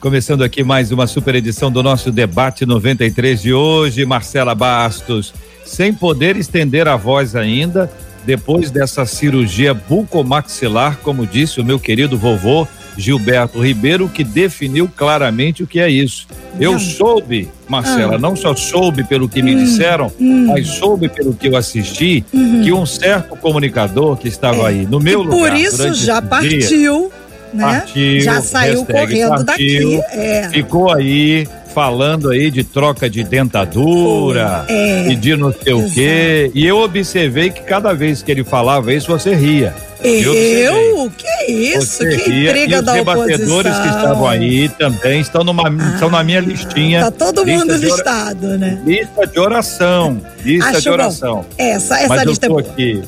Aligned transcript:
Começando 0.00 0.44
aqui 0.44 0.62
mais 0.62 0.92
uma 0.92 1.08
super 1.08 1.34
edição 1.34 1.72
do 1.72 1.82
nosso 1.82 2.12
debate 2.12 2.64
93 2.64 3.42
de 3.42 3.52
hoje. 3.52 4.06
Marcela 4.06 4.54
Bastos, 4.54 5.34
sem 5.64 5.92
poder 5.92 6.36
estender 6.36 6.86
a 6.86 6.96
voz 6.96 7.34
ainda, 7.34 7.90
depois 8.24 8.70
dessa 8.70 9.04
cirurgia 9.04 9.74
bucomaxilar, 9.74 10.98
como 11.02 11.26
disse 11.26 11.60
o 11.60 11.64
meu 11.64 11.80
querido 11.80 12.16
vovô 12.16 12.64
Gilberto 12.96 13.60
Ribeiro, 13.60 14.08
que 14.08 14.22
definiu 14.22 14.88
claramente 14.88 15.64
o 15.64 15.66
que 15.66 15.80
é 15.80 15.90
isso. 15.90 16.28
Eu 16.60 16.78
soube, 16.78 17.48
Marcela, 17.68 18.14
ah. 18.14 18.18
não 18.18 18.36
só 18.36 18.54
soube 18.54 19.02
pelo 19.02 19.28
que 19.28 19.42
me 19.42 19.56
hum, 19.56 19.64
disseram, 19.64 20.12
hum. 20.20 20.46
mas 20.46 20.68
soube 20.68 21.08
pelo 21.08 21.34
que 21.34 21.48
eu 21.48 21.56
assisti, 21.56 22.24
uhum. 22.32 22.62
que 22.62 22.72
um 22.72 22.86
certo 22.86 23.34
comunicador 23.36 24.16
que 24.16 24.28
estava 24.28 24.62
é. 24.62 24.66
aí 24.66 24.86
no 24.86 25.00
meu 25.00 25.22
lugar. 25.22 25.50
Por 25.50 25.58
isso 25.58 25.92
já 25.94 26.22
partiu. 26.22 27.10
Né? 27.52 27.64
Partiu, 27.64 28.20
já 28.20 28.42
saiu 28.42 28.84
correndo 28.84 29.44
partiu, 29.44 29.44
daqui. 29.44 30.00
É. 30.12 30.48
Ficou 30.50 30.92
aí 30.92 31.46
falando 31.74 32.30
aí 32.30 32.50
de 32.50 32.64
troca 32.64 33.08
de 33.08 33.22
dentadura 33.22 34.64
é, 34.68 35.08
e 35.08 35.14
de 35.14 35.36
não 35.36 35.52
sei 35.52 35.72
exato. 35.72 35.88
o 35.88 35.94
quê. 35.94 36.50
E 36.54 36.66
eu 36.66 36.78
observei 36.78 37.50
que 37.50 37.62
cada 37.62 37.92
vez 37.92 38.22
que 38.22 38.32
ele 38.32 38.42
falava 38.42 38.92
isso, 38.92 39.06
você 39.06 39.34
ria. 39.34 39.74
Eu? 40.02 41.10
Que 41.16 41.52
isso? 41.52 41.98
Você 41.98 42.16
que 42.16 42.30
ria. 42.30 42.50
intriga 42.50 42.78
e 42.78 42.82
da 42.82 42.92
os 42.92 42.98
debatedores 42.98 43.78
que 43.78 43.88
estavam 43.88 44.26
aí 44.26 44.68
também 44.70 45.20
estão, 45.20 45.44
numa, 45.44 45.68
ah, 45.68 45.92
estão 45.94 46.10
na 46.10 46.22
minha 46.22 46.40
listinha. 46.40 47.00
Tá 47.00 47.10
todo 47.10 47.46
mundo 47.46 47.74
listado, 47.76 48.58
né? 48.58 48.80
Lista 48.84 49.26
de 49.26 49.38
oração. 49.38 50.20
Lista 50.44 50.70
Acho 50.70 50.80
de 50.82 50.90
oração. 50.90 51.34
Bom. 51.36 51.46
Essa, 51.58 51.98
essa 51.98 52.08
Mas 52.08 52.24
lista 52.24 52.46
eu 52.46 52.50
tô 52.50 52.60
é 52.60 52.62
aqui. 52.62 53.02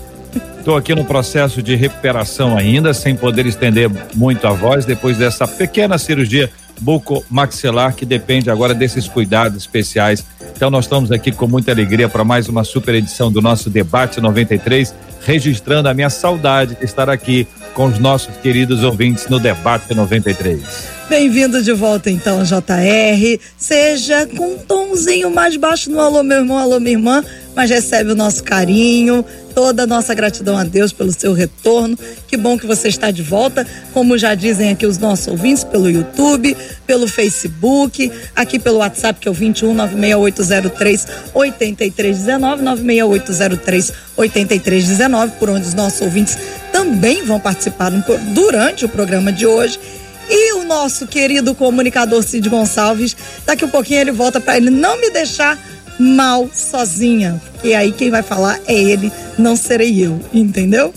Estou 0.71 0.79
aqui 0.79 0.95
no 0.95 1.05
processo 1.05 1.61
de 1.61 1.75
recuperação 1.75 2.57
ainda, 2.57 2.95
sem 2.95 3.17
poder 3.17 3.45
estender 3.45 3.91
muito 4.15 4.47
a 4.47 4.53
voz 4.53 4.85
depois 4.85 5.19
dessa 5.19 5.45
pequena 5.49 5.99
cirurgia 5.99 6.49
bucomaxilar 6.81 7.93
que 7.97 8.07
depende 8.07 8.49
agora 8.49 8.73
desses 8.73 9.09
cuidados 9.09 9.59
especiais. 9.59 10.25
Então 10.55 10.71
nós 10.71 10.85
estamos 10.85 11.11
aqui 11.11 11.33
com 11.33 11.49
muita 11.49 11.73
alegria 11.73 12.09
para 12.09 12.23
mais 12.23 12.49
uma 12.49 12.63
super 12.63 12.95
edição 12.95 13.33
do 13.33 13.43
nosso 13.43 13.69
debate 13.69 14.21
93, 14.21 14.95
registrando 15.27 15.89
a 15.89 15.95
minha 15.95 16.09
saudade 16.09 16.77
de 16.77 16.85
estar 16.85 17.11
aqui 17.11 17.49
com 17.75 17.87
os 17.87 17.99
nossos 17.99 18.37
queridos 18.37 18.83
ouvintes 18.83 19.29
no 19.29 19.39
debate 19.39 19.95
93. 19.95 20.61
Bem-vindo 21.11 21.61
de 21.61 21.73
volta 21.73 22.09
então, 22.09 22.45
JR. 22.45 23.41
Seja 23.59 24.29
com 24.29 24.55
um 24.55 24.59
tomzinho 24.59 25.29
mais 25.29 25.57
baixo 25.57 25.91
no 25.91 26.01
alô 26.01 26.23
meu 26.23 26.39
irmão, 26.39 26.57
alô 26.57 26.79
minha 26.79 26.93
irmã, 26.93 27.25
mas 27.55 27.69
recebe 27.69 28.13
o 28.13 28.15
nosso 28.15 28.45
carinho, 28.45 29.25
toda 29.53 29.83
a 29.83 29.87
nossa 29.89 30.15
gratidão 30.15 30.57
a 30.57 30.63
Deus 30.63 30.93
pelo 30.93 31.13
seu 31.13 31.33
retorno. 31.33 31.99
Que 32.29 32.37
bom 32.37 32.57
que 32.57 32.65
você 32.65 32.87
está 32.87 33.11
de 33.11 33.23
volta, 33.23 33.67
como 33.93 34.17
já 34.17 34.37
dizem 34.37 34.71
aqui 34.71 34.87
os 34.87 34.99
nossos 34.99 35.27
ouvintes, 35.27 35.65
pelo 35.65 35.91
YouTube, 35.91 36.57
pelo 36.87 37.09
Facebook, 37.09 38.13
aqui 38.37 38.61
pelo 38.61 38.79
WhatsApp, 38.79 39.19
que 39.19 39.27
é 39.27 39.31
o 39.33 39.35
21 39.35 39.75
96803 39.75 41.07
8319, 41.35 42.63
96803 42.63 43.93
8319, 44.17 45.33
por 45.41 45.51
onde 45.51 45.67
os 45.67 45.75
nossos 45.75 46.01
ouvintes 46.03 46.39
também 46.81 47.23
vão 47.23 47.39
participar 47.39 47.91
durante 48.33 48.87
o 48.87 48.89
programa 48.89 49.31
de 49.31 49.47
hoje. 49.47 49.79
E 50.31 50.55
o 50.55 50.65
nosso 50.65 51.07
querido 51.07 51.55
comunicador 51.55 52.23
Cid 52.23 52.49
Gonçalves, 52.49 53.15
daqui 53.45 53.67
um 53.67 53.69
pouquinho 53.69 54.01
ele 54.01 54.13
volta 54.13 54.41
para 54.41 54.57
ele 54.57 54.71
não 54.71 54.99
me 54.99 55.11
deixar 55.11 55.59
mal 55.99 56.49
sozinha. 56.55 57.41
E 57.63 57.75
aí 57.75 57.93
quem 57.93 58.11
vai 58.11 58.23
falar 58.23 58.59
é 58.67 58.73
ele, 58.73 59.13
não 59.37 59.57
serei 59.57 60.03
eu, 60.03 60.19
entendeu? 60.33 60.95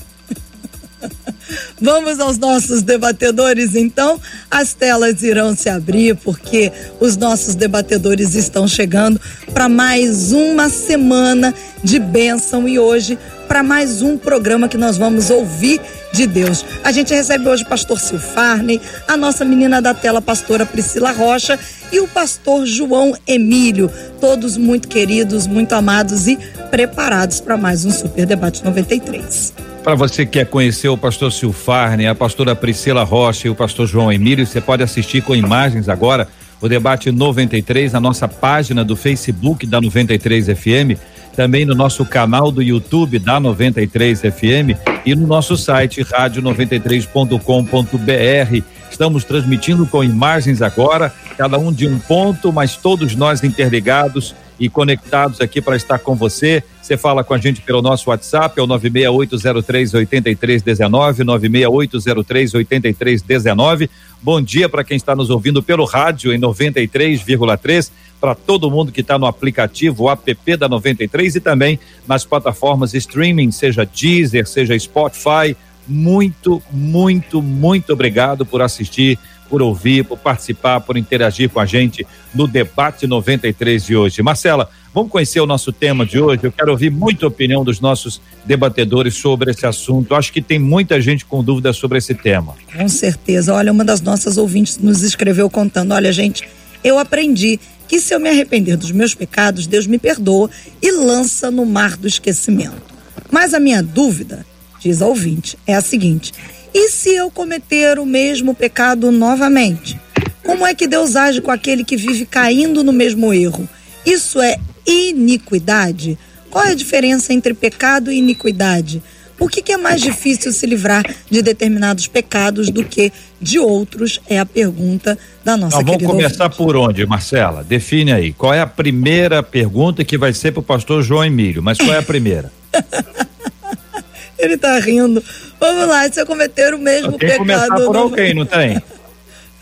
Vamos 1.81 2.19
aos 2.19 2.37
nossos 2.37 2.81
debatedores, 2.81 3.75
então. 3.75 4.19
As 4.49 4.73
telas 4.73 5.23
irão 5.23 5.55
se 5.55 5.69
abrir 5.69 6.15
porque 6.17 6.71
os 6.99 7.17
nossos 7.17 7.55
debatedores 7.55 8.35
estão 8.35 8.67
chegando 8.67 9.19
para 9.53 9.67
mais 9.67 10.31
uma 10.31 10.69
semana 10.69 11.53
de 11.83 11.99
bênção 11.99 12.67
e 12.67 12.79
hoje 12.79 13.17
para 13.47 13.61
mais 13.61 14.01
um 14.01 14.17
programa 14.17 14.67
que 14.67 14.77
nós 14.77 14.97
vamos 14.97 15.29
ouvir 15.29 15.79
de 16.11 16.25
Deus. 16.25 16.65
A 16.83 16.91
gente 16.91 17.13
recebe 17.13 17.47
hoje 17.47 17.63
o 17.63 17.67
pastor 17.67 17.99
Silfarney, 17.99 18.81
a 19.07 19.17
nossa 19.17 19.43
menina 19.43 19.81
da 19.81 19.93
tela, 19.93 20.21
pastora 20.21 20.65
Priscila 20.65 21.11
Rocha 21.11 21.59
e 21.91 21.99
o 21.99 22.07
pastor 22.07 22.65
João 22.65 23.15
Emílio, 23.27 23.91
todos 24.19 24.57
muito 24.57 24.87
queridos, 24.87 25.45
muito 25.45 25.73
amados 25.73 26.27
e 26.27 26.37
preparados 26.73 27.39
para 27.39 27.55
mais 27.55 27.85
um 27.85 27.91
Super 27.91 28.25
Debate 28.25 28.65
93. 28.65 29.53
Para 29.83 29.93
você 29.93 30.25
que 30.25 30.31
quer 30.31 30.47
conhecer 30.47 30.89
o 30.89 30.97
pastor 30.97 31.31
Silfarne, 31.31 32.07
a 32.07 32.15
pastora 32.15 32.55
Priscila 32.55 33.03
Rocha 33.03 33.47
e 33.47 33.51
o 33.51 33.53
pastor 33.53 33.85
João 33.85 34.11
Emílio, 34.11 34.43
você 34.43 34.59
pode 34.59 34.81
assistir 34.81 35.21
com 35.21 35.35
imagens 35.35 35.87
agora 35.87 36.27
o 36.59 36.67
debate 36.67 37.11
93 37.11 37.93
na 37.93 37.99
nossa 37.99 38.27
página 38.27 38.83
do 38.83 38.95
Facebook 38.95 39.67
da 39.67 39.79
93 39.79 40.47
FM, 40.47 40.97
também 41.35 41.63
no 41.63 41.75
nosso 41.75 42.03
canal 42.05 42.51
do 42.51 42.63
YouTube 42.63 43.19
da 43.19 43.39
93 43.39 44.21
FM 44.21 44.75
e 45.05 45.13
no 45.13 45.27
nosso 45.27 45.55
site 45.55 46.03
rádio93.com.br. 46.03 48.63
Estamos 48.89 49.23
transmitindo 49.23 49.85
com 49.85 50.03
imagens 50.03 50.59
agora, 50.59 51.13
cada 51.37 51.59
um 51.59 51.71
de 51.71 51.85
um 51.85 51.99
ponto, 51.99 52.51
mas 52.51 52.75
todos 52.75 53.15
nós 53.15 53.43
interligados 53.43 54.33
e 54.59 54.69
conectados 54.69 55.41
aqui 55.41 55.59
para 55.61 55.75
estar 55.75 55.99
com 55.99 56.15
você. 56.15 56.63
Você 56.81 56.95
fala 56.97 57.23
com 57.23 57.33
a 57.33 57.37
gente 57.37 57.61
pelo 57.61 57.81
nosso 57.81 58.09
WhatsApp, 58.09 58.59
é 58.59 58.63
o 58.63 58.67
968038319, 58.67 61.23
968038319. 61.23 63.89
Bom 64.21 64.41
dia 64.41 64.67
para 64.69 64.83
quem 64.83 64.97
está 64.97 65.15
nos 65.15 65.29
ouvindo 65.29 65.63
pelo 65.63 65.85
rádio 65.85 66.33
em 66.33 66.39
93,3, 66.39 67.91
para 68.19 68.35
todo 68.35 68.71
mundo 68.71 68.91
que 68.91 69.01
está 69.01 69.17
no 69.17 69.25
aplicativo 69.25 70.09
app 70.09 70.57
da 70.57 70.69
93 70.69 71.35
e 71.35 71.39
também 71.39 71.79
nas 72.07 72.23
plataformas 72.25 72.93
streaming, 72.93 73.51
seja 73.51 73.85
Deezer, 73.85 74.47
seja 74.47 74.77
Spotify. 74.79 75.57
Muito, 75.85 76.63
muito, 76.71 77.41
muito 77.41 77.91
obrigado 77.91 78.45
por 78.45 78.61
assistir 78.61 79.19
por 79.53 79.61
ouvir, 79.61 80.03
por 80.03 80.17
participar, 80.17 80.81
por 80.81 80.97
interagir 80.97 81.47
com 81.47 81.59
a 81.59 81.65
gente 81.67 82.07
no 82.33 82.47
debate 82.47 83.05
93 83.05 83.85
de 83.85 83.95
hoje. 83.95 84.19
Marcela, 84.23 84.67
vamos 84.91 85.11
conhecer 85.11 85.39
o 85.41 85.45
nosso 85.45 85.71
tema 85.71 86.07
de 86.07 86.19
hoje. 86.19 86.45
Eu 86.45 86.51
quero 86.51 86.71
ouvir 86.71 86.89
muita 86.89 87.27
opinião 87.27 87.63
dos 87.63 87.79
nossos 87.79 88.19
debatedores 88.43 89.13
sobre 89.13 89.51
esse 89.51 89.63
assunto. 89.63 90.15
Acho 90.15 90.33
que 90.33 90.41
tem 90.41 90.57
muita 90.57 90.99
gente 90.99 91.23
com 91.23 91.43
dúvidas 91.43 91.77
sobre 91.77 91.99
esse 91.99 92.15
tema. 92.15 92.55
Com 92.75 92.89
certeza. 92.89 93.53
Olha, 93.53 93.71
uma 93.71 93.85
das 93.85 94.01
nossas 94.01 94.37
ouvintes 94.37 94.79
nos 94.79 95.03
escreveu 95.03 95.47
contando: 95.51 95.93
olha, 95.93 96.11
gente, 96.11 96.49
eu 96.83 96.97
aprendi 96.97 97.59
que 97.87 97.99
se 97.99 98.11
eu 98.11 98.19
me 98.19 98.29
arrepender 98.29 98.75
dos 98.75 98.89
meus 98.89 99.13
pecados, 99.13 99.67
Deus 99.67 99.85
me 99.85 99.99
perdoa 99.99 100.49
e 100.81 100.91
lança 100.91 101.51
no 101.51 101.63
mar 101.63 101.95
do 101.95 102.07
esquecimento. 102.07 102.81
Mas 103.29 103.53
a 103.53 103.59
minha 103.59 103.83
dúvida, 103.83 104.43
diz 104.79 104.99
a 104.99 105.05
ouvinte, 105.05 105.59
é 105.67 105.75
a 105.75 105.81
seguinte: 105.81 106.33
e 106.73 106.89
se 106.89 107.13
eu 107.13 107.29
cometer 107.29 107.99
o 107.99 108.05
mesmo 108.05 108.55
pecado 108.55 109.11
novamente? 109.11 109.99
Como 110.43 110.65
é 110.65 110.73
que 110.73 110.87
Deus 110.87 111.15
age 111.15 111.41
com 111.41 111.51
aquele 111.51 111.83
que 111.83 111.95
vive 111.95 112.25
caindo 112.25 112.83
no 112.83 112.91
mesmo 112.91 113.33
erro? 113.33 113.67
Isso 114.05 114.41
é 114.41 114.57
iniquidade? 114.85 116.17
Qual 116.49 116.65
é 116.65 116.71
a 116.71 116.75
diferença 116.75 117.33
entre 117.33 117.53
pecado 117.53 118.11
e 118.11 118.17
iniquidade? 118.17 119.01
Por 119.37 119.49
que, 119.49 119.61
que, 119.61 119.71
é 119.71 119.77
mais 119.77 120.01
difícil 120.01 120.53
se 120.53 120.65
livrar 120.65 121.03
de 121.29 121.41
determinados 121.41 122.07
pecados 122.07 122.69
do 122.69 122.83
que 122.83 123.11
de 123.41 123.59
outros? 123.59 124.21
É 124.29 124.39
a 124.39 124.45
pergunta 124.45 125.17
da 125.43 125.57
nossa 125.57 125.77
Não, 125.77 125.83
Vamos 125.83 126.03
começar 126.03 126.45
ouvinte. 126.45 126.57
por 126.57 126.75
onde, 126.75 127.05
Marcela? 127.05 127.63
Define 127.63 128.13
aí. 128.13 128.31
Qual 128.31 128.53
é 128.53 128.61
a 128.61 128.67
primeira 128.67 129.41
pergunta 129.41 130.05
que 130.05 130.17
vai 130.17 130.33
ser 130.33 130.51
para 130.51 130.59
o 130.59 130.63
pastor 130.63 131.03
João 131.03 131.25
Emílio? 131.25 131.63
Mas 131.63 131.77
qual 131.77 131.93
é 131.93 131.97
a 131.97 132.03
primeira? 132.03 132.51
Ele 134.37 134.57
tá 134.57 134.77
rindo. 134.79 135.23
Vamos 135.63 135.87
lá, 135.87 136.11
se 136.11 136.19
eu 136.19 136.25
cometer 136.25 136.73
o 136.73 136.77
mesmo 136.77 137.17
tem 137.17 137.29
pecado. 137.29 137.75
Tem 137.77 137.85
por 137.85 137.95
alguém, 137.95 138.33
não 138.33 138.45
tem? 138.45 138.83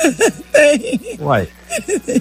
tem. 0.52 1.00
Uai. 1.20 1.48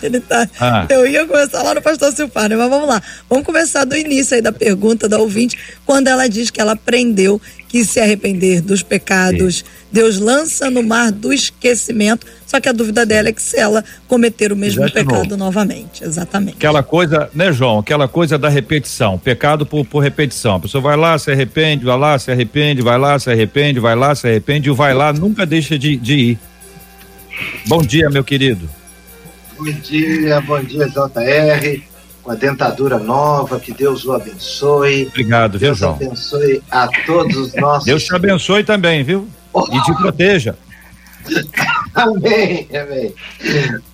Ele 0.02 0.20
tá, 0.20 0.46
ah. 0.60 0.86
Eu 0.90 1.06
ia 1.06 1.26
começar 1.26 1.62
lá 1.62 1.74
no 1.74 1.80
pastor 1.80 2.12
Silfar, 2.12 2.50
né? 2.50 2.56
Mas 2.56 2.68
vamos 2.68 2.86
lá. 2.86 3.02
Vamos 3.28 3.46
começar 3.46 3.84
do 3.84 3.96
início 3.96 4.36
aí 4.36 4.42
da 4.42 4.52
pergunta 4.52 5.08
da 5.08 5.18
ouvinte, 5.18 5.58
quando 5.86 6.08
ela 6.08 6.28
diz 6.28 6.50
que 6.50 6.60
ela 6.60 6.72
aprendeu 6.72 7.40
que 7.68 7.82
se 7.82 7.98
arrepender 7.98 8.60
dos 8.60 8.82
pecados, 8.82 9.56
Sim. 9.56 9.64
Deus 9.90 10.18
lança 10.18 10.70
no 10.70 10.82
mar 10.82 11.10
do 11.10 11.32
esquecimento. 11.32 12.26
Só 12.50 12.60
que 12.60 12.68
a 12.68 12.72
dúvida 12.72 13.06
dela 13.06 13.28
é 13.28 13.32
que 13.32 13.40
se 13.40 13.56
ela 13.56 13.84
cometer 14.08 14.52
o 14.52 14.56
mesmo 14.56 14.82
Exato 14.82 14.92
pecado 14.92 15.36
novamente. 15.36 16.02
Exatamente. 16.02 16.56
Aquela 16.56 16.82
coisa, 16.82 17.30
né, 17.32 17.52
João? 17.52 17.78
Aquela 17.78 18.08
coisa 18.08 18.36
da 18.36 18.48
repetição. 18.48 19.16
Pecado 19.16 19.64
por, 19.64 19.86
por 19.86 20.00
repetição. 20.00 20.56
A 20.56 20.58
pessoa 20.58 20.82
vai 20.82 20.96
lá, 20.96 21.16
se 21.16 21.30
arrepende, 21.30 21.84
vai 21.84 21.96
lá, 21.96 22.18
se 22.18 22.28
arrepende, 22.28 22.82
vai 22.82 22.98
lá, 22.98 23.20
se 23.20 23.30
arrepende, 23.30 23.78
vai 23.78 23.94
lá, 23.94 24.16
se 24.16 24.26
arrepende, 24.26 24.66
e 24.66 24.72
o 24.72 24.74
vai 24.74 24.92
lá 24.92 25.12
nunca 25.12 25.46
deixa 25.46 25.78
de, 25.78 25.96
de 25.96 26.14
ir. 26.14 26.38
Bom 27.68 27.82
dia, 27.82 28.10
meu 28.10 28.24
querido. 28.24 28.68
Bom 29.56 29.70
dia, 29.70 30.40
bom 30.40 30.60
dia, 30.60 30.88
JR. 30.88 31.82
Com 32.20 32.32
a 32.32 32.34
dentadura 32.34 32.98
nova, 32.98 33.60
que 33.60 33.72
Deus 33.72 34.04
o 34.04 34.12
abençoe. 34.12 35.06
Obrigado, 35.06 35.56
viu, 35.56 35.72
João? 35.72 35.96
Deus 35.98 36.10
abençoe 36.34 36.62
a 36.68 36.88
todos 37.06 37.36
os 37.36 37.54
nossos. 37.54 37.84
Deus 37.84 38.02
te 38.02 38.12
abençoe 38.12 38.64
também, 38.64 39.04
viu? 39.04 39.28
Oh. 39.52 39.68
E 39.72 39.80
te 39.84 39.94
proteja. 39.94 40.56
amém, 41.94 42.68
amém. 42.70 43.14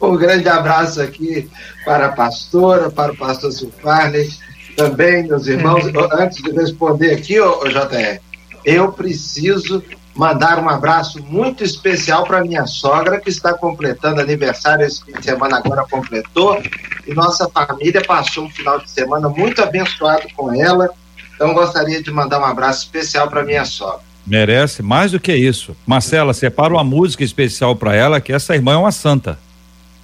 Um 0.01 0.17
grande 0.17 0.49
abraço 0.49 1.01
aqui 1.01 1.51
para 1.85 2.07
a 2.07 2.13
pastora, 2.13 2.91
para 2.91 3.13
o 3.13 3.17
pastor 3.17 3.53
Silfarnes, 3.53 4.41
também, 4.77 5.27
meus 5.27 5.47
irmãos. 5.47 5.85
Antes 6.13 6.43
de 6.43 6.51
responder 6.53 7.13
aqui, 7.13 7.41
ô, 7.41 7.61
ô 7.61 7.69
JR, 7.69 8.21
eu 8.65 8.93
preciso 8.93 9.83
mandar 10.15 10.59
um 10.59 10.69
abraço 10.69 11.23
muito 11.23 11.63
especial 11.63 12.25
para 12.25 12.43
minha 12.43 12.67
sogra, 12.67 13.21
que 13.21 13.29
está 13.29 13.53
completando 13.53 14.21
aniversário 14.21 14.85
esse 14.85 15.05
fim 15.05 15.13
de 15.13 15.25
semana, 15.25 15.59
agora 15.59 15.85
completou, 15.89 16.61
e 17.07 17.15
nossa 17.15 17.49
família 17.51 18.03
passou 18.03 18.45
um 18.45 18.51
final 18.51 18.81
de 18.81 18.91
semana 18.91 19.29
muito 19.29 19.63
abençoado 19.63 20.27
com 20.35 20.53
ela. 20.55 20.89
Então, 21.35 21.53
gostaria 21.53 22.03
de 22.03 22.11
mandar 22.11 22.41
um 22.41 22.45
abraço 22.45 22.85
especial 22.85 23.29
para 23.29 23.45
minha 23.45 23.65
sogra. 23.67 24.01
Merece 24.27 24.83
mais 24.83 25.13
do 25.13 25.21
que 25.21 25.35
isso. 25.35 25.77
Marcela, 25.87 26.35
separa 26.35 26.75
uma 26.75 26.83
música 26.83 27.23
especial 27.23 27.77
para 27.77 27.95
ela, 27.95 28.21
que 28.21 28.33
essa 28.33 28.55
irmã 28.55 28.73
é 28.73 28.77
uma 28.77 28.93
santa. 28.93 29.39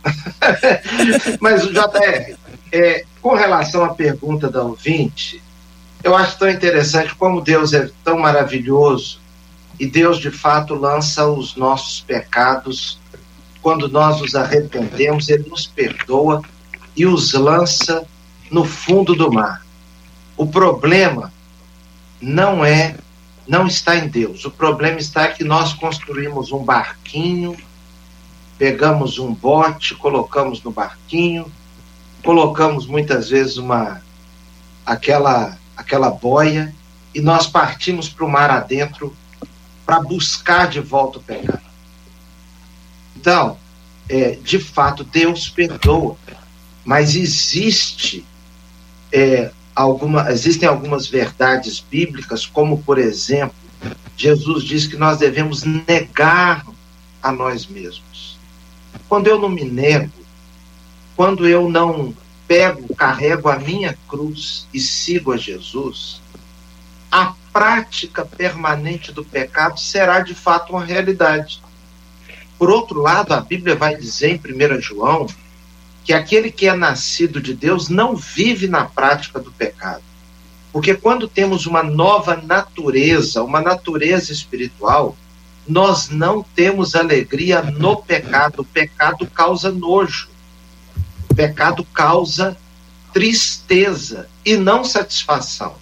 Mas, 1.40 1.62
JR, 1.64 2.36
é, 2.70 3.04
com 3.20 3.34
relação 3.34 3.84
à 3.84 3.94
pergunta 3.94 4.48
da 4.48 4.62
ouvinte, 4.62 5.42
eu 6.02 6.16
acho 6.16 6.38
tão 6.38 6.48
interessante 6.48 7.14
como 7.14 7.40
Deus 7.40 7.72
é 7.72 7.88
tão 8.04 8.18
maravilhoso 8.18 9.20
e 9.78 9.86
Deus 9.86 10.18
de 10.18 10.30
fato 10.30 10.74
lança 10.74 11.26
os 11.26 11.56
nossos 11.56 12.00
pecados. 12.00 12.98
Quando 13.60 13.88
nós 13.88 14.20
nos 14.20 14.34
arrependemos, 14.34 15.28
Ele 15.28 15.48
nos 15.48 15.66
perdoa 15.66 16.42
e 16.96 17.06
os 17.06 17.32
lança 17.32 18.04
no 18.50 18.64
fundo 18.64 19.14
do 19.14 19.32
mar. 19.32 19.64
O 20.36 20.46
problema 20.46 21.32
não 22.20 22.64
é, 22.64 22.96
não 23.46 23.66
está 23.66 23.96
em 23.96 24.08
Deus. 24.08 24.44
O 24.44 24.50
problema 24.50 24.98
está 24.98 25.28
que 25.28 25.44
nós 25.44 25.72
construímos 25.72 26.52
um 26.52 26.64
barquinho, 26.64 27.56
pegamos 28.58 29.18
um 29.18 29.32
bote, 29.34 29.94
colocamos 29.94 30.62
no 30.62 30.70
barquinho, 30.70 31.50
colocamos 32.22 32.86
muitas 32.86 33.30
vezes 33.30 33.56
uma 33.56 34.00
aquela 34.84 35.58
aquela 35.76 36.10
boia 36.10 36.74
e 37.14 37.20
nós 37.20 37.46
partimos 37.46 38.08
para 38.08 38.24
o 38.24 38.30
mar 38.30 38.50
adentro 38.50 39.14
para 39.84 40.00
buscar 40.00 40.68
de 40.68 40.80
volta 40.80 41.18
o 41.18 41.22
pecado. 41.22 41.62
Então, 43.16 43.58
é, 44.08 44.36
de 44.36 44.58
fato, 44.58 45.04
Deus 45.04 45.48
perdoa, 45.48 46.16
mas 46.84 47.14
existe 47.14 48.24
é, 49.12 49.50
alguma, 49.74 50.30
existem 50.30 50.68
algumas 50.68 51.06
verdades 51.06 51.80
bíblicas, 51.80 52.46
como 52.46 52.82
por 52.82 52.98
exemplo, 52.98 53.54
Jesus 54.16 54.64
diz 54.64 54.86
que 54.86 54.96
nós 54.96 55.18
devemos 55.18 55.64
negar 55.64 56.64
a 57.22 57.32
nós 57.32 57.66
mesmos. 57.66 58.38
Quando 59.08 59.26
eu 59.26 59.38
não 59.38 59.48
me 59.48 59.64
nego, 59.64 60.12
quando 61.16 61.46
eu 61.46 61.68
não 61.68 62.14
pego, 62.46 62.94
carrego 62.94 63.48
a 63.48 63.58
minha 63.58 63.96
cruz 64.08 64.66
e 64.72 64.80
sigo 64.80 65.32
a 65.32 65.36
Jesus, 65.36 66.20
a 67.10 67.34
prática 67.52 68.24
permanente 68.24 69.12
do 69.12 69.24
pecado 69.24 69.78
será 69.78 70.20
de 70.20 70.34
fato 70.34 70.72
uma 70.72 70.84
realidade. 70.84 71.62
Por 72.58 72.70
outro 72.70 73.00
lado, 73.00 73.32
a 73.34 73.40
Bíblia 73.40 73.74
vai 73.74 73.96
dizer 73.96 74.30
em 74.30 74.76
1 74.76 74.80
João 74.80 75.26
que 76.04 76.12
aquele 76.12 76.50
que 76.50 76.68
é 76.68 76.74
nascido 76.74 77.40
de 77.40 77.54
Deus 77.54 77.88
não 77.88 78.16
vive 78.16 78.66
na 78.66 78.84
prática 78.84 79.38
do 79.38 79.52
pecado. 79.52 80.02
Porque 80.72 80.94
quando 80.94 81.28
temos 81.28 81.66
uma 81.66 81.82
nova 81.82 82.36
natureza, 82.36 83.42
uma 83.42 83.60
natureza 83.60 84.32
espiritual, 84.32 85.16
nós 85.68 86.08
não 86.08 86.42
temos 86.42 86.94
alegria 86.94 87.62
no 87.62 88.02
pecado. 88.02 88.62
O 88.62 88.64
pecado 88.64 89.26
causa 89.26 89.70
nojo. 89.70 90.28
O 91.30 91.34
pecado 91.34 91.84
causa 91.84 92.56
tristeza 93.12 94.28
e 94.44 94.56
não 94.56 94.82
satisfação. 94.84 95.74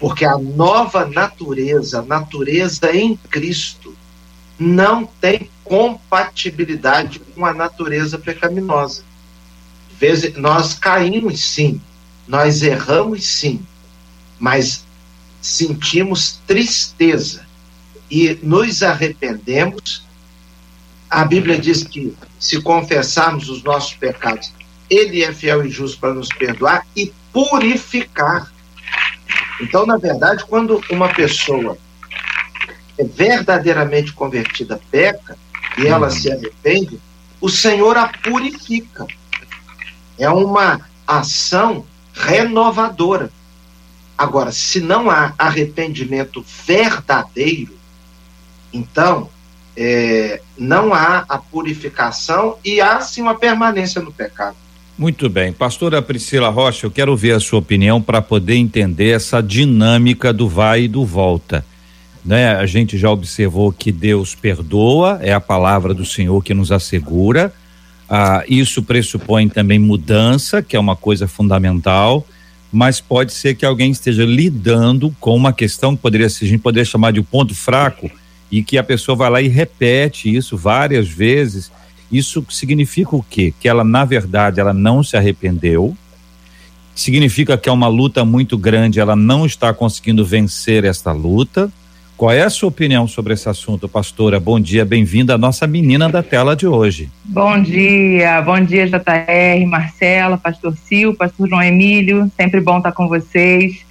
Porque 0.00 0.24
a 0.24 0.36
nova 0.36 1.06
natureza, 1.06 2.00
a 2.00 2.02
natureza 2.02 2.94
em 2.94 3.16
Cristo, 3.16 3.77
não 4.58 5.06
tem 5.06 5.48
compatibilidade 5.64 7.20
com 7.20 7.44
a 7.44 7.54
natureza 7.54 8.18
pecaminosa. 8.18 9.02
Nós 10.36 10.74
caímos 10.74 11.40
sim, 11.40 11.80
nós 12.26 12.62
erramos 12.62 13.24
sim, 13.24 13.64
mas 14.38 14.84
sentimos 15.40 16.40
tristeza 16.46 17.46
e 18.10 18.38
nos 18.42 18.82
arrependemos. 18.82 20.06
A 21.10 21.24
Bíblia 21.24 21.58
diz 21.58 21.82
que 21.82 22.14
se 22.38 22.60
confessarmos 22.60 23.48
os 23.48 23.62
nossos 23.62 23.94
pecados, 23.94 24.52
Ele 24.88 25.22
é 25.22 25.32
fiel 25.32 25.64
e 25.64 25.70
justo 25.70 25.98
para 25.98 26.14
nos 26.14 26.28
perdoar 26.28 26.86
e 26.94 27.12
purificar 27.32 28.50
então, 29.60 29.84
na 29.84 29.96
verdade, 29.96 30.44
quando 30.46 30.82
uma 30.90 31.08
pessoa 31.08 31.76
é 32.98 33.04
verdadeiramente 33.04 34.12
convertida, 34.12 34.80
peca, 34.90 35.38
e 35.78 35.86
ela 35.86 36.08
uhum. 36.08 36.12
se 36.12 36.30
arrepende, 36.30 36.98
o 37.40 37.48
Senhor 37.48 37.96
a 37.96 38.08
purifica. 38.08 39.06
É 40.18 40.28
uma 40.28 40.80
ação 41.06 41.86
renovadora. 42.12 43.30
Agora, 44.16 44.50
se 44.50 44.80
não 44.80 45.08
há 45.08 45.32
arrependimento 45.38 46.44
verdadeiro, 46.66 47.78
então 48.72 49.30
é, 49.76 50.40
não 50.58 50.92
há 50.92 51.24
a 51.28 51.38
purificação 51.38 52.58
e 52.64 52.80
há 52.80 53.00
sim 53.00 53.22
uma 53.22 53.36
permanência 53.36 54.02
no 54.02 54.12
pecado. 54.12 54.56
Muito 54.98 55.28
bem. 55.28 55.52
Pastora 55.52 56.02
Priscila 56.02 56.48
Rocha, 56.48 56.84
eu 56.84 56.90
quero 56.90 57.12
ouvir 57.12 57.30
a 57.30 57.38
sua 57.38 57.60
opinião 57.60 58.02
para 58.02 58.20
poder 58.20 58.56
entender 58.56 59.10
essa 59.10 59.40
dinâmica 59.40 60.32
do 60.32 60.48
vai 60.48 60.82
e 60.82 60.88
do 60.88 61.06
volta. 61.06 61.64
Né? 62.24 62.54
A 62.54 62.66
gente 62.66 62.98
já 62.98 63.10
observou 63.10 63.72
que 63.72 63.90
Deus 63.92 64.34
perdoa, 64.34 65.18
é 65.22 65.32
a 65.32 65.40
palavra 65.40 65.94
do 65.94 66.04
Senhor 66.04 66.42
que 66.42 66.54
nos 66.54 66.72
assegura. 66.72 67.52
Ah, 68.08 68.44
isso 68.48 68.82
pressupõe 68.82 69.48
também 69.48 69.78
mudança, 69.78 70.62
que 70.62 70.76
é 70.76 70.80
uma 70.80 70.96
coisa 70.96 71.28
fundamental, 71.28 72.26
mas 72.72 73.00
pode 73.00 73.32
ser 73.32 73.54
que 73.54 73.66
alguém 73.66 73.90
esteja 73.90 74.24
lidando 74.24 75.14
com 75.20 75.34
uma 75.34 75.52
questão 75.52 75.94
que 75.94 76.02
poderia, 76.02 76.26
a 76.26 76.30
gente 76.30 76.58
poderia 76.58 76.84
chamar 76.84 77.12
de 77.12 77.20
um 77.20 77.24
ponto 77.24 77.54
fraco, 77.54 78.10
e 78.50 78.62
que 78.62 78.78
a 78.78 78.82
pessoa 78.82 79.14
vai 79.14 79.30
lá 79.30 79.42
e 79.42 79.48
repete 79.48 80.34
isso 80.34 80.56
várias 80.56 81.06
vezes 81.06 81.70
isso 82.10 82.44
significa 82.48 83.14
o 83.14 83.22
quê? 83.22 83.52
Que 83.60 83.68
ela, 83.68 83.84
na 83.84 84.04
verdade, 84.04 84.60
ela 84.60 84.72
não 84.72 85.02
se 85.02 85.16
arrependeu. 85.16 85.96
Significa 86.94 87.56
que 87.56 87.68
é 87.68 87.72
uma 87.72 87.86
luta 87.86 88.24
muito 88.24 88.56
grande, 88.56 88.98
ela 88.98 89.14
não 89.14 89.46
está 89.46 89.72
conseguindo 89.72 90.24
vencer 90.24 90.84
esta 90.84 91.12
luta. 91.12 91.70
Qual 92.18 92.32
é 92.32 92.42
a 92.42 92.50
sua 92.50 92.68
opinião 92.68 93.06
sobre 93.06 93.32
esse 93.32 93.48
assunto, 93.48 93.88
pastora? 93.88 94.40
Bom 94.40 94.58
dia, 94.58 94.84
bem-vinda 94.84 95.36
à 95.36 95.38
nossa 95.38 95.68
menina 95.68 96.08
da 96.08 96.20
tela 96.20 96.56
de 96.56 96.66
hoje. 96.66 97.08
Bom 97.24 97.62
dia, 97.62 98.42
bom 98.42 98.58
dia, 98.58 98.88
JR, 98.88 99.64
Marcela, 99.68 100.36
pastor 100.36 100.76
Sil, 100.82 101.14
pastor 101.14 101.48
João 101.48 101.62
Emílio, 101.62 102.28
sempre 102.36 102.60
bom 102.60 102.78
estar 102.78 102.90
com 102.90 103.06
vocês. 103.06 103.86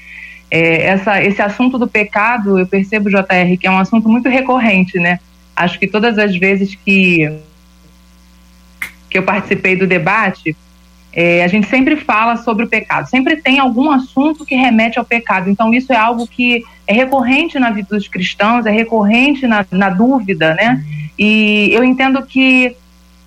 É, 0.51 0.87
essa, 0.87 1.23
esse 1.23 1.41
assunto 1.41 1.79
do 1.79 1.87
pecado, 1.87 2.59
eu 2.59 2.67
percebo, 2.67 3.09
JR, 3.09 3.55
que 3.57 3.65
é 3.65 3.71
um 3.71 3.79
assunto 3.79 4.09
muito 4.09 4.27
recorrente, 4.27 4.99
né? 4.99 5.21
Acho 5.55 5.79
que 5.79 5.87
todas 5.87 6.19
as 6.19 6.35
vezes 6.35 6.75
que 6.75 7.31
que 9.09 9.17
eu 9.17 9.23
participei 9.23 9.77
do 9.77 9.87
debate, 9.87 10.53
é, 11.13 11.43
a 11.43 11.47
gente 11.47 11.67
sempre 11.67 11.95
fala 11.95 12.35
sobre 12.37 12.65
o 12.65 12.67
pecado, 12.67 13.09
sempre 13.09 13.37
tem 13.37 13.59
algum 13.59 13.89
assunto 13.89 14.45
que 14.45 14.55
remete 14.55 14.99
ao 14.99 15.05
pecado. 15.05 15.49
Então, 15.49 15.73
isso 15.73 15.91
é 15.91 15.95
algo 15.95 16.27
que 16.27 16.63
é 16.85 16.93
recorrente 16.93 17.57
na 17.57 17.71
vida 17.71 17.87
dos 17.89 18.07
cristãos, 18.07 18.65
é 18.65 18.71
recorrente 18.71 19.47
na, 19.47 19.65
na 19.71 19.89
dúvida, 19.89 20.53
né? 20.53 20.83
E 21.17 21.69
eu 21.71 21.83
entendo 21.83 22.21
que 22.23 22.75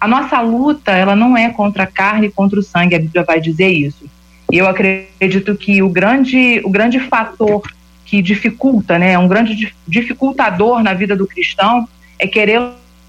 a 0.01 0.07
nossa 0.07 0.41
luta, 0.41 0.93
ela 0.93 1.15
não 1.15 1.37
é 1.37 1.51
contra 1.51 1.83
a 1.83 1.87
carne 1.87 2.29
e 2.29 2.31
contra 2.31 2.59
o 2.59 2.63
sangue, 2.63 2.95
a 2.95 2.99
Bíblia 2.99 3.25
vai 3.25 3.41
dizer 3.41 3.69
isso. 3.69 4.09
Eu 4.51 4.67
acredito 4.67 5.55
que 5.55 5.83
o 5.83 5.89
grande, 5.89 6.61
o 6.65 6.71
grande 6.71 6.99
fator 7.01 7.63
que 8.05 8.23
dificulta, 8.23 8.99
né, 8.99 9.17
um 9.19 9.29
grande 9.29 9.73
dificultador 9.87 10.83
na 10.83 10.95
vida 10.95 11.15
do 11.15 11.27
cristão 11.27 11.89
é 12.19 12.27
querer 12.27 12.61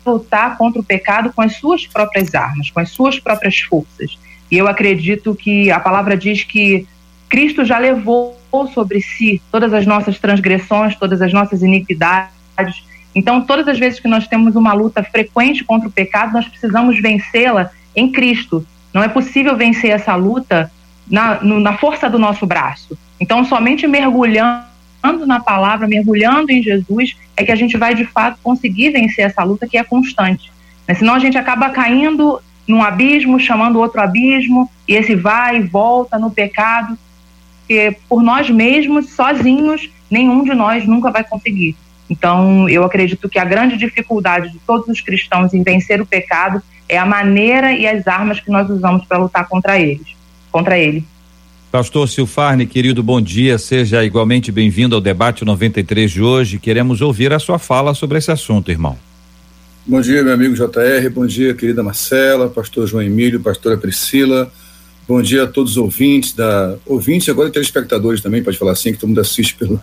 lutar 0.06 0.58
contra 0.58 0.80
o 0.82 0.84
pecado 0.84 1.32
com 1.34 1.42
as 1.42 1.56
suas 1.56 1.88
próprias 1.88 2.36
armas, 2.36 2.70
com 2.70 2.80
as 2.80 2.90
suas 2.90 3.20
próprias 3.20 3.60
forças. 3.60 4.18
E 4.52 4.58
eu 4.58 4.68
acredito 4.68 5.34
que 5.34 5.72
a 5.72 5.80
palavra 5.80 6.18
diz 6.18 6.44
que 6.44 6.86
Cristo 7.30 7.64
já 7.64 7.78
levou 7.78 8.38
sobre 8.74 9.02
si 9.02 9.42
todas 9.50 9.74
as 9.74 9.86
nossas 9.86 10.20
transgressões, 10.20 10.96
todas 10.98 11.22
as 11.22 11.32
nossas 11.32 11.64
iniquidades. 11.64 12.84
Então, 13.16 13.42
todas 13.42 13.68
as 13.70 13.80
vezes 13.80 14.02
que 14.02 14.10
nós 14.10 14.28
temos 14.28 14.56
uma 14.58 14.74
luta 14.74 15.02
frequente 15.02 15.64
contra 15.64 15.88
o 15.88 15.92
pecado, 15.92 16.34
nós 16.34 16.46
precisamos 16.46 17.00
vencê-la 17.00 17.72
em 17.96 18.12
Cristo. 18.12 18.68
Não 18.94 19.02
é 19.02 19.08
possível 19.08 19.56
vencer 19.56 19.92
essa 19.92 20.14
luta 20.16 20.70
na, 21.10 21.42
no, 21.42 21.60
na 21.62 21.78
força 21.78 22.10
do 22.10 22.20
nosso 22.20 22.46
braço. 22.46 22.98
Então, 23.20 23.46
somente 23.46 23.88
mergulhando 23.88 24.66
na 25.26 25.40
palavra, 25.40 25.88
mergulhando 25.88 26.52
em 26.52 26.62
Jesus, 26.62 27.16
é 27.38 27.46
que 27.46 27.52
a 27.52 27.56
gente 27.56 27.78
vai 27.78 27.96
de 27.96 28.06
fato 28.06 28.38
conseguir 28.44 28.92
vencer 28.92 29.26
essa 29.26 29.44
luta 29.44 29.68
que 29.68 29.78
é 29.78 29.84
constante. 29.84 30.52
Né? 30.86 30.94
Senão 30.94 31.14
a 31.14 31.20
gente 31.20 31.38
acaba 31.38 31.70
caindo 31.70 32.42
num 32.68 32.82
abismo, 32.82 33.40
chamando 33.40 33.80
outro 33.80 34.02
abismo, 34.02 34.70
e 34.88 34.94
esse 34.96 35.16
vai 35.16 35.58
e 35.58 35.64
volta 35.64 36.18
no 36.18 36.32
pecado, 36.32 36.98
que 37.68 37.96
por 38.08 38.22
nós 38.22 38.50
mesmos, 38.50 39.10
sozinhos, 39.12 39.90
nenhum 40.10 40.44
de 40.44 40.54
nós 40.54 40.86
nunca 40.86 41.12
vai 41.12 41.24
conseguir. 41.24 41.76
Então, 42.10 42.68
eu 42.68 42.84
acredito 42.84 43.30
que 43.30 43.40
a 43.40 43.46
grande 43.46 43.78
dificuldade 43.78 44.52
de 44.52 44.60
todos 44.60 44.88
os 44.90 45.00
cristãos 45.00 45.54
em 45.54 45.64
vencer 45.64 46.02
o 46.02 46.06
pecado 46.06 46.62
é 46.90 46.98
a 46.98 47.06
maneira 47.06 47.72
e 47.72 47.88
as 47.88 48.06
armas 48.06 48.40
que 48.40 48.52
nós 48.52 48.70
usamos 48.70 49.06
para 49.06 49.18
lutar 49.18 49.48
contra 49.48 49.80
eles, 49.80 50.16
contra 50.52 50.78
ele. 50.78 51.06
Pastor 51.72 52.10
Silfarne, 52.10 52.66
querido, 52.66 53.02
bom 53.02 53.22
dia. 53.22 53.58
Seja 53.58 54.04
igualmente 54.04 54.52
bem-vindo 54.52 54.94
ao 54.94 55.00
debate 55.00 55.46
93 55.46 56.12
de 56.12 56.22
hoje. 56.22 56.60
Queremos 56.60 57.00
ouvir 57.00 57.32
a 57.32 57.40
sua 57.40 57.58
fala 57.58 57.94
sobre 57.94 58.18
esse 58.18 58.30
assunto, 58.30 58.70
irmão. 58.70 58.98
Bom 59.84 60.00
dia, 60.00 60.24
meu 60.24 60.32
amigo 60.32 60.54
JR. 60.54 61.10
Bom 61.12 61.26
dia, 61.26 61.56
querida 61.56 61.82
Marcela, 61.82 62.48
pastor 62.48 62.86
João 62.86 63.02
Emílio, 63.02 63.40
pastora 63.40 63.76
Priscila. 63.76 64.52
Bom 65.08 65.20
dia 65.24 65.46
a 65.46 65.48
todos 65.48 65.72
os 65.72 65.78
ouvintes 65.78 66.34
da 66.34 66.78
ouvintes 66.86 67.28
agora 67.30 67.50
e 67.50 67.52
telespectadores 67.52 68.22
também, 68.22 68.44
pode 68.44 68.60
falar 68.60 68.74
assim, 68.74 68.94
que 68.94 69.00
todo 69.00 69.10
mundo 69.10 69.22
assiste 69.22 69.56
pelo 69.56 69.82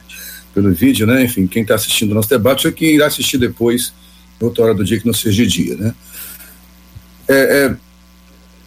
pelo 0.54 0.72
vídeo, 0.72 1.04
né? 1.04 1.24
Enfim, 1.24 1.48
quem 1.48 1.62
está 1.62 1.74
assistindo 1.74 2.12
o 2.12 2.14
nosso 2.14 2.28
debate 2.28 2.68
ou 2.68 2.72
quem 2.72 2.94
irá 2.94 3.06
assistir 3.06 3.38
depois, 3.38 3.92
outra 4.40 4.66
hora 4.66 4.74
do 4.74 4.84
dia 4.84 5.00
que 5.00 5.06
não 5.06 5.12
seja 5.12 5.44
de 5.44 5.50
dia, 5.50 5.76
né? 5.76 5.94
É, 7.26 7.34
é, 7.34 7.76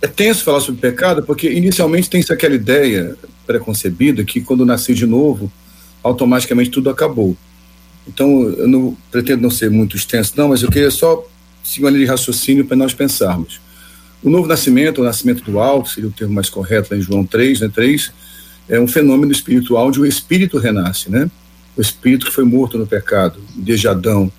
é 0.02 0.08
tenso 0.08 0.44
falar 0.44 0.60
sobre 0.60 0.82
pecado 0.82 1.24
porque 1.24 1.50
inicialmente 1.50 2.10
tem-se 2.10 2.34
aquela 2.34 2.56
ideia 2.56 3.16
preconcebida 3.48 4.26
que 4.26 4.42
quando 4.42 4.66
nasci 4.66 4.94
de 4.94 5.06
novo, 5.06 5.50
automaticamente 6.04 6.70
tudo 6.70 6.90
acabou. 6.90 7.38
Então, 8.08 8.44
eu 8.44 8.68
não 8.68 8.98
pretendo 9.12 9.44
não 9.44 9.50
ser 9.50 9.70
muito 9.70 9.96
extenso, 9.96 10.34
não, 10.36 10.50
mas 10.50 10.64
eu 10.64 10.70
queria 10.70 10.92
só 10.92 11.26
seguir 11.64 11.86
uma 11.86 11.92
linha 11.92 12.06
de 12.06 12.12
raciocínio 12.12 12.66
para 12.66 12.76
nós 12.76 12.94
pensarmos. 12.94 13.62
O 14.24 14.30
novo 14.30 14.48
nascimento, 14.48 15.02
o 15.02 15.04
nascimento 15.04 15.44
do 15.44 15.60
alto, 15.60 15.90
seria 15.90 16.10
o 16.10 16.14
termo 16.14 16.34
mais 16.34 16.50
correto 16.50 16.94
em 16.94 17.02
João 17.02 17.26
3, 17.26 17.62
né, 17.62 17.72
3, 17.74 18.12
é 18.70 18.80
um 18.80 18.88
fenômeno 18.88 19.32
espiritual 19.32 19.88
onde 19.88 20.00
o 20.00 20.06
espírito 20.06 20.58
renasce, 20.58 21.10
né? 21.10 21.30
O 21.76 21.82
espírito 21.82 22.28
que 22.28 22.32
foi 22.32 22.44
morto 22.44 22.78
no 22.78 22.86
pecado, 22.86 23.40
desde 23.56 23.88
Adão. 23.88 24.32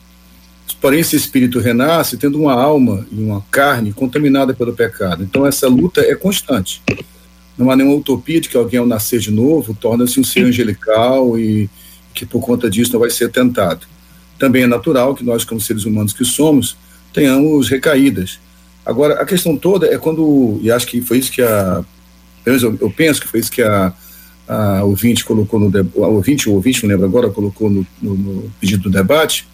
Porém, 0.80 1.00
esse 1.00 1.16
espírito 1.16 1.58
renasce 1.58 2.16
tendo 2.16 2.40
uma 2.40 2.52
alma 2.52 3.06
e 3.10 3.22
uma 3.22 3.44
carne 3.50 3.92
contaminada 3.92 4.54
pelo 4.54 4.72
pecado. 4.72 5.22
Então, 5.22 5.46
essa 5.46 5.68
luta 5.68 6.00
é 6.00 6.14
constante. 6.14 6.82
Não 7.56 7.70
há 7.70 7.76
nenhuma 7.76 7.96
utopia 7.96 8.40
de 8.40 8.48
que 8.48 8.56
alguém, 8.56 8.80
ao 8.80 8.86
nascer 8.86 9.20
de 9.20 9.30
novo, 9.30 9.74
torna-se 9.74 10.18
um 10.18 10.24
ser 10.24 10.44
angelical 10.44 11.38
e 11.38 11.68
que, 12.14 12.26
por 12.26 12.40
conta 12.40 12.68
disso, 12.70 12.92
não 12.92 13.00
vai 13.00 13.10
ser 13.10 13.30
tentado. 13.30 13.86
Também 14.38 14.64
é 14.64 14.66
natural 14.66 15.14
que 15.14 15.24
nós, 15.24 15.44
como 15.44 15.60
seres 15.60 15.84
humanos 15.84 16.12
que 16.12 16.24
somos, 16.24 16.76
tenhamos 17.12 17.68
recaídas. 17.68 18.38
Agora, 18.84 19.14
a 19.14 19.24
questão 19.24 19.56
toda 19.56 19.86
é 19.86 19.96
quando, 19.96 20.58
e 20.60 20.70
acho 20.70 20.86
que 20.86 21.00
foi 21.00 21.18
isso 21.18 21.30
que 21.30 21.42
a. 21.42 21.84
Eu, 22.44 22.76
eu 22.80 22.90
penso 22.90 23.20
que 23.20 23.28
foi 23.28 23.38
isso 23.38 23.52
que 23.52 23.62
a, 23.62 23.92
a 24.48 24.82
ouvinte 24.82 25.24
colocou 25.24 25.60
no. 25.60 25.70
A 26.02 26.08
ouvinte, 26.08 26.48
o 26.48 26.54
ouvinte, 26.54 26.82
não 26.82 26.90
lembro 26.90 27.06
agora, 27.06 27.30
colocou 27.30 27.70
no, 27.70 27.86
no, 28.00 28.14
no 28.14 28.52
pedido 28.60 28.84
do 28.84 28.90
debate, 28.90 29.46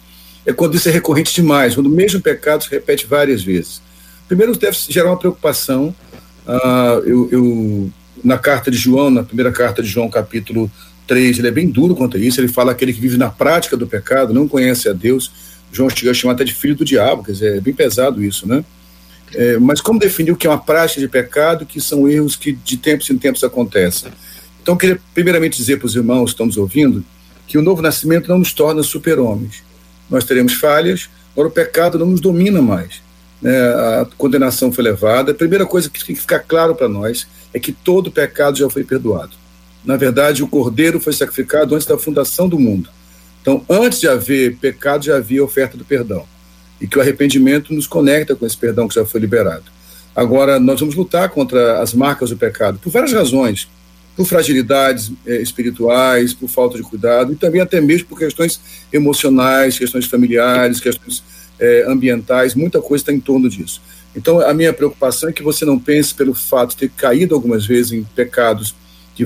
é 0.45 0.51
quando 0.51 0.75
isso 0.75 0.89
é 0.89 0.91
recorrente 0.91 1.33
demais, 1.33 1.75
quando 1.75 1.87
o 1.87 1.91
mesmo 1.91 2.19
pecado 2.19 2.63
se 2.63 2.71
repete 2.71 3.05
várias 3.05 3.43
vezes. 3.43 3.81
Primeiro, 4.27 4.57
deve 4.57 4.75
gerar 4.89 5.09
uma 5.11 5.17
preocupação. 5.17 5.93
Uh, 6.47 7.05
eu, 7.05 7.29
eu, 7.31 7.89
na 8.23 8.39
carta 8.39 8.71
de 8.71 8.77
João, 8.77 9.11
na 9.11 9.23
primeira 9.23 9.51
carta 9.51 9.83
de 9.83 9.87
João, 9.87 10.09
capítulo 10.09 10.71
3, 11.09 11.39
ele 11.39 11.47
é 11.47 11.51
bem 11.51 11.67
duro 11.67 11.95
quanto 11.95 12.15
a 12.15 12.19
isso. 12.19 12.39
Ele 12.39 12.47
fala 12.47 12.71
aquele 12.71 12.93
que 12.93 13.01
vive 13.01 13.17
na 13.17 13.29
prática 13.29 13.75
do 13.75 13.87
pecado, 13.87 14.33
não 14.33 14.47
conhece 14.47 14.87
a 14.87 14.93
Deus. 14.93 15.31
João 15.71 15.89
chega 15.89 16.11
a 16.11 16.13
chamar 16.13 16.33
até 16.33 16.43
de 16.43 16.53
filho 16.53 16.75
do 16.75 16.85
diabo, 16.85 17.23
quer 17.23 17.31
dizer, 17.33 17.57
é 17.57 17.61
bem 17.61 17.73
pesado 17.73 18.23
isso, 18.23 18.47
né? 18.47 18.63
É, 19.33 19.59
mas 19.59 19.81
como 19.81 19.99
definir 19.99 20.31
o 20.31 20.35
que 20.35 20.47
é 20.47 20.49
uma 20.49 20.57
prática 20.57 21.01
de 21.01 21.07
pecado, 21.07 21.65
que 21.65 21.81
são 21.81 22.07
erros 22.07 22.35
que 22.35 22.51
de 22.51 22.77
tempos 22.77 23.09
em 23.09 23.17
tempos 23.17 23.43
acontecem? 23.43 24.11
Então, 24.61 24.77
queria 24.77 24.99
primeiramente 25.13 25.57
dizer 25.57 25.77
para 25.77 25.87
os 25.87 25.95
irmãos 25.95 26.25
que 26.25 26.31
estão 26.31 26.45
nos 26.45 26.57
ouvindo 26.57 27.03
que 27.45 27.57
o 27.57 27.61
novo 27.61 27.81
nascimento 27.81 28.29
não 28.29 28.39
nos 28.39 28.53
torna 28.53 28.81
super-homens 28.81 29.69
nós 30.09 30.23
teremos 30.23 30.53
falhas, 30.53 31.09
agora 31.33 31.49
o 31.49 31.51
pecado 31.51 31.99
não 31.99 32.07
nos 32.07 32.19
domina 32.19 32.61
mais. 32.61 33.01
Né? 33.41 33.57
A 33.57 34.07
condenação 34.17 34.71
foi 34.71 34.83
levada. 34.83 35.31
A 35.31 35.35
primeira 35.35 35.65
coisa 35.65 35.89
que 35.89 36.03
tem 36.03 36.15
que 36.15 36.21
ficar 36.21 36.39
claro 36.39 36.75
para 36.75 36.89
nós 36.89 37.27
é 37.53 37.59
que 37.59 37.71
todo 37.71 38.11
pecado 38.11 38.57
já 38.57 38.69
foi 38.69 38.83
perdoado. 38.83 39.31
Na 39.83 39.97
verdade, 39.97 40.43
o 40.43 40.47
cordeiro 40.47 40.99
foi 40.99 41.13
sacrificado 41.13 41.75
antes 41.75 41.87
da 41.87 41.97
fundação 41.97 42.47
do 42.47 42.59
mundo. 42.59 42.89
Então, 43.41 43.63
antes 43.69 43.99
de 43.99 44.07
haver 44.07 44.57
pecado, 44.57 45.05
já 45.05 45.17
havia 45.17 45.43
oferta 45.43 45.77
do 45.77 45.85
perdão. 45.85 46.25
E 46.79 46.87
que 46.87 46.97
o 46.97 47.01
arrependimento 47.01 47.73
nos 47.73 47.87
conecta 47.87 48.35
com 48.35 48.45
esse 48.45 48.57
perdão 48.57 48.87
que 48.87 48.95
já 48.95 49.05
foi 49.05 49.19
liberado. 49.19 49.65
Agora, 50.15 50.59
nós 50.59 50.79
vamos 50.79 50.95
lutar 50.95 51.29
contra 51.29 51.81
as 51.81 51.93
marcas 51.93 52.29
do 52.29 52.37
pecado, 52.37 52.79
por 52.79 52.91
várias 52.91 53.13
razões 53.13 53.67
por 54.19 54.25
fragilidades 54.25 55.13
é, 55.25 55.41
espirituais, 55.41 56.33
por 56.33 56.49
falta 56.49 56.75
de 56.75 56.83
cuidado 56.83 57.31
e 57.31 57.37
também 57.37 57.61
até 57.61 57.79
mesmo 57.79 58.09
por 58.09 58.19
questões 58.19 58.59
emocionais, 58.91 59.79
questões 59.79 60.07
familiares, 60.07 60.81
questões 60.81 61.23
é, 61.57 61.85
ambientais, 61.87 62.53
muita 62.53 62.81
coisa 62.81 63.03
está 63.03 63.13
em 63.13 63.19
torno 63.21 63.49
disso. 63.49 63.81
Então, 64.13 64.41
a 64.41 64.53
minha 64.53 64.73
preocupação 64.73 65.29
é 65.29 65.31
que 65.31 65.41
você 65.41 65.63
não 65.63 65.79
pense 65.79 66.13
pelo 66.13 66.33
fato 66.33 66.71
de 66.71 66.75
ter 66.75 66.89
caído 66.89 67.33
algumas 67.33 67.65
vezes 67.65 67.93
em 67.93 68.03
pecados 68.03 68.75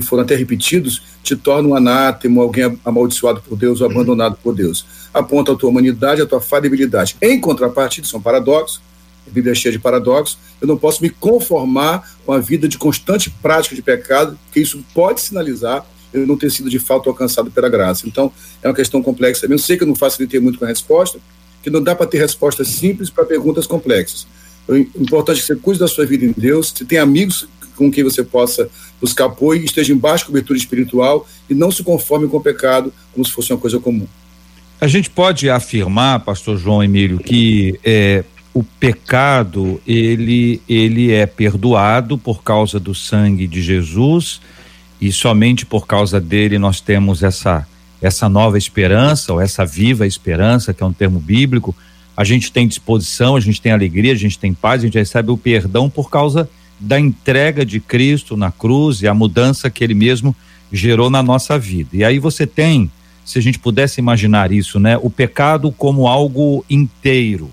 foram 0.00 0.24
até 0.24 0.34
repetidos, 0.34 1.02
te 1.22 1.36
torna 1.36 1.68
um 1.68 1.76
anátema, 1.76 2.42
alguém 2.42 2.76
amaldiçoado 2.84 3.40
por 3.40 3.56
Deus 3.56 3.80
ou 3.80 3.88
abandonado 3.88 4.36
por 4.42 4.52
Deus. 4.52 4.84
Aponta 5.14 5.52
a 5.52 5.54
tua 5.54 5.70
humanidade, 5.70 6.20
a 6.20 6.26
tua 6.26 6.40
falibilidade. 6.40 7.16
Em 7.22 7.40
contrapartida, 7.40 8.04
são 8.04 8.20
paradoxos, 8.20 8.80
a 9.24 9.30
Bíblia 9.30 9.52
é 9.52 9.54
cheia 9.54 9.70
de 9.70 9.78
paradoxos, 9.78 10.36
eu 10.60 10.66
não 10.66 10.76
posso 10.76 11.00
me 11.00 11.10
conformar 11.10 12.12
com 12.26 12.32
a 12.32 12.40
vida 12.40 12.66
de 12.66 12.76
constante 12.76 13.30
prática 13.30 13.76
de 13.76 13.82
pecado, 13.82 14.36
que 14.52 14.58
isso 14.58 14.84
pode 14.92 15.20
sinalizar 15.20 15.86
eu 16.12 16.26
não 16.26 16.36
ter 16.36 16.50
sido 16.50 16.68
de 16.68 16.80
fato 16.80 17.08
alcançado 17.08 17.50
pela 17.52 17.68
graça. 17.68 18.08
Então, 18.08 18.32
é 18.62 18.68
uma 18.68 18.74
questão 18.74 19.00
complexa. 19.00 19.46
Eu 19.48 19.58
sei 19.58 19.76
que 19.76 19.84
eu 19.84 19.88
não 19.88 19.94
facilitei 19.94 20.40
muito 20.40 20.58
com 20.58 20.64
a 20.64 20.68
resposta, 20.68 21.20
que 21.62 21.70
não 21.70 21.82
dá 21.82 21.94
para 21.94 22.06
ter 22.06 22.18
respostas 22.18 22.66
simples 22.66 23.10
para 23.10 23.24
perguntas 23.24 23.66
complexas. 23.66 24.26
O 24.66 24.76
importante 24.76 25.38
é 25.38 25.40
que 25.40 25.46
você 25.46 25.56
cuide 25.56 25.78
da 25.78 25.88
sua 25.88 26.04
vida 26.04 26.24
em 26.24 26.32
Deus, 26.36 26.72
você 26.74 26.84
tem 26.84 26.98
amigos 26.98 27.48
com 27.76 27.90
quem 27.90 28.04
você 28.04 28.22
possa 28.22 28.68
buscar 29.00 29.26
apoio, 29.26 29.64
esteja 29.64 29.92
em 29.92 29.96
baixa 29.96 30.24
cobertura 30.24 30.58
espiritual 30.58 31.26
e 31.48 31.54
não 31.54 31.70
se 31.70 31.82
conforme 31.82 32.28
com 32.28 32.36
o 32.36 32.40
pecado 32.40 32.92
como 33.12 33.24
se 33.24 33.32
fosse 33.32 33.52
uma 33.52 33.58
coisa 33.58 33.78
comum. 33.78 34.06
A 34.80 34.86
gente 34.86 35.08
pode 35.08 35.48
afirmar, 35.48 36.20
pastor 36.20 36.58
João 36.58 36.82
Emílio, 36.82 37.18
que 37.18 37.78
é, 37.84 38.24
o 38.54 38.62
pecado 38.62 39.80
ele 39.84 40.62
ele 40.68 41.10
é 41.10 41.26
perdoado 41.26 42.16
por 42.16 42.42
causa 42.42 42.78
do 42.78 42.94
sangue 42.94 43.48
de 43.48 43.60
Jesus 43.60 44.40
e 45.00 45.10
somente 45.10 45.66
por 45.66 45.88
causa 45.88 46.20
dele 46.20 46.56
nós 46.56 46.80
temos 46.80 47.24
essa 47.24 47.66
essa 48.00 48.28
nova 48.28 48.56
esperança 48.56 49.32
ou 49.32 49.40
essa 49.40 49.66
viva 49.66 50.06
esperança 50.06 50.72
que 50.72 50.82
é 50.82 50.86
um 50.86 50.92
termo 50.92 51.18
bíblico 51.18 51.74
a 52.16 52.22
gente 52.22 52.52
tem 52.52 52.68
disposição 52.68 53.34
a 53.34 53.40
gente 53.40 53.60
tem 53.60 53.72
alegria 53.72 54.12
a 54.12 54.16
gente 54.16 54.38
tem 54.38 54.54
paz 54.54 54.82
a 54.82 54.86
gente 54.86 54.98
recebe 54.98 55.32
o 55.32 55.36
perdão 55.36 55.90
por 55.90 56.08
causa 56.08 56.48
da 56.84 56.98
entrega 56.98 57.64
de 57.64 57.80
Cristo 57.80 58.36
na 58.36 58.50
cruz 58.50 59.02
e 59.02 59.08
a 59.08 59.14
mudança 59.14 59.70
que 59.70 59.82
ele 59.82 59.94
mesmo 59.94 60.34
gerou 60.72 61.10
na 61.10 61.22
nossa 61.22 61.58
vida 61.58 61.90
e 61.92 62.04
aí 62.04 62.18
você 62.18 62.46
tem 62.46 62.90
se 63.24 63.38
a 63.38 63.42
gente 63.42 63.58
pudesse 63.58 64.00
imaginar 64.00 64.52
isso 64.52 64.78
né 64.78 64.98
o 64.98 65.08
pecado 65.08 65.72
como 65.72 66.06
algo 66.06 66.64
inteiro 66.68 67.50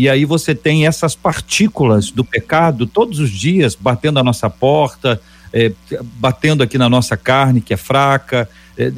e 0.00 0.08
aí 0.08 0.24
você 0.24 0.54
tem 0.54 0.86
essas 0.86 1.14
partículas 1.14 2.10
do 2.10 2.24
pecado 2.24 2.86
todos 2.86 3.18
os 3.18 3.30
dias 3.30 3.76
batendo 3.78 4.18
a 4.18 4.24
nossa 4.24 4.48
porta, 4.48 5.20
é, 5.52 5.72
batendo 6.18 6.62
aqui 6.62 6.78
na 6.78 6.88
nossa 6.88 7.18
carne 7.18 7.60
que 7.60 7.74
é 7.74 7.76
fraca, 7.76 8.48
é, 8.78 8.90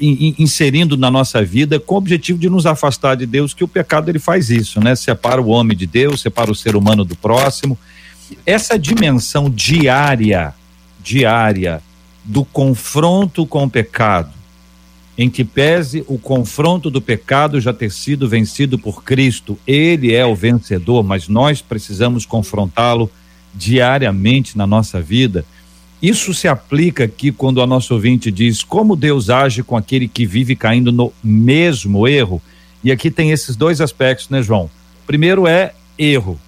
inserindo 0.00 0.96
na 0.96 1.10
nossa 1.10 1.42
vida 1.42 1.80
com 1.80 1.96
o 1.96 1.98
objetivo 1.98 2.38
de 2.38 2.48
nos 2.48 2.64
afastar 2.64 3.16
de 3.16 3.26
Deus, 3.26 3.52
que 3.52 3.64
o 3.64 3.68
pecado 3.68 4.08
ele 4.08 4.20
faz 4.20 4.48
isso, 4.48 4.78
né? 4.78 4.94
Separa 4.94 5.42
o 5.42 5.48
homem 5.48 5.76
de 5.76 5.84
Deus, 5.84 6.20
separa 6.20 6.48
o 6.48 6.54
ser 6.54 6.76
humano 6.76 7.04
do 7.04 7.16
próximo. 7.16 7.76
Essa 8.44 8.78
dimensão 8.78 9.50
diária, 9.50 10.54
diária 11.00 11.82
do 12.24 12.44
confronto 12.44 13.46
com 13.46 13.64
o 13.64 13.70
pecado, 13.70 14.32
em 15.18 15.30
que 15.30 15.44
pese 15.44 16.04
o 16.06 16.18
confronto 16.18 16.90
do 16.90 17.00
pecado 17.00 17.60
já 17.60 17.72
ter 17.72 17.90
sido 17.90 18.28
vencido 18.28 18.78
por 18.78 19.02
Cristo, 19.02 19.58
ele 19.66 20.14
é 20.14 20.26
o 20.26 20.34
vencedor, 20.34 21.02
mas 21.02 21.28
nós 21.28 21.62
precisamos 21.62 22.26
confrontá-lo 22.26 23.10
diariamente 23.54 24.58
na 24.58 24.66
nossa 24.66 25.00
vida 25.00 25.44
isso 26.00 26.34
se 26.34 26.46
aplica 26.46 27.04
aqui 27.04 27.32
quando 27.32 27.62
a 27.62 27.66
nossa 27.66 27.94
ouvinte 27.94 28.30
diz 28.30 28.62
como 28.62 28.94
Deus 28.94 29.30
age 29.30 29.62
com 29.62 29.76
aquele 29.76 30.06
que 30.06 30.26
vive 30.26 30.54
caindo 30.54 30.92
no 30.92 31.12
mesmo 31.24 32.06
erro. 32.06 32.42
E 32.84 32.92
aqui 32.92 33.10
tem 33.10 33.30
esses 33.30 33.56
dois 33.56 33.80
aspectos, 33.80 34.28
né, 34.28 34.42
João? 34.42 34.70
Primeiro 35.06 35.46
é 35.46 35.72
erro. 35.98 36.38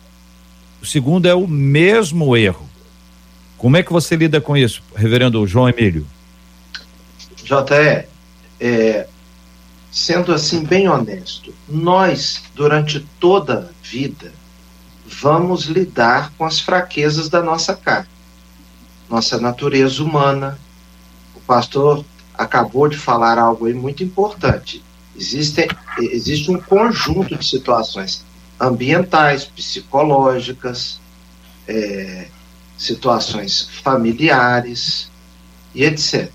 O 0.81 0.87
segundo 0.87 1.27
é 1.27 1.35
o 1.35 1.47
mesmo 1.47 2.37
erro. 2.37 2.69
Como 3.57 3.77
é 3.77 3.83
que 3.83 3.93
você 3.93 4.15
lida 4.15 4.41
com 4.41 4.57
isso, 4.57 4.83
reverendo 4.95 5.47
João 5.47 5.69
Emílio? 5.69 6.07
JE, 7.45 8.07
é, 8.61 9.07
sendo 9.91 10.33
assim 10.33 10.65
bem 10.65 10.89
honesto, 10.89 11.53
nós, 11.69 12.43
durante 12.55 13.01
toda 13.19 13.71
a 13.71 13.87
vida, 13.87 14.33
vamos 15.07 15.65
lidar 15.65 16.33
com 16.39 16.45
as 16.45 16.61
fraquezas 16.61 17.29
da 17.29 17.43
nossa 17.43 17.75
carne 17.75 18.19
nossa 19.09 19.39
natureza 19.39 20.03
humana. 20.03 20.59
O 21.35 21.41
pastor 21.41 22.05
acabou 22.35 22.89
de 22.89 22.97
falar 22.97 23.39
algo 23.39 23.67
aí 23.67 23.75
muito 23.75 24.05
importante. 24.05 24.83
Existe, 25.17 25.67
existe 25.99 26.51
um 26.51 26.61
conjunto 26.61 27.37
de 27.37 27.45
situações 27.45 28.25
ambientais, 28.61 29.45
psicológicas, 29.45 31.01
é, 31.67 32.29
situações 32.77 33.69
familiares 33.83 35.11
e 35.75 35.85
etc. 35.85 36.31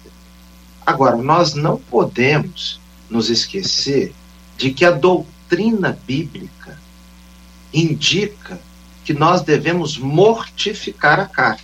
Agora, 0.86 1.16
nós 1.16 1.54
não 1.54 1.78
podemos 1.78 2.80
nos 3.10 3.30
esquecer 3.30 4.14
de 4.58 4.72
que 4.74 4.86
a 4.86 4.92
doutrina 4.92 5.98
bíblica 6.06 6.80
indica 7.74 8.60
que 9.04 9.14
nós 9.14 9.42
devemos 9.42 9.98
mortificar 9.98 11.20
a 11.20 11.26
carne. 11.26 11.64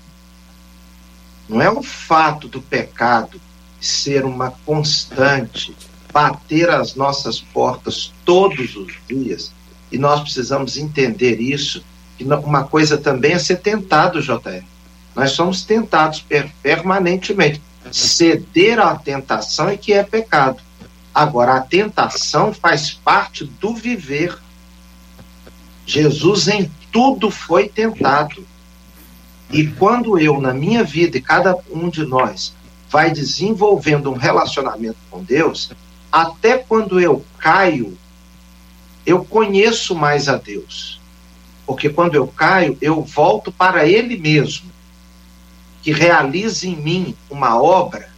Não 1.47 1.61
é 1.61 1.69
o 1.69 1.81
fato 1.81 2.47
do 2.47 2.61
pecado 2.61 3.39
ser 3.79 4.25
uma 4.25 4.51
constante, 4.65 5.75
bater 6.11 6.69
as 6.69 6.95
nossas 6.95 7.39
portas 7.39 8.11
todos 8.25 8.75
os 8.75 8.93
dias, 9.07 9.51
e 9.91 9.97
nós 9.97 10.21
precisamos 10.21 10.77
entender 10.77 11.39
isso. 11.39 11.83
E 12.19 12.23
uma 12.23 12.63
coisa 12.63 12.97
também 12.97 13.33
é 13.33 13.39
ser 13.39 13.57
tentado, 13.57 14.21
JR. 14.21 14.63
Nós 15.15 15.31
somos 15.31 15.63
tentados 15.63 16.21
per 16.21 16.49
permanentemente. 16.61 17.61
Ceder 17.91 18.79
à 18.79 18.95
tentação 18.95 19.69
é 19.69 19.77
que 19.77 19.93
é 19.93 20.03
pecado. 20.03 20.61
Agora, 21.13 21.55
a 21.55 21.61
tentação 21.61 22.53
faz 22.53 22.91
parte 22.91 23.45
do 23.45 23.73
viver. 23.73 24.37
Jesus 25.85 26.47
em 26.47 26.69
tudo 26.91 27.31
foi 27.31 27.67
tentado. 27.67 28.45
E 29.51 29.65
quando 29.65 30.19
eu, 30.19 30.39
na 30.39 30.53
minha 30.53 30.83
vida, 30.83 31.17
e 31.17 31.21
cada 31.21 31.57
um 31.71 31.89
de 31.89 32.05
nós, 32.05 32.53
vai 32.89 33.11
desenvolvendo 33.11 34.11
um 34.11 34.15
relacionamento 34.15 34.97
com 35.09 35.23
Deus, 35.23 35.71
até 36.11 36.57
quando 36.57 36.99
eu 36.99 37.25
caio, 37.37 37.97
eu 39.05 39.23
conheço 39.23 39.95
mais 39.95 40.27
a 40.27 40.37
Deus. 40.37 40.99
Porque 41.65 41.89
quando 41.89 42.15
eu 42.15 42.27
caio, 42.27 42.77
eu 42.81 43.01
volto 43.03 43.51
para 43.51 43.85
Ele 43.85 44.17
mesmo, 44.17 44.71
que 45.81 45.91
realiza 45.91 46.67
em 46.67 46.75
mim 46.75 47.15
uma 47.29 47.61
obra 47.61 48.09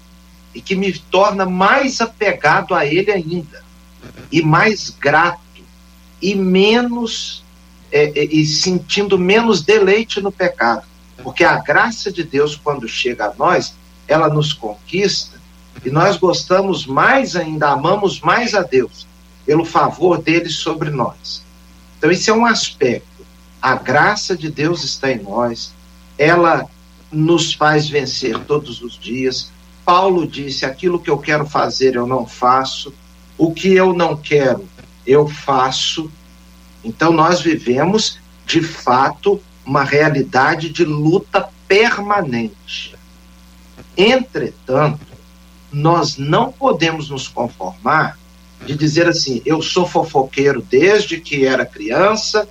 e 0.54 0.62
que 0.62 0.76
me 0.76 0.92
torna 0.98 1.46
mais 1.46 2.02
apegado 2.02 2.74
a 2.74 2.86
Ele 2.86 3.12
ainda, 3.12 3.64
e 4.32 4.42
mais 4.42 4.90
grato, 4.90 5.40
e 6.22 6.36
menos, 6.36 7.44
é, 7.92 8.06
é, 8.20 8.26
e 8.26 8.46
sentindo 8.46 9.18
menos 9.18 9.62
deleite 9.62 10.22
no 10.22 10.32
pecado. 10.32 10.84
Porque 11.22 11.44
a 11.44 11.58
graça 11.58 12.12
de 12.12 12.24
Deus, 12.24 12.56
quando 12.56 12.88
chega 12.88 13.26
a 13.26 13.34
nós, 13.34 13.76
ela 14.08 14.30
nos 14.30 14.54
conquista 14.54 15.40
e 15.84 15.90
nós 15.90 16.18
gostamos 16.18 16.86
mais 16.86 17.36
ainda, 17.36 17.70
amamos 17.70 18.20
mais 18.20 18.54
a 18.54 18.62
Deus 18.62 19.11
pelo 19.46 19.66
favor 19.66 20.22
dele 20.22 20.50
sobre 20.50 20.90
nós. 20.90 21.44
Então, 21.98 22.12
esse 22.12 22.30
é 22.30 22.34
um 22.34 22.46
aspecto. 22.46 23.26
A 23.62 23.76
graça 23.76 24.36
de 24.36 24.50
Deus 24.50 24.84
está 24.84 25.12
em 25.12 25.22
nós, 25.22 25.74
ela 26.18 26.68
nos 27.12 27.54
faz 27.54 27.90
vencer 27.90 28.40
todos 28.40 28.82
os 28.82 28.98
dias. 28.98 29.52
Paulo 29.86 30.28
disse: 30.28 30.66
aquilo 30.66 31.00
que 31.00 31.10
eu 31.10 31.18
quero 31.18 31.46
fazer 31.46 31.96
eu 31.96 32.08
não 32.08 32.26
faço, 32.26 32.94
o 33.38 33.54
que 33.54 33.74
eu 33.74 33.94
não 33.94 34.16
quero 34.16 34.68
eu 35.06 35.28
faço. 35.28 36.12
Então, 36.84 37.12
nós 37.12 37.42
vivemos, 37.42 38.20
de 38.46 38.62
fato, 38.62 39.42
uma 39.66 39.84
realidade 39.84 40.70
de 40.70 40.84
luta 40.84 41.50
permanente. 41.68 42.96
Entretanto, 43.96 45.06
nós 45.72 46.18
não 46.18 46.52
podemos 46.52 47.10
nos 47.10 47.28
conformar 47.28 48.18
de 48.66 48.76
dizer 48.76 49.08
assim: 49.08 49.42
eu 49.46 49.62
sou 49.62 49.88
fofoqueiro 49.88 50.62
desde 50.62 51.20
que 51.20 51.46
era 51.46 51.66
criança, 51.66 52.48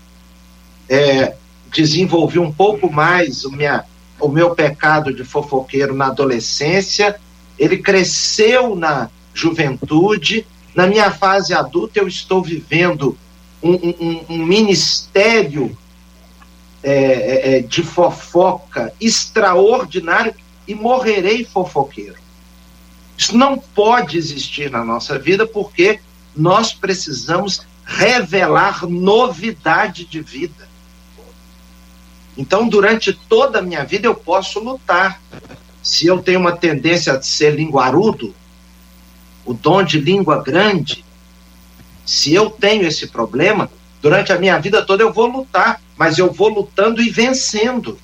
é, 0.88 1.35
desenvolvi 1.73 2.38
um 2.38 2.53
pouco 2.53 2.92
mais 2.92 3.44
o, 3.44 3.51
minha, 3.51 3.85
o 4.18 4.29
meu 4.29 4.55
pecado 4.55 5.14
de 5.14 5.25
fofoqueiro 5.25 5.94
na 5.94 6.07
adolescência, 6.07 7.18
ele 7.59 7.79
cresceu 7.79 8.75
na 8.75 9.09
juventude, 9.33 10.46
na 10.75 10.87
minha 10.87 11.11
fase 11.11 11.55
adulta 11.55 12.01
eu 12.01 12.09
estou 12.09 12.42
vivendo 12.42 13.16
um, 13.62 13.75
um, 13.75 14.25
um 14.31 14.46
ministério 14.46 15.77
é, 16.83 16.92
é, 16.92 17.57
é, 17.57 17.61
de 17.61 17.83
fofoca 17.83 18.92
extraordinário 19.01 20.35
e 20.66 20.75
morrerei 20.75 21.44
fofoqueiro. 21.44 22.19
Isso 23.20 23.37
não 23.37 23.59
pode 23.59 24.16
existir 24.16 24.70
na 24.70 24.83
nossa 24.83 25.18
vida 25.18 25.46
porque 25.46 26.00
nós 26.35 26.72
precisamos 26.72 27.61
revelar 27.85 28.88
novidade 28.88 30.06
de 30.06 30.22
vida. 30.22 30.66
Então, 32.35 32.66
durante 32.66 33.12
toda 33.12 33.59
a 33.59 33.62
minha 33.62 33.85
vida, 33.85 34.06
eu 34.06 34.14
posso 34.14 34.59
lutar. 34.59 35.20
Se 35.83 36.06
eu 36.06 36.22
tenho 36.22 36.40
uma 36.40 36.56
tendência 36.56 37.12
a 37.12 37.20
ser 37.20 37.54
linguarudo, 37.54 38.35
o 39.44 39.52
dom 39.52 39.83
de 39.83 40.00
língua 40.00 40.42
grande, 40.42 41.04
se 42.06 42.33
eu 42.33 42.48
tenho 42.48 42.87
esse 42.87 43.09
problema, 43.09 43.70
durante 44.00 44.33
a 44.33 44.38
minha 44.38 44.59
vida 44.59 44.83
toda 44.83 45.02
eu 45.02 45.12
vou 45.12 45.26
lutar 45.26 45.78
mas 46.00 46.16
eu 46.16 46.33
vou 46.33 46.48
lutando 46.48 47.02
e 47.02 47.11
vencendo. 47.11 47.98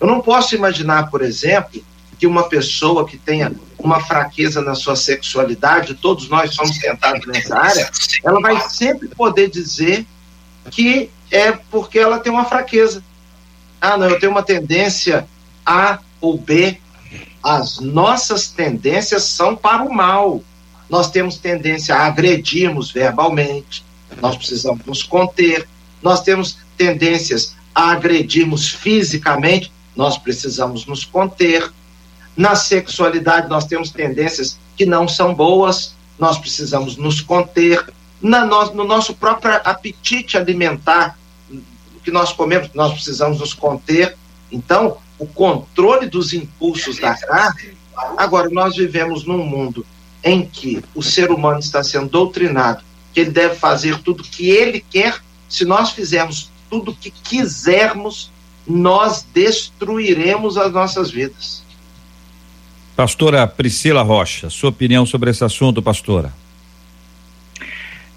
Eu 0.00 0.06
não 0.06 0.20
posso 0.20 0.54
imaginar, 0.54 1.10
por 1.10 1.20
exemplo, 1.20 1.82
que 2.16 2.28
uma 2.28 2.48
pessoa 2.48 3.04
que 3.04 3.18
tenha 3.18 3.50
uma 3.82 4.00
fraqueza 4.00 4.62
na 4.62 4.74
sua 4.74 4.96
sexualidade, 4.96 5.94
todos 5.94 6.28
nós 6.28 6.54
somos 6.54 6.78
tentados 6.78 7.26
nessa 7.26 7.58
área, 7.58 7.90
ela 8.24 8.40
vai 8.40 8.60
sempre 8.68 9.08
poder 9.08 9.50
dizer 9.50 10.06
que 10.70 11.10
é 11.30 11.52
porque 11.52 11.98
ela 11.98 12.18
tem 12.18 12.32
uma 12.32 12.44
fraqueza. 12.44 13.02
Ah, 13.80 13.96
não, 13.96 14.08
eu 14.08 14.20
tenho 14.20 14.30
uma 14.30 14.42
tendência 14.42 15.26
A 15.66 15.98
ou 16.20 16.38
B. 16.38 16.78
As 17.42 17.80
nossas 17.80 18.48
tendências 18.48 19.24
são 19.24 19.56
para 19.56 19.82
o 19.82 19.92
mal. 19.92 20.42
Nós 20.88 21.10
temos 21.10 21.36
tendência 21.36 21.94
a 21.96 22.06
agredirmos 22.06 22.90
verbalmente, 22.90 23.84
nós 24.20 24.36
precisamos 24.36 24.84
nos 24.84 25.02
conter, 25.02 25.66
nós 26.02 26.20
temos 26.20 26.58
tendências 26.76 27.56
a 27.74 27.92
agredirmos 27.92 28.68
fisicamente, 28.68 29.72
nós 29.96 30.18
precisamos 30.18 30.86
nos 30.86 31.04
conter. 31.04 31.72
Na 32.36 32.54
sexualidade, 32.54 33.48
nós 33.48 33.64
temos 33.66 33.90
tendências 33.90 34.58
que 34.76 34.86
não 34.86 35.06
são 35.06 35.34
boas, 35.34 35.94
nós 36.18 36.38
precisamos 36.38 36.96
nos 36.96 37.20
conter. 37.20 37.84
Na 38.20 38.44
no, 38.44 38.74
no 38.74 38.84
nosso 38.84 39.14
próprio 39.14 39.54
apetite 39.64 40.36
alimentar, 40.36 41.18
o 41.50 42.00
que 42.02 42.10
nós 42.10 42.32
comemos, 42.32 42.70
nós 42.74 42.92
precisamos 42.92 43.40
nos 43.40 43.52
conter. 43.52 44.16
Então, 44.50 44.98
o 45.18 45.26
controle 45.26 46.06
dos 46.06 46.32
impulsos 46.32 46.98
da 46.98 47.14
carne. 47.14 47.76
Agora, 48.16 48.48
nós 48.48 48.76
vivemos 48.76 49.24
num 49.24 49.44
mundo 49.44 49.84
em 50.24 50.46
que 50.46 50.82
o 50.94 51.02
ser 51.02 51.30
humano 51.30 51.58
está 51.58 51.82
sendo 51.82 52.08
doutrinado 52.08 52.82
que 53.12 53.20
ele 53.20 53.30
deve 53.30 53.56
fazer 53.56 53.98
tudo 53.98 54.22
que 54.22 54.50
ele 54.50 54.84
quer. 54.90 55.20
Se 55.48 55.64
nós 55.64 55.90
fizermos 55.90 56.50
tudo 56.70 56.94
que 56.94 57.10
quisermos, 57.10 58.30
nós 58.66 59.26
destruiremos 59.34 60.56
as 60.56 60.72
nossas 60.72 61.10
vidas. 61.10 61.62
Pastora 62.96 63.46
Priscila 63.46 64.02
Rocha, 64.02 64.50
sua 64.50 64.70
opinião 64.70 65.06
sobre 65.06 65.30
esse 65.30 65.42
assunto, 65.44 65.82
pastora? 65.82 66.32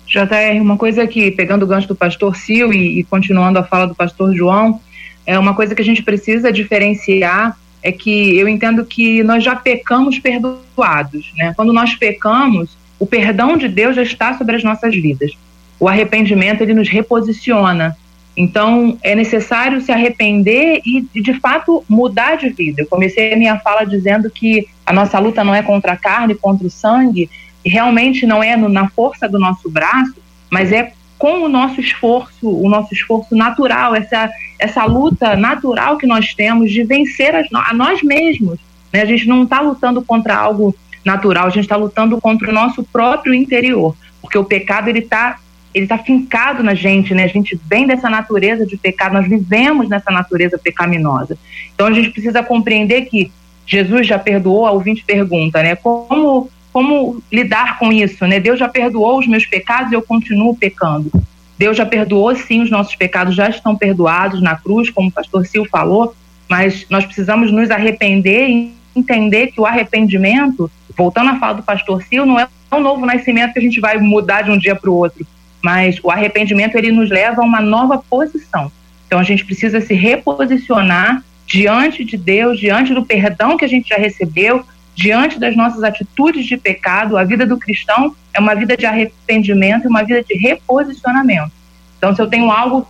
JR, 0.06 0.62
uma 0.62 0.78
coisa 0.78 1.08
que, 1.08 1.32
pegando 1.32 1.64
o 1.64 1.68
gancho 1.68 1.88
do 1.88 1.96
pastor 1.96 2.36
Sil 2.38 2.72
e, 2.72 3.00
e 3.00 3.04
continuando 3.04 3.60
a 3.60 3.64
fala 3.64 3.88
do 3.88 3.96
pastor 3.96 4.36
João, 4.36 4.80
é 5.26 5.38
uma 5.40 5.56
coisa 5.56 5.74
que 5.74 5.82
a 5.82 5.86
gente 5.86 6.04
precisa 6.04 6.52
diferenciar 6.52 7.58
é 7.86 7.92
que 7.92 8.36
eu 8.36 8.50
entendo 8.50 8.84
que 8.84 9.22
nós 9.22 9.44
já 9.44 9.56
pecamos 9.56 10.18
perdoados, 10.18 11.32
né? 11.38 11.54
Quando 11.56 11.72
nós 11.72 11.94
pecamos, 11.94 12.76
o 12.98 13.06
perdão 13.06 13.56
de 13.56 13.68
Deus 13.68 13.96
já 13.96 14.02
está 14.02 14.36
sobre 14.36 14.56
as 14.56 14.64
nossas 14.64 14.96
vidas. 14.96 15.34
O 15.80 15.88
arrependimento 15.88 16.62
ele 16.62 16.74
nos 16.74 16.90
reposiciona. 16.90 17.96
Então 18.38 18.98
é 19.02 19.16
necessário 19.16 19.80
se 19.82 19.92
arrepender 19.92 20.82
e, 20.86 21.02
de 21.22 21.34
fato 21.40 21.84
mudar 21.88 22.36
de 22.36 22.50
vida. 22.50 22.82
Eu 22.82 22.88
comecei 22.88 23.34
a 23.34 23.38
minha 23.38 23.58
fala 23.60 23.86
dizendo 23.86 24.30
que 24.30 24.68
a 24.86 24.92
nossa 24.92 25.18
luta 25.20 25.44
não 25.44 25.56
é 25.56 25.64
contra 25.64 25.94
a 25.94 25.98
carne, 25.98 26.36
contra 26.36 26.68
o 26.68 26.70
sangue, 26.70 27.30
e 27.64 27.70
realmente 27.70 28.26
não 28.26 28.44
é 28.44 28.56
no, 28.58 28.68
na 28.70 28.90
força 28.90 29.28
do 29.28 29.40
nosso 29.40 29.70
braço, 29.70 30.16
mas 30.52 30.72
é 30.72 30.92
com 31.18 31.44
o 31.44 31.50
nosso 31.50 31.80
esforço, 31.80 32.48
o 32.48 32.70
nosso 32.70 32.94
esforço 32.94 33.36
natural, 33.36 33.96
essa, 33.96 34.30
essa 34.60 34.84
luta 34.86 35.36
natural 35.36 35.98
que 35.98 36.06
nós 36.06 36.34
temos 36.34 36.72
de 36.72 36.84
vencer 36.84 37.34
as, 37.34 37.48
a 37.52 37.74
nós 37.74 38.04
mesmos. 38.04 38.60
Né? 38.92 39.02
A 39.02 39.06
gente 39.06 39.28
não 39.28 39.44
está 39.44 39.62
lutando 39.62 40.04
contra 40.04 40.36
algo 40.36 40.76
natural, 41.04 41.48
a 41.48 41.50
gente 41.50 41.64
está 41.64 41.76
lutando 41.76 42.20
contra 42.20 42.50
o 42.50 42.54
nosso 42.54 42.84
próprio 42.84 43.34
interior, 43.34 43.96
porque 44.22 44.38
o 44.38 44.44
pecado 44.44 44.90
ele 44.90 45.00
está 45.00 45.40
ele 45.76 45.88
tá 45.88 45.98
fincado 45.98 46.64
na 46.64 46.74
gente, 46.74 47.14
né? 47.14 47.26
A 47.26 47.28
gente 47.28 47.60
vem 47.68 47.86
dessa 47.86 48.10
natureza 48.10 48.66
de 48.66 48.78
pecado, 48.78 49.14
nós 49.14 49.28
vivemos 49.28 49.90
nessa 49.90 50.10
natureza 50.10 50.58
pecaminosa. 50.58 51.38
Então 51.74 51.88
a 51.88 51.92
gente 51.92 52.12
precisa 52.12 52.42
compreender 52.42 53.02
que 53.02 53.30
Jesus 53.68 54.08
já 54.08 54.18
perdoou, 54.18 54.66
a 54.66 54.72
ouvinte 54.72 55.04
pergunta, 55.04 55.62
né? 55.62 55.76
Como 55.76 56.50
como 56.72 57.24
lidar 57.32 57.80
com 57.80 57.92
isso, 57.92 58.28
né? 58.28 58.38
Deus 58.38 58.60
já 58.60 58.68
perdoou 58.68 59.20
os 59.20 59.28
meus 59.28 59.46
pecados 59.46 59.92
e 59.92 59.96
eu 59.96 60.02
continuo 60.02 60.58
pecando. 60.58 61.10
Deus 61.58 61.78
já 61.78 61.86
perdoou, 61.86 62.36
sim, 62.36 62.62
os 62.62 62.70
nossos 62.70 62.96
pecados 62.96 63.34
já 63.34 63.48
estão 63.50 63.78
perdoados 63.78 64.42
na 64.42 64.58
cruz, 64.58 64.90
como 64.90 65.08
o 65.08 65.12
pastor 65.12 65.46
Sil 65.48 65.64
falou, 65.72 66.14
mas 66.50 66.86
nós 66.90 67.06
precisamos 67.06 67.50
nos 67.50 67.72
arrepender 67.72 68.50
e 68.50 68.74
entender 68.94 69.48
que 69.48 69.62
o 69.62 69.66
arrependimento, 69.66 70.70
voltando 70.98 71.30
à 71.30 71.40
fala 71.40 71.54
do 71.54 71.64
pastor 71.64 72.04
Sil, 72.04 72.26
não 72.26 72.38
é 72.38 72.48
um 72.74 72.82
novo 72.82 73.06
nascimento 73.06 73.54
que 73.54 73.60
a 73.60 73.62
gente 73.62 73.80
vai 73.80 73.98
mudar 73.98 74.42
de 74.42 74.52
um 74.52 74.58
dia 74.58 74.76
para 74.76 74.90
o 74.90 74.96
outro, 74.96 75.26
mas 75.66 75.98
o 76.04 76.12
arrependimento 76.12 76.76
ele 76.76 76.92
nos 76.92 77.10
leva 77.10 77.42
a 77.42 77.44
uma 77.44 77.60
nova 77.60 77.98
posição. 77.98 78.72
Então 79.08 79.18
a 79.18 79.24
gente 79.24 79.44
precisa 79.44 79.82
se 79.82 79.96
reposicionar 79.96 81.24
diante 81.48 82.06
de 82.06 82.16
Deus, 82.18 82.60
diante 82.60 82.94
do 82.94 83.04
perdão 83.04 83.58
que 83.58 83.66
a 83.66 83.68
gente 83.68 83.90
já 83.90 83.96
recebeu, 83.96 84.64
diante 84.94 85.40
das 85.40 85.58
nossas 85.58 85.84
atitudes 85.84 86.46
de 86.46 86.56
pecado, 86.56 87.18
a 87.18 87.24
vida 87.24 87.48
do 87.48 87.58
cristão 87.58 88.16
é 88.32 88.40
uma 88.40 88.54
vida 88.54 88.78
de 88.78 88.86
arrependimento 88.86 89.86
e 89.86 89.88
uma 89.88 90.04
vida 90.04 90.22
de 90.22 90.38
reposicionamento. 90.38 91.52
Então, 91.98 92.16
se 92.16 92.22
eu 92.22 92.28
tenho 92.28 92.52
algo 92.52 92.88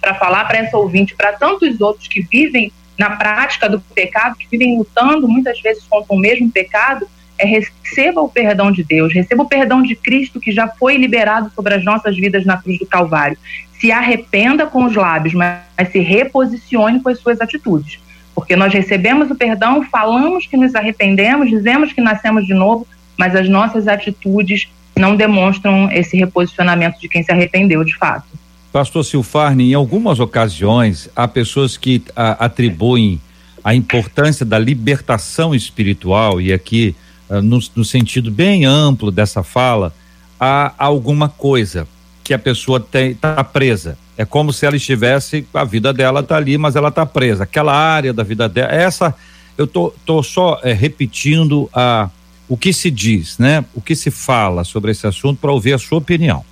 para 0.00 0.14
falar 0.14 0.44
para 0.46 0.58
essa 0.58 0.76
ouvinte, 0.76 1.14
para 1.14 1.34
tantos 1.34 1.80
outros 1.80 2.08
que 2.08 2.22
vivem 2.22 2.72
na 2.98 3.10
prática 3.10 3.68
do 3.68 3.80
pecado, 3.80 4.34
que 4.36 4.48
vivem 4.50 4.76
lutando 4.76 5.28
muitas 5.28 5.60
vezes 5.60 5.84
contra 5.84 6.12
o 6.12 6.18
mesmo 6.18 6.50
pecado, 6.50 7.06
é 7.38 7.46
receba 7.46 8.20
o 8.20 8.28
perdão 8.28 8.70
de 8.70 8.82
Deus, 8.82 9.12
receba 9.12 9.42
o 9.42 9.48
perdão 9.48 9.82
de 9.82 9.94
Cristo 9.94 10.40
que 10.40 10.52
já 10.52 10.68
foi 10.68 10.96
liberado 10.96 11.50
sobre 11.54 11.74
as 11.74 11.84
nossas 11.84 12.16
vidas 12.16 12.44
na 12.44 12.56
cruz 12.56 12.78
do 12.78 12.86
Calvário. 12.86 13.36
Se 13.80 13.90
arrependa 13.90 14.66
com 14.66 14.84
os 14.84 14.94
lábios, 14.94 15.34
mas 15.34 15.60
se 15.90 15.98
reposicione 15.98 17.00
com 17.00 17.08
as 17.08 17.18
suas 17.18 17.40
atitudes. 17.40 17.98
Porque 18.34 18.56
nós 18.56 18.72
recebemos 18.72 19.30
o 19.30 19.34
perdão, 19.34 19.84
falamos 19.84 20.46
que 20.46 20.56
nos 20.56 20.74
arrependemos, 20.74 21.50
dizemos 21.50 21.92
que 21.92 22.00
nascemos 22.00 22.46
de 22.46 22.54
novo, 22.54 22.86
mas 23.18 23.34
as 23.34 23.48
nossas 23.48 23.88
atitudes 23.88 24.68
não 24.96 25.16
demonstram 25.16 25.90
esse 25.90 26.16
reposicionamento 26.16 27.00
de 27.00 27.08
quem 27.08 27.22
se 27.22 27.32
arrependeu 27.32 27.82
de 27.84 27.96
fato. 27.96 28.26
Pastor 28.72 29.04
Silfarne, 29.04 29.70
em 29.70 29.74
algumas 29.74 30.18
ocasiões, 30.18 31.10
há 31.14 31.28
pessoas 31.28 31.76
que 31.76 32.02
a, 32.16 32.46
atribuem 32.46 33.20
a 33.62 33.74
importância 33.74 34.46
da 34.46 34.58
libertação 34.58 35.54
espiritual, 35.54 36.40
e 36.40 36.52
aqui, 36.52 36.96
no, 37.40 37.58
no, 37.74 37.84
sentido 37.84 38.30
bem 38.30 38.64
amplo 38.64 39.10
dessa 39.10 39.42
fala, 39.42 39.94
a 40.38 40.74
alguma 40.76 41.28
coisa 41.28 41.86
que 42.22 42.34
a 42.34 42.38
pessoa 42.38 42.84
está 42.92 43.42
presa. 43.44 43.96
É 44.16 44.24
como 44.24 44.52
se 44.52 44.66
ela 44.66 44.76
estivesse, 44.76 45.46
a 45.54 45.64
vida 45.64 45.92
dela 45.92 46.20
está 46.20 46.36
ali, 46.36 46.58
mas 46.58 46.76
ela 46.76 46.88
está 46.88 47.06
presa. 47.06 47.44
Aquela 47.44 47.74
área 47.74 48.12
da 48.12 48.22
vida 48.22 48.48
dela, 48.48 48.70
essa, 48.72 49.14
eu 49.56 49.66
tô, 49.66 49.92
tô 50.04 50.22
só 50.22 50.60
é, 50.62 50.72
repetindo 50.72 51.68
a, 51.72 52.10
o 52.48 52.56
que 52.56 52.72
se 52.72 52.90
diz, 52.90 53.38
né? 53.38 53.64
O 53.74 53.80
que 53.80 53.96
se 53.96 54.10
fala 54.10 54.64
sobre 54.64 54.90
esse 54.90 55.06
assunto 55.06 55.40
para 55.40 55.52
ouvir 55.52 55.72
a 55.72 55.78
sua 55.78 55.98
opinião. 55.98 56.44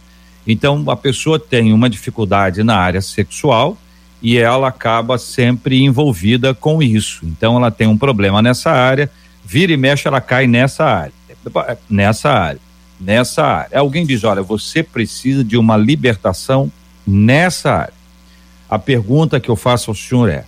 Então, 0.47 0.85
a 0.88 0.97
pessoa 0.97 1.38
tem 1.38 1.73
uma 1.73 1.90
dificuldade 1.90 2.62
na 2.62 2.77
área 2.77 3.01
sexual 3.01 3.77
e 4.23 4.38
ela 4.38 4.69
acaba 4.69 5.19
sempre 5.19 5.83
envolvida 5.83 6.55
com 6.55 6.83
isso. 6.83 7.21
Então, 7.25 7.57
ela 7.57 7.71
tem 7.71 7.87
um 7.87 7.99
problema 7.99 8.40
nessa 8.40 8.71
área, 8.71 9.11
vira 9.44 9.72
e 9.72 9.76
mexe, 9.76 10.07
ela 10.07 10.20
cai 10.20 10.46
nessa 10.46 10.85
área. 10.85 11.12
Nessa 11.88 12.31
área. 12.31 12.61
Nessa 13.00 13.44
área. 13.44 13.79
Alguém 13.79 14.05
diz: 14.05 14.24
olha, 14.24 14.42
você 14.42 14.83
precisa 14.83 15.42
de 15.42 15.57
uma 15.57 15.76
libertação 15.76 16.70
nessa 17.07 17.72
área. 17.72 17.94
A 18.68 18.79
pergunta 18.79 19.40
que 19.40 19.48
eu 19.48 19.57
faço 19.57 19.90
ao 19.90 19.94
senhor 19.94 20.29
é: 20.29 20.44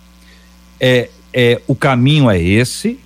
é, 0.79 1.09
é 1.33 1.61
o 1.67 1.75
caminho 1.75 2.29
é 2.29 2.41
esse? 2.41 2.99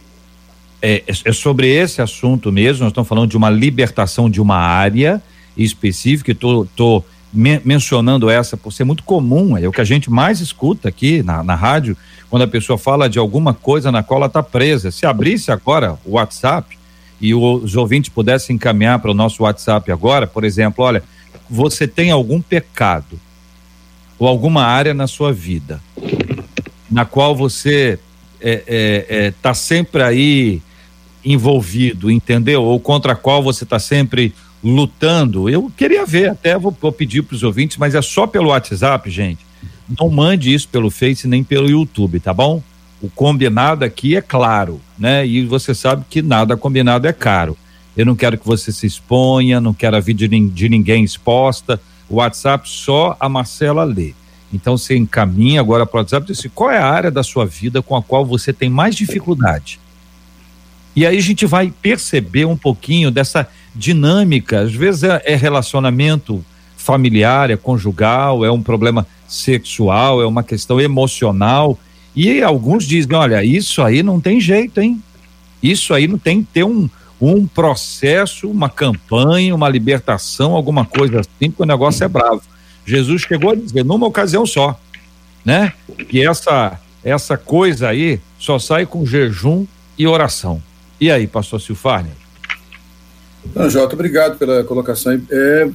É, 0.81 1.03
é 1.07 1.31
sobre 1.31 1.67
esse 1.67 2.01
assunto 2.01 2.51
mesmo? 2.51 2.83
Nós 2.83 2.91
estamos 2.91 3.07
falando 3.07 3.29
de 3.29 3.37
uma 3.37 3.49
libertação 3.49 4.29
de 4.29 4.39
uma 4.39 4.57
área 4.57 5.21
específica. 5.55 6.31
Estou 6.31 7.05
men 7.33 7.61
mencionando 7.65 8.29
essa 8.29 8.55
por 8.55 8.71
ser 8.71 8.83
muito 8.83 9.03
comum, 9.03 9.57
é 9.57 9.67
o 9.67 9.71
que 9.71 9.81
a 9.81 9.85
gente 9.85 10.09
mais 10.09 10.39
escuta 10.39 10.87
aqui 10.89 11.21
na, 11.23 11.43
na 11.43 11.55
rádio, 11.55 11.97
quando 12.29 12.43
a 12.43 12.47
pessoa 12.47 12.77
fala 12.77 13.09
de 13.09 13.19
alguma 13.19 13.53
coisa 13.53 13.91
na 13.91 14.03
qual 14.03 14.19
ela 14.19 14.27
está 14.27 14.43
presa. 14.43 14.91
Se 14.91 15.05
abrisse 15.05 15.51
agora 15.51 15.97
o 16.05 16.11
WhatsApp 16.11 16.77
e 17.19 17.33
os 17.33 17.75
ouvintes 17.75 18.09
pudessem 18.09 18.55
encaminhar 18.55 18.99
para 18.99 19.11
o 19.11 19.13
nosso 19.13 19.43
WhatsApp 19.43 19.91
agora, 19.91 20.27
por 20.27 20.43
exemplo, 20.43 20.83
olha, 20.83 21.03
você 21.49 21.87
tem 21.87 22.11
algum 22.11 22.41
pecado 22.41 23.19
ou 24.19 24.27
alguma 24.27 24.63
área 24.63 24.93
na 24.93 25.07
sua 25.07 25.31
vida 25.31 25.81
na 26.89 27.05
qual 27.05 27.35
você 27.35 27.99
está 27.99 28.07
é, 28.39 28.63
é, 28.67 29.05
é, 29.09 29.33
tá 29.41 29.53
sempre 29.53 30.03
aí 30.03 30.61
envolvido, 31.25 32.09
entendeu? 32.09 32.63
Ou 32.63 32.79
contra 32.79 33.13
a 33.13 33.15
qual 33.15 33.41
você 33.41 33.63
está 33.63 33.79
sempre 33.79 34.33
lutando. 34.63 35.49
Eu 35.49 35.71
queria 35.75 36.05
ver, 36.05 36.29
até 36.29 36.57
vou, 36.57 36.75
vou 36.79 36.91
pedir 36.91 37.23
para 37.23 37.35
os 37.35 37.43
ouvintes, 37.43 37.77
mas 37.77 37.95
é 37.95 38.01
só 38.01 38.27
pelo 38.27 38.49
WhatsApp, 38.49 39.09
gente. 39.09 39.45
Não 39.99 40.09
mande 40.09 40.53
isso 40.53 40.67
pelo 40.67 40.89
Face 40.89 41.27
nem 41.27 41.43
pelo 41.43 41.69
YouTube, 41.69 42.19
tá 42.19 42.33
bom? 42.33 42.61
O 43.01 43.09
combinado 43.09 43.85
aqui 43.85 44.15
é 44.15 44.21
claro, 44.21 44.81
né? 44.97 45.25
E 45.25 45.45
você 45.45 45.73
sabe 45.73 46.03
que 46.09 46.21
nada 46.21 46.57
combinado 46.57 47.07
é 47.07 47.13
caro. 47.13 47.57
Eu 47.95 48.05
não 48.05 48.15
quero 48.15 48.37
que 48.37 48.45
você 48.45 48.71
se 48.71 48.85
exponha, 48.85 49.61
não 49.61 49.73
quero 49.73 49.95
a 49.95 49.99
vida 49.99 50.27
de, 50.27 50.69
ninguém 50.69 51.03
exposta 51.03 51.79
o 52.09 52.15
WhatsApp 52.15 52.69
só 52.69 53.17
a 53.19 53.27
Marcela 53.27 53.83
lê. 53.83 54.13
Então 54.53 54.77
você 54.77 54.95
encaminha 54.95 55.59
agora 55.59 55.85
para 55.85 55.97
o 55.97 55.99
WhatsApp 56.01 56.25
e 56.25 56.27
diz 56.27 56.39
assim, 56.39 56.49
qual 56.53 56.71
é 56.71 56.77
a 56.77 56.85
área 56.85 57.11
da 57.11 57.23
sua 57.23 57.45
vida 57.45 57.81
com 57.81 57.95
a 57.95 58.01
qual 58.01 58.25
você 58.25 58.53
tem 58.53 58.69
mais 58.69 58.95
dificuldade? 58.95 59.79
E 60.95 61.05
aí 61.05 61.17
a 61.17 61.21
gente 61.21 61.45
vai 61.45 61.71
perceber 61.81 62.45
um 62.45 62.57
pouquinho 62.57 63.11
dessa 63.11 63.47
dinâmica. 63.75 64.61
Às 64.61 64.73
vezes 64.73 65.03
é, 65.03 65.21
é 65.25 65.35
relacionamento 65.35 66.43
familiar, 66.77 67.51
é 67.51 67.57
conjugal, 67.57 68.45
é 68.45 68.51
um 68.51 68.61
problema 68.61 69.05
sexual, 69.27 70.21
é 70.21 70.25
uma 70.25 70.43
questão 70.43 70.79
emocional. 70.79 71.77
E 72.15 72.41
alguns 72.41 72.85
dizem: 72.85 73.15
olha, 73.15 73.43
isso 73.43 73.81
aí 73.81 74.01
não 74.01 74.19
tem 74.19 74.39
jeito, 74.39 74.79
hein? 74.79 75.01
Isso 75.61 75.93
aí 75.93 76.07
não 76.07 76.17
tem 76.17 76.41
que 76.43 76.49
ter 76.53 76.63
um, 76.63 76.89
um 77.19 77.47
processo, 77.47 78.49
uma 78.49 78.69
campanha, 78.69 79.53
uma 79.55 79.69
libertação, 79.69 80.53
alguma 80.53 80.85
coisa 80.85 81.19
assim, 81.21 81.49
porque 81.49 81.63
o 81.63 81.65
negócio 81.65 82.03
é 82.03 82.07
bravo. 82.07 82.41
Jesus 82.85 83.23
chegou 83.23 83.51
a 83.51 83.55
dizer 83.55 83.83
numa 83.83 84.07
ocasião 84.07 84.45
só, 84.45 84.79
né? 85.43 85.73
Que 86.09 86.25
essa 86.25 86.79
essa 87.03 87.37
coisa 87.37 87.87
aí 87.87 88.19
só 88.37 88.59
sai 88.59 88.85
com 88.85 89.05
jejum 89.05 89.65
e 89.97 90.05
oração. 90.05 90.61
E 90.99 91.09
aí, 91.09 91.25
pastor 91.25 91.61
Silfarne? 91.61 92.11
Jota, 93.69 93.93
obrigado 93.93 94.37
pela 94.37 94.63
colocação. 94.63 95.21
É, 95.29 95.69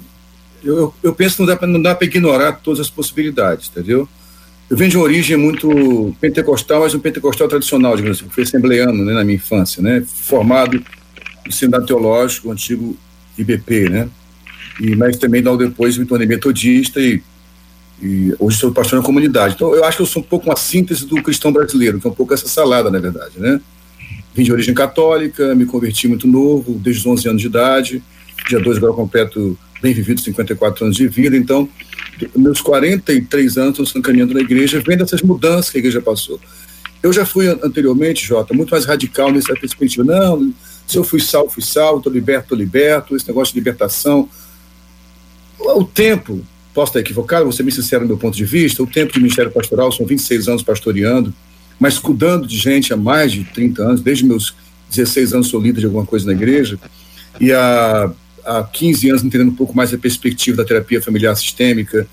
eu, 0.64 0.94
eu 1.02 1.14
penso 1.14 1.36
que 1.36 1.66
não 1.66 1.82
dá 1.82 1.94
para 1.94 2.06
ignorar 2.06 2.52
todas 2.52 2.80
as 2.80 2.90
possibilidades, 2.90 3.68
entendeu? 3.68 4.08
Eu 4.70 4.76
venho 4.76 4.90
de 4.90 4.96
uma 4.96 5.04
origem 5.04 5.36
muito 5.36 6.14
pentecostal, 6.20 6.80
mas 6.80 6.94
um 6.94 7.00
pentecostal 7.00 7.48
tradicional, 7.48 7.96
digamos 7.96 8.18
assim, 8.18 8.30
fui 8.30 8.42
assembleano 8.42 9.04
né, 9.04 9.12
na 9.12 9.24
minha 9.24 9.36
infância, 9.36 9.82
né? 9.82 10.02
Formado 10.06 10.82
do 11.44 11.52
Seminário 11.52 11.86
Teológico, 11.86 12.48
o 12.48 12.52
antigo 12.52 12.96
IBP, 13.36 13.88
né? 13.90 14.08
E, 14.80 14.96
mas 14.96 15.16
também 15.16 15.42
logo 15.42 15.58
depois 15.58 15.98
me 15.98 16.06
tornei 16.06 16.26
metodista 16.26 17.00
e, 17.00 17.22
e 18.00 18.34
hoje 18.38 18.56
sou 18.56 18.72
pastor 18.72 18.98
na 18.98 19.04
comunidade. 19.04 19.54
Então 19.54 19.74
eu 19.74 19.84
acho 19.84 19.98
que 19.98 20.02
eu 20.02 20.06
sou 20.06 20.22
um 20.22 20.24
pouco 20.24 20.46
uma 20.46 20.56
síntese 20.56 21.06
do 21.06 21.22
cristão 21.22 21.52
brasileiro, 21.52 22.00
que 22.00 22.06
é 22.06 22.10
um 22.10 22.14
pouco 22.14 22.32
essa 22.32 22.48
salada, 22.48 22.90
na 22.90 22.98
verdade, 22.98 23.38
né? 23.38 23.60
vim 24.34 24.44
de 24.44 24.52
origem 24.52 24.74
católica, 24.74 25.54
me 25.54 25.66
converti 25.66 26.08
muito 26.08 26.26
novo, 26.26 26.74
desde 26.74 27.00
os 27.00 27.06
11 27.06 27.28
anos 27.28 27.42
de 27.42 27.48
idade. 27.48 28.02
Dia 28.48 28.60
2 28.60 28.78
agora 28.78 28.92
completo 28.92 29.58
bem 29.82 29.92
vivido 29.92 30.20
54 30.20 30.84
anos 30.84 30.96
de 30.96 31.08
vida, 31.08 31.36
então 31.36 31.68
meus 32.36 32.60
43 32.60 33.58
anos 33.58 33.78
estão 33.80 34.00
caminhando 34.00 34.32
na 34.32 34.40
igreja, 34.40 34.82
vendo 34.86 35.02
essas 35.02 35.22
mudanças 35.22 35.70
que 35.70 35.78
a 35.78 35.80
igreja 35.80 36.00
passou. 36.00 36.40
Eu 37.02 37.12
já 37.12 37.26
fui 37.26 37.48
anteriormente, 37.48 38.24
Jota, 38.24 38.54
muito 38.54 38.70
mais 38.70 38.84
radical 38.84 39.32
nessa 39.32 39.54
perspectiva. 39.54 40.04
Não, 40.04 40.54
se 40.86 40.96
eu 40.96 41.02
fui 41.02 41.20
salvo, 41.20 41.50
fui 41.50 41.62
salvo, 41.62 41.98
estou 41.98 42.12
liberto, 42.12 42.44
estou 42.44 42.58
liberto, 42.58 43.16
esse 43.16 43.26
negócio 43.26 43.52
de 43.52 43.58
libertação. 43.58 44.28
O 45.58 45.84
tempo, 45.84 46.40
posso 46.72 46.90
estar 46.90 47.00
equivocado, 47.00 47.42
vou 47.42 47.52
ser 47.52 47.64
bem 47.64 47.72
sincero 47.72 48.02
no 48.02 48.08
meu 48.08 48.18
ponto 48.18 48.36
de 48.36 48.44
vista, 48.44 48.82
o 48.82 48.86
tempo 48.86 49.12
de 49.12 49.18
ministério 49.18 49.50
pastoral, 49.50 49.90
são 49.90 50.06
26 50.06 50.48
anos 50.48 50.62
pastoreando, 50.62 51.34
mas 51.78 51.98
cuidando 51.98 52.46
de 52.46 52.56
gente 52.56 52.92
há 52.92 52.96
mais 52.96 53.32
de 53.32 53.42
30 53.44 53.82
anos, 53.82 54.00
desde 54.00 54.24
meus 54.24 54.54
16 54.90 55.34
anos 55.34 55.48
sou 55.48 55.60
líder 55.60 55.80
de 55.80 55.86
alguma 55.86 56.06
coisa 56.06 56.26
na 56.26 56.32
igreja, 56.32 56.78
e 57.40 57.52
há, 57.52 58.12
há 58.44 58.62
15 58.62 59.08
anos 59.10 59.24
entendendo 59.24 59.50
um 59.50 59.54
pouco 59.54 59.74
mais 59.76 59.92
a 59.92 59.98
perspectiva 59.98 60.56
da 60.56 60.64
terapia 60.64 61.00
familiar 61.00 61.34
sistêmica, 61.36 62.06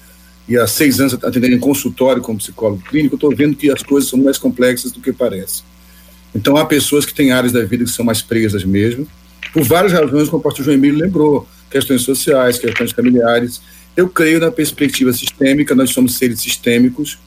e 0.47 0.57
há 0.57 0.65
seis 0.65 0.99
anos 0.99 1.13
atendendo 1.13 1.55
em 1.55 1.59
consultório 1.59 2.21
como 2.21 2.39
psicólogo 2.39 2.81
clínico, 2.83 3.15
estou 3.15 3.35
vendo 3.35 3.55
que 3.55 3.69
as 3.69 3.83
coisas 3.83 4.09
são 4.09 4.17
mais 4.19 4.37
complexas 4.37 4.91
do 4.91 4.99
que 4.99 5.13
parece. 5.13 5.61
Então 6.33 6.57
há 6.57 6.65
pessoas 6.65 7.05
que 7.05 7.13
têm 7.13 7.31
áreas 7.31 7.53
da 7.53 7.63
vida 7.63 7.83
que 7.83 7.91
são 7.91 8.03
mais 8.03 8.21
presas 8.21 8.63
mesmo, 8.63 9.07
por 9.53 9.63
várias 9.63 9.93
razões, 9.93 10.27
como 10.27 10.39
o 10.39 10.43
pastor 10.43 10.65
João 10.65 10.75
Emílio 10.75 10.99
lembrou, 10.99 11.47
questões 11.69 12.01
sociais, 12.01 12.57
questões 12.57 12.91
familiares. 12.91 13.61
Eu 13.95 14.09
creio 14.09 14.39
na 14.39 14.51
perspectiva 14.51 15.11
sistêmica, 15.13 15.75
nós 15.75 15.91
somos 15.91 16.17
seres 16.17 16.39
sistêmicos, 16.39 17.17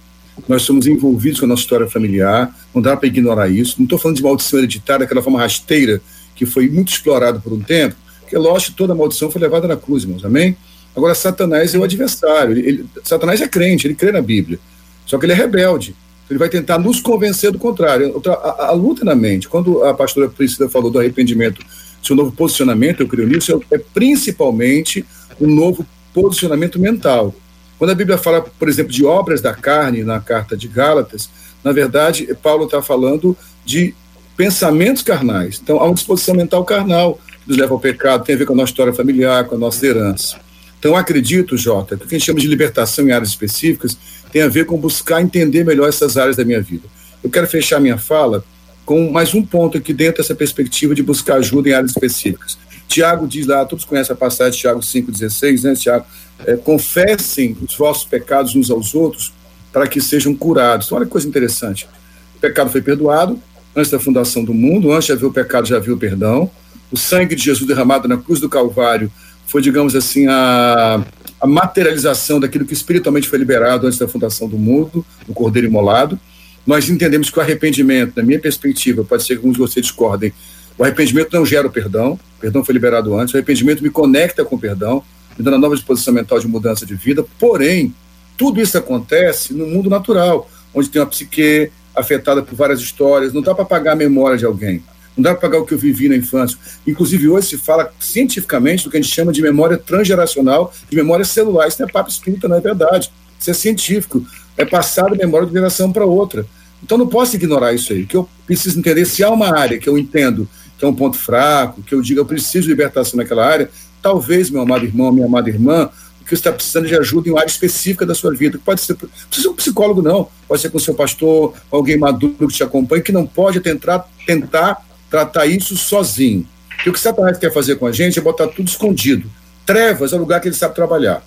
nós 0.49 0.63
somos 0.63 0.87
envolvidos 0.87 1.41
com 1.41 1.47
a 1.47 1.49
nossa 1.49 1.63
história 1.63 1.87
familiar, 1.87 2.55
não 2.75 2.81
dá 2.81 2.97
para 2.97 3.07
ignorar 3.07 3.49
isso. 3.49 3.77
Não 3.79 3.85
estou 3.85 3.99
falando 3.99 4.17
de 4.17 4.23
maldição 4.23 4.59
hereditária, 4.59 5.05
aquela 5.05 5.23
forma 5.23 5.39
rasteira 5.39 6.01
que 6.35 6.47
foi 6.47 6.69
muito 6.69 6.93
explorado 6.93 7.41
por 7.41 7.53
um 7.53 7.61
tempo, 7.61 7.97
que 8.33 8.37
é 8.37 8.39
lógico 8.39 8.73
que 8.73 8.79
toda 8.79 8.95
maldição 8.95 9.31
foi 9.31 9.43
levada 9.43 9.69
na 9.69 9.77
cruz, 9.77 10.05
irmãos, 10.05 10.25
amém? 10.25 10.57
Agora, 10.97 11.15
Satanás 11.15 11.75
é 11.75 11.79
o 11.79 11.85
adversário. 11.85 12.53
Ele, 12.53 12.67
ele, 12.67 12.87
Satanás 13.05 13.43
é 13.43 13.47
crente, 13.47 13.87
ele 13.87 13.95
crê 13.95 14.11
na 14.11 14.23
Bíblia. 14.23 14.59
Só 15.05 15.19
que 15.19 15.27
ele 15.27 15.33
é 15.33 15.37
rebelde. 15.37 15.95
Ele 16.31 16.39
vai 16.39 16.49
tentar 16.49 16.79
nos 16.79 16.99
convencer 16.99 17.53
do 17.53 17.59
contrário. 17.59 18.23
A, 18.27 18.31
a, 18.31 18.67
a 18.69 18.73
luta 18.73 19.05
na 19.05 19.15
mente, 19.15 19.49
quando 19.49 19.85
a 19.85 19.93
pastora 19.93 20.31
Priscila 20.31 20.67
falou 20.71 20.91
do 20.91 20.99
arrependimento, 20.99 21.63
seu 22.03 22.17
novo 22.17 22.33
posicionamento, 22.33 23.01
eu 23.01 23.07
creio 23.07 23.29
nisso, 23.29 23.63
é, 23.71 23.75
é 23.75 23.79
principalmente 23.79 25.05
um 25.39 25.47
novo 25.47 25.85
posicionamento 26.15 26.81
mental. 26.81 27.35
Quando 27.79 27.91
a 27.91 27.95
Bíblia 27.95 28.17
fala, 28.17 28.41
por 28.41 28.67
exemplo, 28.67 28.93
de 28.93 29.05
obras 29.05 29.43
da 29.43 29.53
carne 29.53 30.03
na 30.03 30.21
carta 30.21 30.57
de 30.57 30.69
Gálatas, 30.69 31.29
na 31.63 31.73
verdade, 31.73 32.35
Paulo 32.43 32.65
está 32.65 32.81
falando 32.81 33.37
de 33.63 33.95
pensamentos 34.39 35.03
carnais. 35.03 35.61
Então, 35.63 35.79
há 35.79 35.85
uma 35.85 35.95
disposição 35.95 36.35
mental 36.35 36.65
carnal 36.65 37.19
nos 37.47 37.57
leva 37.57 37.73
ao 37.73 37.81
pecado, 37.81 38.25
tem 38.25 38.35
a 38.35 38.39
ver 38.39 38.47
com 38.47 38.53
a 38.53 38.57
nossa 38.57 38.71
história 38.71 38.93
familiar, 38.93 39.45
com 39.45 39.55
a 39.55 39.59
nossa 39.59 39.87
herança. 39.87 40.37
Então, 40.79 40.97
acredito, 40.97 41.57
Jota, 41.57 41.97
que 41.97 42.05
o 42.05 42.09
que 42.09 42.15
a 42.17 42.19
gente 42.19 42.27
chama 42.27 42.41
de 42.41 42.49
libertação 42.49 43.07
em 43.07 43.13
áreas 43.13 43.31
específicas 43.31 43.97
tem 44.33 44.43
a 44.43 44.49
ver 44.49 44.67
com 44.67 44.77
buscar 44.77 45.23
entender 45.23 45.65
melhor 45.65 45.89
essas 45.89 46.17
áreas 46.17 46.37
da 46.37 46.45
minha 46.45 46.61
vida. 46.61 46.89
Eu 47.23 47.31
quero 47.31 47.47
fechar 47.47 47.79
minha 47.79 47.99
fala 47.99 48.45
com 48.85 49.11
mais 49.11 49.33
um 49.33 49.45
ponto 49.45 49.79
aqui 49.79 49.93
dentro 49.93 50.23
dessa 50.23 50.35
perspectiva 50.35 50.95
de 50.95 51.03
buscar 51.03 51.37
ajuda 51.37 51.69
em 51.69 51.73
áreas 51.73 51.93
específicas. 51.93 52.59
Tiago 52.89 53.29
diz 53.29 53.47
lá, 53.47 53.65
todos 53.65 53.85
conhecem 53.85 54.13
a 54.13 54.17
passagem 54.17 54.53
de 54.53 54.59
Tiago 54.59 54.81
5,16, 54.81 55.63
né, 55.63 55.75
Tiago? 55.75 56.05
É, 56.45 56.57
confessem 56.57 57.57
os 57.63 57.77
vossos 57.77 58.05
pecados 58.05 58.57
uns 58.57 58.71
aos 58.71 58.95
outros 58.95 59.33
para 59.73 59.87
que 59.87 60.01
sejam 60.01 60.35
curados. 60.35 60.87
Então, 60.87 60.99
olha 60.99 61.07
que 61.07 61.13
coisa 61.13 61.29
interessante. 61.29 61.89
O 62.37 62.41
pecado 62.41 62.71
foi 62.71 62.83
perdoado 62.83 63.41
antes 63.75 63.91
da 63.91 63.99
fundação 63.99 64.45
do 64.45 64.53
mundo, 64.53 64.93
antes 64.93 65.07
de 65.07 65.13
haver 65.13 65.27
o 65.27 65.33
pecado 65.33 65.67
já 65.67 65.77
havia 65.77 65.95
o 65.95 65.99
perdão. 65.99 66.51
O 66.93 66.97
sangue 66.97 67.35
de 67.35 67.43
Jesus 67.43 67.67
derramado 67.67 68.07
na 68.07 68.19
cruz 68.19 68.39
do 68.39 68.49
Calvário 68.49 69.11
foi, 69.47 69.63
digamos 69.63 69.97
assim, 69.97 70.27
a, 70.29 71.03
a 71.41 71.47
materialização 71.47 72.39
daquilo 72.39 72.67
que 72.67 72.75
espiritualmente 72.75 73.29
foi 73.29 73.39
liberado 73.39 73.87
antes 73.87 73.99
da 73.99 74.07
fundação 74.07 74.47
do 74.47 74.59
mundo, 74.59 75.05
o 75.27 75.33
Cordeiro 75.33 75.67
Imolado. 75.67 76.21
Nós 76.67 76.89
entendemos 76.89 77.31
que 77.31 77.39
o 77.39 77.43
arrependimento, 77.43 78.13
na 78.17 78.23
minha 78.23 78.39
perspectiva, 78.39 79.03
pode 79.05 79.25
ser 79.25 79.35
que 79.35 79.39
alguns 79.39 79.55
de 79.55 79.59
vocês 79.59 79.85
discordem, 79.85 80.33
o 80.79 80.85
arrependimento 80.85 81.33
não 81.33 81.45
gera 81.45 81.67
o 81.67 81.71
perdão, 81.71 82.13
o 82.13 82.41
perdão 82.41 82.65
foi 82.65 82.75
liberado 82.75 83.19
antes, 83.19 83.35
o 83.35 83.37
arrependimento 83.37 83.83
me 83.83 83.91
conecta 83.91 84.45
com 84.45 84.57
o 84.57 84.59
perdão, 84.59 85.03
me 85.37 85.45
dando 85.45 85.55
uma 85.55 85.61
nova 85.61 85.75
disposição 85.75 86.13
mental 86.13 86.39
de 86.39 86.47
mudança 86.47 86.85
de 86.85 86.95
vida, 86.95 87.25
porém, 87.39 87.95
tudo 88.37 88.61
isso 88.61 88.77
acontece 88.77 89.55
no 89.55 89.67
mundo 89.67 89.89
natural, 89.89 90.49
onde 90.75 90.89
tem 90.89 91.01
uma 91.01 91.09
psique 91.09 91.71
afetada 91.95 92.43
por 92.43 92.55
várias 92.55 92.81
histórias, 92.81 93.33
não 93.33 93.43
dá 93.43 93.55
para 93.55 93.65
apagar 93.65 93.95
a 93.95 93.97
memória 93.97 94.37
de 94.37 94.45
alguém. 94.45 94.83
Não 95.17 95.23
dá 95.23 95.31
para 95.31 95.41
pagar 95.49 95.59
o 95.63 95.67
que 95.67 95.75
eu 95.75 95.79
vivi 95.79 96.09
na 96.09 96.17
infância. 96.17 96.57
Inclusive, 96.87 97.29
hoje 97.29 97.49
se 97.49 97.59
fala 97.59 97.93
cientificamente 98.01 98.85
do 98.85 98.91
que 98.91 98.97
a 98.97 99.01
gente 99.01 99.13
chama 99.13 99.33
de 99.33 99.43
memória 99.43 99.77
transgeracional, 99.77 100.73
de 100.89 100.97
memória 100.97 101.25
celular. 101.25 101.69
Isso 101.69 101.81
não 101.81 101.89
é 101.89 101.93
papo 101.93 102.11
espírita, 102.11 102.49
não 102.49 102.57
é 102.57 102.61
verdade. 102.61 103.13
Isso 103.39 103.51
é 103.51 103.55
científico. 103.55 104.25
É 104.57 104.65
passar 104.65 105.13
a 105.13 105.15
memória 105.15 105.47
de 105.47 105.53
geração 105.53 105.93
para 105.93 106.05
outra. 106.05 106.47
Então, 106.83 106.99
não 106.99 107.07
posso 107.07 107.37
ignorar 107.37 107.73
isso 107.73 107.93
aí. 107.93 108.03
O 108.03 108.07
que 108.07 108.17
eu 108.17 108.29
preciso 108.47 108.79
entender, 108.79 109.05
se 109.05 109.23
há 109.23 109.31
uma 109.31 109.57
área 109.57 109.79
que 109.79 109.89
eu 109.89 109.99
entendo 109.99 110.49
que 110.79 110.85
é 110.85 110.89
um 110.89 110.95
ponto 110.95 111.17
fraco, 111.17 111.81
que 111.81 111.95
eu 111.95 112.03
diga 112.03 112.21
eu 112.21 112.27
preciso 112.27 112.65
de 112.65 112.71
libertação 112.71 113.17
naquela 113.17 113.47
área, 113.47 113.71
talvez, 114.03 114.51
meu 114.51 114.63
amado 114.63 114.85
irmão, 114.85 115.13
minha 115.13 115.27
amada 115.27 115.49
irmã, 115.49 115.89
que 116.25 116.31
você 116.31 116.35
está 116.35 116.53
precisando 116.53 116.89
de 116.89 116.97
ajuda 116.97 117.29
em 117.29 117.31
uma 117.31 117.39
área 117.39 117.51
específica 117.51 118.05
da 118.05 118.17
sua 118.17 118.35
vida. 118.35 118.59
Pode 118.65 118.81
ser, 118.81 118.95
precisa 118.95 119.43
ser 119.43 119.49
um 119.49 119.55
psicólogo, 119.55 120.03
não. 120.03 120.29
Pode 120.49 120.61
ser 120.61 120.71
com 120.71 120.79
seu 120.81 120.95
pastor, 120.95 121.55
alguém 121.71 121.97
maduro 121.97 122.49
que 122.49 122.55
te 122.55 122.65
acompanhe, 122.65 123.01
que 123.01 123.13
não 123.13 123.25
pode 123.25 123.61
tentar, 123.61 124.09
tentar 124.27 124.85
tratar 125.13 125.45
isso 125.45 125.77
sozinho. 125.77 126.47
E 126.87 126.89
o 126.89 126.93
que 126.93 126.99
Satanás 126.99 127.37
quer 127.37 127.53
fazer 127.53 127.77
com 127.77 127.87
a 127.87 127.93
gente 127.93 128.19
é 128.19 128.23
botar 128.23 128.49
tudo 128.49 128.67
escondido. 128.67 129.31
Trevas 129.67 130.15
é 130.15 130.17
o 130.17 130.19
lugar 130.19 130.41
que 130.41 130.49
ele 130.49 130.55
sabe 130.55 130.75
trabalhar. 130.75 131.23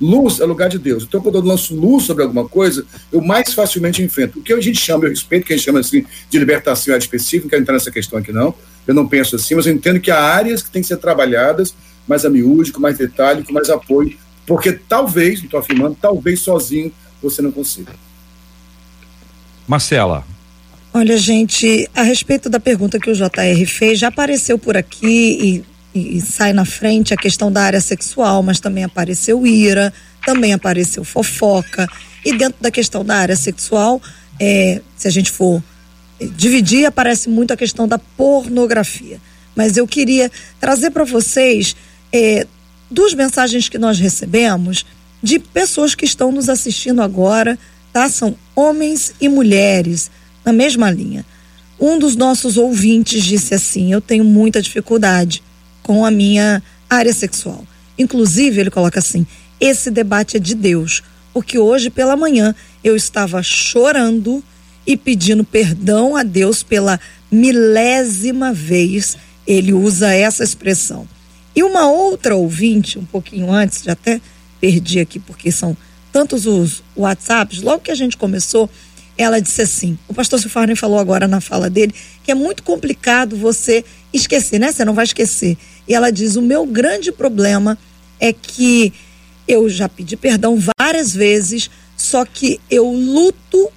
Luz 0.00 0.38
é 0.38 0.44
o 0.44 0.46
lugar 0.46 0.68
de 0.68 0.78
Deus. 0.78 1.02
Então, 1.02 1.20
quando 1.20 1.38
eu 1.38 1.42
lanço 1.42 1.74
luz 1.74 2.04
sobre 2.04 2.22
alguma 2.22 2.48
coisa, 2.48 2.86
eu 3.12 3.20
mais 3.20 3.52
facilmente 3.52 4.00
enfrento. 4.02 4.38
O 4.38 4.42
que 4.42 4.52
a 4.52 4.60
gente 4.60 4.78
chama, 4.78 5.04
eu 5.04 5.10
respeito, 5.10 5.46
que 5.46 5.52
a 5.52 5.56
gente 5.56 5.64
chama 5.64 5.80
assim 5.80 6.06
de 6.30 6.38
libertação 6.38 6.94
área 6.94 7.02
específica, 7.02 7.42
não 7.44 7.50
quero 7.50 7.62
entrar 7.62 7.74
nessa 7.74 7.90
questão 7.90 8.20
aqui 8.20 8.32
não. 8.32 8.54
Eu 8.86 8.94
não 8.94 9.06
penso 9.06 9.34
assim, 9.34 9.56
mas 9.56 9.66
eu 9.66 9.72
entendo 9.72 9.98
que 9.98 10.12
há 10.12 10.20
áreas 10.20 10.62
que 10.62 10.70
têm 10.70 10.80
que 10.80 10.88
ser 10.88 10.98
trabalhadas 10.98 11.74
mais 12.06 12.24
a 12.24 12.30
miúde, 12.30 12.70
com 12.70 12.80
mais 12.80 12.96
detalhe, 12.96 13.42
com 13.42 13.52
mais 13.52 13.68
apoio, 13.68 14.16
porque 14.46 14.72
talvez, 14.72 15.40
não 15.40 15.46
estou 15.46 15.58
afirmando, 15.58 15.96
talvez 16.00 16.40
sozinho 16.40 16.92
você 17.20 17.42
não 17.42 17.50
consiga. 17.50 17.92
Marcela, 19.66 20.24
Olha, 20.96 21.16
gente, 21.16 21.90
a 21.92 22.02
respeito 22.02 22.48
da 22.48 22.60
pergunta 22.60 23.00
que 23.00 23.10
o 23.10 23.14
JR 23.14 23.66
fez, 23.66 23.98
já 23.98 24.06
apareceu 24.06 24.56
por 24.56 24.76
aqui 24.76 25.64
e, 25.92 26.18
e, 26.18 26.20
sai 26.20 26.52
na 26.52 26.64
frente 26.64 27.12
a 27.12 27.16
questão 27.16 27.50
da 27.50 27.62
área 27.62 27.80
sexual, 27.80 28.44
mas 28.44 28.60
também 28.60 28.84
apareceu 28.84 29.44
ira, 29.44 29.92
também 30.24 30.52
apareceu 30.52 31.02
fofoca. 31.02 31.88
E 32.24 32.32
dentro 32.38 32.62
da 32.62 32.70
questão 32.70 33.04
da 33.04 33.16
área 33.16 33.34
sexual, 33.34 34.00
é, 34.38 34.80
se 34.96 35.08
a 35.08 35.10
gente 35.10 35.32
for 35.32 35.60
dividir, 36.36 36.86
aparece 36.86 37.28
muito 37.28 37.52
a 37.52 37.56
questão 37.56 37.88
da 37.88 37.98
pornografia. 37.98 39.20
Mas 39.56 39.76
eu 39.76 39.88
queria 39.88 40.30
trazer 40.60 40.90
para 40.90 41.02
vocês 41.02 41.74
é, 42.12 42.46
duas 42.88 43.14
mensagens 43.14 43.68
que 43.68 43.78
nós 43.78 43.98
recebemos 43.98 44.86
de 45.20 45.40
pessoas 45.40 45.92
que 45.92 46.04
estão 46.04 46.30
nos 46.30 46.48
assistindo 46.48 47.02
agora, 47.02 47.58
tá? 47.92 48.08
São 48.08 48.36
homens 48.54 49.12
e 49.20 49.28
mulheres 49.28 50.08
na 50.44 50.52
mesma 50.52 50.90
linha. 50.90 51.24
Um 51.78 51.98
dos 51.98 52.14
nossos 52.16 52.56
ouvintes 52.56 53.22
disse 53.24 53.54
assim: 53.54 53.92
Eu 53.92 54.00
tenho 54.00 54.24
muita 54.24 54.62
dificuldade 54.62 55.42
com 55.82 56.04
a 56.04 56.10
minha 56.10 56.62
área 56.88 57.12
sexual. 57.12 57.64
Inclusive, 57.98 58.60
ele 58.60 58.70
coloca 58.70 58.98
assim: 58.98 59.26
Esse 59.60 59.90
debate 59.90 60.36
é 60.36 60.40
de 60.40 60.54
Deus, 60.54 61.02
porque 61.32 61.58
hoje 61.58 61.90
pela 61.90 62.16
manhã 62.16 62.54
eu 62.82 62.94
estava 62.94 63.42
chorando 63.42 64.42
e 64.86 64.96
pedindo 64.96 65.44
perdão 65.44 66.16
a 66.16 66.22
Deus 66.22 66.62
pela 66.62 67.00
milésima 67.30 68.52
vez. 68.52 69.16
Ele 69.46 69.72
usa 69.72 70.12
essa 70.12 70.42
expressão. 70.42 71.06
E 71.54 71.62
uma 71.62 71.90
outra 71.90 72.34
ouvinte, 72.34 72.98
um 72.98 73.04
pouquinho 73.04 73.52
antes, 73.52 73.82
já 73.82 73.92
até 73.92 74.20
perdi 74.60 74.98
aqui 74.98 75.18
porque 75.18 75.52
são 75.52 75.76
tantos 76.10 76.46
os 76.46 76.82
WhatsApps, 76.96 77.60
logo 77.60 77.82
que 77.82 77.90
a 77.90 77.94
gente 77.94 78.16
começou, 78.16 78.70
ela 79.16 79.40
disse 79.40 79.62
assim: 79.62 79.98
o 80.08 80.14
pastor 80.14 80.40
Silfarne 80.40 80.76
falou 80.76 80.98
agora 80.98 81.28
na 81.28 81.40
fala 81.40 81.70
dele 81.70 81.94
que 82.22 82.30
é 82.30 82.34
muito 82.34 82.62
complicado 82.62 83.36
você 83.36 83.84
esquecer, 84.12 84.58
né? 84.58 84.72
Você 84.72 84.84
não 84.84 84.94
vai 84.94 85.04
esquecer. 85.04 85.56
E 85.86 85.94
ela 85.94 86.10
diz: 86.10 86.36
o 86.36 86.42
meu 86.42 86.66
grande 86.66 87.12
problema 87.12 87.78
é 88.18 88.32
que 88.32 88.92
eu 89.46 89.68
já 89.68 89.88
pedi 89.88 90.16
perdão 90.16 90.58
várias 90.78 91.14
vezes, 91.14 91.70
só 91.96 92.24
que 92.24 92.60
eu 92.70 92.90
luto 92.90 93.70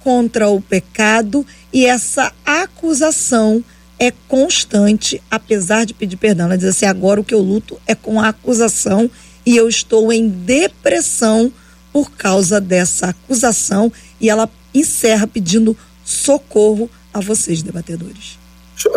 contra 0.00 0.48
o 0.48 0.60
pecado 0.60 1.44
e 1.72 1.84
essa 1.84 2.32
acusação 2.44 3.62
é 3.98 4.12
constante, 4.28 5.20
apesar 5.30 5.84
de 5.84 5.92
pedir 5.92 6.16
perdão. 6.16 6.46
Ela 6.46 6.56
diz 6.56 6.68
assim: 6.68 6.86
agora 6.86 7.20
o 7.20 7.24
que 7.24 7.34
eu 7.34 7.40
luto 7.40 7.80
é 7.86 7.94
com 7.94 8.20
a 8.20 8.28
acusação 8.28 9.10
e 9.44 9.56
eu 9.56 9.68
estou 9.68 10.12
em 10.12 10.28
depressão 10.28 11.52
por 11.92 12.12
causa 12.12 12.60
dessa 12.60 13.08
acusação 13.08 13.92
e 14.20 14.30
ela 14.30 14.48
encerra 14.80 15.26
pedindo 15.26 15.76
socorro 16.04 16.90
a 17.12 17.20
vocês, 17.20 17.62
debatedores. 17.62 18.38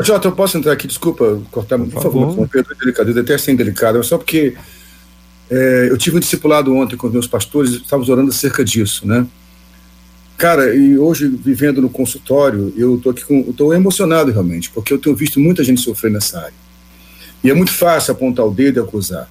Jota, 0.03 0.27
eu 0.27 0.31
posso 0.31 0.57
entrar 0.57 0.73
aqui, 0.73 0.87
desculpa 0.87 1.41
cortar, 1.49 1.77
por, 1.77 1.87
por 1.89 2.03
favor, 2.03 2.35
com 2.35 2.47
Pedro 2.47 2.75
delicado, 2.75 3.09
eu 3.09 3.15
detesto 3.15 3.45
ser 3.45 3.51
indelicado, 3.51 3.97
mas 3.97 4.07
só 4.07 4.17
porque 4.17 4.55
é, 5.49 5.87
eu 5.89 5.97
tive 5.97 6.17
um 6.17 6.19
discipulado 6.19 6.73
ontem 6.75 6.95
com 6.95 7.09
meus 7.09 7.27
pastores, 7.27 7.71
estávamos 7.71 8.07
orando 8.07 8.29
acerca 8.29 8.63
disso, 8.63 9.07
né? 9.07 9.25
Cara, 10.37 10.75
e 10.75 10.97
hoje, 10.97 11.27
vivendo 11.27 11.81
no 11.81 11.89
consultório, 11.89 12.73
eu 12.77 12.95
estou 12.95 13.11
aqui 13.11 13.23
com, 13.23 13.43
tô 13.53 13.73
emocionado 13.73 14.31
realmente, 14.31 14.69
porque 14.69 14.93
eu 14.93 14.97
tenho 14.97 15.15
visto 15.15 15.39
muita 15.39 15.63
gente 15.63 15.81
sofrer 15.81 16.11
nessa 16.11 16.39
área. 16.39 16.53
E 17.43 17.49
é 17.49 17.53
muito 17.53 17.71
fácil 17.71 18.13
apontar 18.13 18.45
o 18.45 18.51
dedo 18.51 18.79
e 18.79 18.83
acusar. 18.83 19.29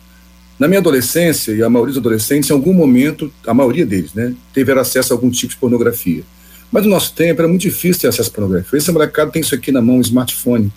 Na 0.59 0.69
minha 0.69 0.79
adolescência, 0.79 1.53
e 1.53 1.63
a 1.63 1.71
maioria 1.71 1.95
dos 1.95 2.01
adolescentes, 2.01 2.51
em 2.51 2.53
algum 2.53 2.73
momento, 2.73 3.33
a 3.47 3.55
maioria 3.55 3.87
deles, 3.87 4.15
né, 4.15 4.35
teve 4.53 4.73
acesso 4.73 5.13
a 5.13 5.17
algum 5.17 5.31
tipo 5.31 5.53
de 5.53 5.59
pornografia. 5.59 6.23
Mas 6.71 6.85
no 6.85 6.91
nosso 6.91 7.13
tempo 7.15 7.41
era 7.41 7.49
muito 7.49 7.63
difícil 7.63 8.03
ter 8.03 8.09
acesso 8.09 8.31
à 8.31 8.33
pornografia. 8.33 8.79
Esse 8.79 8.93
molecado 8.93 9.33
tem 9.33 9.43
isso 9.43 9.55
aqui 9.55 9.73
na 9.73 9.83
mão, 9.83 10.01
smartphone. 10.01 10.73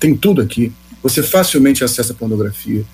Tem 0.00 0.16
tudo 0.16 0.40
aqui. 0.40 0.72
Você 1.02 1.22
facilmente 1.22 1.84
acessa 1.84 2.12
a 2.12 2.16
pornografia. 2.16 2.84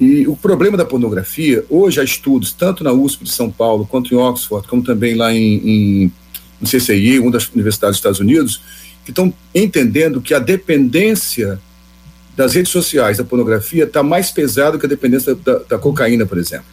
E 0.00 0.28
o 0.28 0.36
problema 0.36 0.76
da 0.76 0.84
pornografia, 0.84 1.64
hoje 1.68 2.00
há 2.00 2.04
estudos, 2.04 2.52
tanto 2.52 2.84
na 2.84 2.92
USP 2.92 3.24
de 3.24 3.32
São 3.32 3.50
Paulo, 3.50 3.86
quanto 3.86 4.14
em 4.14 4.16
Oxford, 4.16 4.68
como 4.68 4.82
também 4.82 5.14
lá 5.14 5.32
em, 5.32 5.56
em 6.04 6.12
no 6.60 6.68
CCI, 6.68 7.18
uma 7.18 7.30
das 7.30 7.48
universidades 7.48 7.96
dos 7.96 7.98
Estados 7.98 8.20
Unidos, 8.20 8.60
que 9.04 9.10
estão 9.10 9.32
entendendo 9.54 10.20
que 10.20 10.34
a 10.34 10.38
dependência 10.38 11.60
das 12.36 12.54
redes 12.54 12.70
sociais, 12.70 13.18
da 13.18 13.24
pornografia, 13.24 13.84
está 13.84 14.02
mais 14.02 14.30
pesado 14.30 14.78
que 14.78 14.86
a 14.86 14.88
dependência 14.88 15.34
da, 15.34 15.58
da, 15.58 15.78
cocaína, 15.78 16.26
por 16.26 16.38
exemplo. 16.38 16.66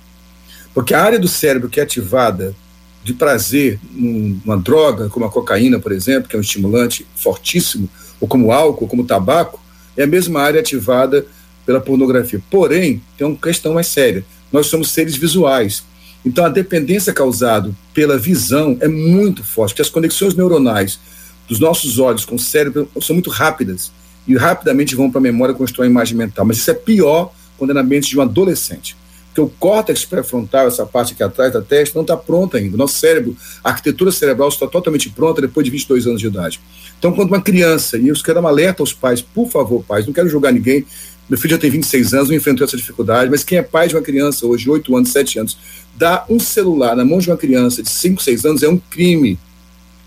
Porque 0.73 0.93
a 0.93 1.03
área 1.03 1.17
do 1.17 1.27
cérebro 1.27 1.69
que 1.69 1.79
é 1.79 1.83
ativada 1.83 2.55
de 3.05 3.13
prazer, 3.13 3.79
um, 3.95 4.39
uma 4.43 4.57
droga 4.57 5.09
como 5.09 5.27
a 5.27 5.29
cocaína, 5.29 5.77
por 5.79 5.91
exemplo, 5.91 6.27
que 6.27 6.35
é 6.35 6.39
um 6.39 6.41
estimulante 6.41 7.05
fortíssimo, 7.15 7.87
ou 8.19 8.27
como 8.27 8.51
álcool, 8.51 8.87
como 8.87 9.05
tabaco, 9.05 9.61
é 9.95 10.01
a 10.01 10.07
mesma 10.07 10.41
área 10.41 10.59
ativada 10.59 11.23
pela 11.67 11.79
pornografia. 11.79 12.41
Porém, 12.49 13.03
tem 13.15 13.27
uma 13.27 13.35
questão 13.37 13.75
mais 13.75 13.85
séria. 13.85 14.25
Nós 14.51 14.65
somos 14.65 14.89
seres 14.89 15.15
visuais. 15.15 15.83
Então, 16.25 16.43
a 16.43 16.49
dependência 16.49 17.13
causada 17.13 17.71
pela 17.93 18.17
visão 18.17 18.75
é 18.81 18.87
muito 18.87 19.43
forte, 19.43 19.73
porque 19.73 19.83
as 19.83 19.89
conexões 19.89 20.33
neuronais 20.33 20.99
dos 21.47 21.59
nossos 21.59 21.99
olhos 21.99 22.25
com 22.25 22.33
o 22.33 22.39
cérebro 22.39 22.89
são 22.99 23.13
muito 23.13 23.29
rápidas 23.29 23.91
e 24.27 24.35
rapidamente 24.35 24.95
vão 24.95 25.11
para 25.11 25.19
a 25.19 25.21
memória 25.21 25.53
construir 25.53 25.85
a 25.85 25.89
imagem 25.91 26.17
mental. 26.17 26.43
Mas 26.43 26.57
isso 26.57 26.71
é 26.71 26.73
pior 26.73 27.31
quando 27.55 27.69
é 27.69 27.73
na 27.75 27.83
mente 27.83 28.09
de 28.09 28.17
um 28.17 28.23
adolescente. 28.23 28.97
Porque 29.35 29.41
o 29.41 29.49
córtex 29.59 30.05
pré-frontal, 30.05 30.67
essa 30.67 30.85
parte 30.85 31.11
aqui 31.11 31.21
atrás 31.21 31.51
da 31.51 31.61
testa, 31.61 31.93
não 31.99 32.03
está 32.03 32.15
pronta 32.15 32.57
ainda. 32.57 32.77
Nosso 32.77 32.97
cérebro, 32.97 33.35
a 33.61 33.71
arquitetura 33.71 34.09
cerebral 34.09 34.47
está 34.47 34.65
totalmente 34.65 35.09
pronta 35.09 35.41
depois 35.41 35.65
de 35.65 35.71
22 35.71 36.07
anos 36.07 36.21
de 36.21 36.27
idade. 36.27 36.61
Então, 36.97 37.11
quando 37.11 37.27
uma 37.27 37.41
criança, 37.41 37.97
e 37.97 38.07
eu 38.07 38.15
quero 38.15 38.39
um 38.39 38.47
alerta 38.47 38.81
aos 38.81 38.93
pais, 38.93 39.21
por 39.21 39.49
favor, 39.49 39.83
pais, 39.83 40.05
não 40.05 40.13
quero 40.13 40.29
julgar 40.29 40.53
ninguém, 40.53 40.85
meu 41.27 41.37
filho 41.37 41.51
já 41.51 41.57
tem 41.57 41.69
26 41.69 42.13
anos, 42.13 42.29
não 42.29 42.35
enfrentou 42.37 42.65
essa 42.65 42.77
dificuldade, 42.77 43.29
mas 43.29 43.43
quem 43.43 43.57
é 43.57 43.61
pai 43.61 43.89
de 43.89 43.95
uma 43.95 44.01
criança 44.01 44.45
hoje, 44.45 44.69
8 44.69 44.95
anos, 44.95 45.09
7 45.09 45.39
anos, 45.39 45.57
dá 45.97 46.23
um 46.29 46.39
celular 46.39 46.95
na 46.95 47.03
mão 47.03 47.19
de 47.19 47.29
uma 47.29 47.35
criança 47.35 47.83
de 47.83 47.89
5, 47.89 48.23
6 48.23 48.45
anos 48.45 48.63
é 48.63 48.69
um 48.69 48.77
crime. 48.77 49.37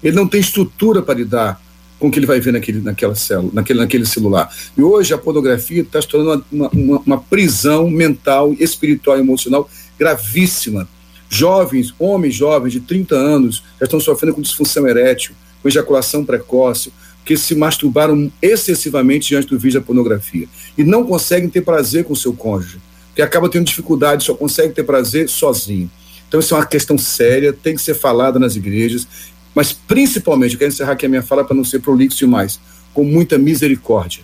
Ele 0.03 0.17
não 0.17 0.27
tem 0.27 0.41
estrutura 0.41 1.03
para 1.03 1.19
lidar 1.19 1.61
com 1.99 2.09
o 2.09 2.11
que 2.11 2.19
ele 2.19 2.27
vai 2.27 2.41
ver 2.41 2.53
naquele, 2.53 2.81
naquela 2.81 3.15
célula, 3.15 3.51
naquele, 3.53 3.81
naquele 3.81 4.07
celular. 4.07 4.55
E 4.77 4.83
hoje 4.83 5.13
a 5.13 5.19
pornografia 5.19 5.83
está 5.83 6.01
se 6.01 6.09
tornando 6.09 6.45
uma, 6.51 6.69
uma, 6.69 7.03
uma, 7.05 7.21
prisão 7.21 7.91
mental, 7.91 8.55
espiritual 8.59 9.17
e 9.17 9.21
emocional 9.21 9.69
gravíssima. 9.99 10.89
Jovens, 11.29 11.93
homens 11.99 12.35
jovens 12.35 12.73
de 12.73 12.81
30 12.81 13.15
anos, 13.15 13.63
já 13.79 13.85
estão 13.85 14.01
sofrendo 14.01 14.35
com 14.35 14.41
disfunção 14.41 14.87
erétil, 14.87 15.35
com 15.61 15.69
ejaculação 15.69 16.25
precoce, 16.25 16.93
que 17.25 17.37
se 17.37 17.55
masturbaram 17.55 18.33
excessivamente 18.41 19.29
diante 19.29 19.49
do 19.49 19.59
vídeo 19.59 19.81
da 19.81 19.85
pornografia. 19.85 20.49
E 20.79 20.85
não 20.85 21.05
conseguem 21.05 21.49
ter 21.49 21.61
prazer 21.61 22.05
com 22.05 22.15
o 22.15 22.17
seu 22.17 22.33
cônjuge, 22.33 22.79
que 23.15 23.21
acaba 23.21 23.51
tendo 23.51 23.67
dificuldade, 23.67 24.25
só 24.25 24.35
consegue 24.35 24.73
ter 24.73 24.85
prazer 24.85 25.29
sozinho. 25.29 25.91
Então, 26.27 26.41
isso 26.41 26.55
é 26.55 26.59
uma 26.59 26.67
questão 26.67 26.97
séria, 26.97 27.53
tem 27.53 27.75
que 27.75 27.83
ser 27.83 27.95
falada 27.95 28.39
nas 28.39 28.55
igrejas. 28.55 29.07
Mas, 29.55 29.73
principalmente, 29.73 30.53
eu 30.53 30.59
quero 30.59 30.71
encerrar 30.71 30.93
aqui 30.93 31.07
a 31.07 31.09
minha 31.09 31.23
fala 31.23 31.45
para 31.45 31.57
não 31.57 31.65
ser 31.65 31.81
prolixo 31.81 32.19
demais, 32.19 32.61
com 32.95 33.05
muita 33.05 33.39
misericórdia. 33.39 34.23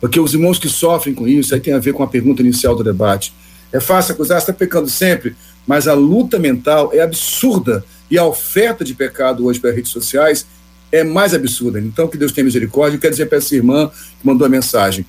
Porque 0.00 0.18
os 0.18 0.32
irmãos 0.32 0.58
que 0.58 0.68
sofrem 0.68 1.14
com 1.14 1.28
isso, 1.28 1.54
aí 1.54 1.60
tem 1.60 1.74
a 1.74 1.78
ver 1.78 1.92
com 1.92 2.02
a 2.02 2.06
pergunta 2.06 2.42
inicial 2.42 2.74
do 2.74 2.82
debate. 2.82 3.32
É 3.72 3.78
fácil 3.78 4.14
acusar, 4.14 4.40
você 4.40 4.50
está 4.50 4.52
pecando 4.52 4.88
sempre, 4.88 5.36
mas 5.66 5.86
a 5.86 5.94
luta 5.94 6.38
mental 6.38 6.90
é 6.92 7.00
absurda 7.00 7.84
e 8.10 8.18
a 8.18 8.24
oferta 8.24 8.84
de 8.84 8.94
pecado 8.94 9.46
hoje 9.46 9.60
pelas 9.60 9.76
redes 9.76 9.92
sociais 9.92 10.46
é 10.90 11.04
mais 11.04 11.34
absurda. 11.34 11.78
Então, 11.78 12.08
que 12.08 12.18
Deus 12.18 12.32
tenha 12.32 12.44
misericórdia. 12.44 12.96
Eu 12.96 13.00
quero 13.00 13.12
dizer 13.12 13.26
para 13.26 13.38
essa 13.38 13.54
irmã 13.54 13.88
que 13.88 14.26
mandou 14.26 14.46
a 14.46 14.50
mensagem: 14.50 15.06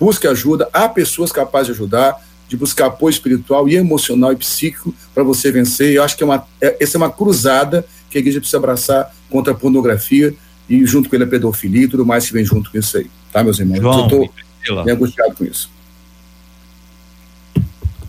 busque 0.00 0.26
ajuda, 0.26 0.68
há 0.72 0.88
pessoas 0.88 1.30
capazes 1.30 1.68
de 1.68 1.72
ajudar, 1.74 2.16
de 2.48 2.56
buscar 2.56 2.86
apoio 2.86 3.12
espiritual 3.12 3.68
e 3.68 3.76
emocional 3.76 4.32
e 4.32 4.36
psíquico 4.36 4.92
para 5.14 5.22
você 5.22 5.52
vencer. 5.52 5.94
Eu 5.94 6.02
acho 6.02 6.16
que 6.16 6.22
é 6.22 6.26
uma, 6.26 6.46
é, 6.60 6.76
essa 6.80 6.96
é 6.96 6.98
uma 6.98 7.10
cruzada 7.10 7.86
que 8.12 8.18
a 8.18 8.20
igreja 8.20 8.38
precisa 8.38 8.58
abraçar 8.58 9.12
contra 9.30 9.52
a 9.52 9.56
pornografia 9.56 10.34
e 10.68 10.84
junto 10.84 11.08
com 11.08 11.16
ele 11.16 11.24
a 11.24 11.26
pedofilia 11.26 11.84
e 11.84 11.88
tudo 11.88 12.04
mais 12.04 12.26
que 12.26 12.32
vem 12.32 12.44
junto 12.44 12.70
com 12.70 12.78
isso 12.78 12.98
aí. 12.98 13.10
Tá, 13.32 13.42
meus 13.42 13.58
irmãos? 13.58 13.80
João 13.80 14.10
eu 14.10 14.24
estou 14.62 14.84
bem 14.84 14.94
angustiado 14.94 15.34
com 15.34 15.44
isso. 15.44 15.70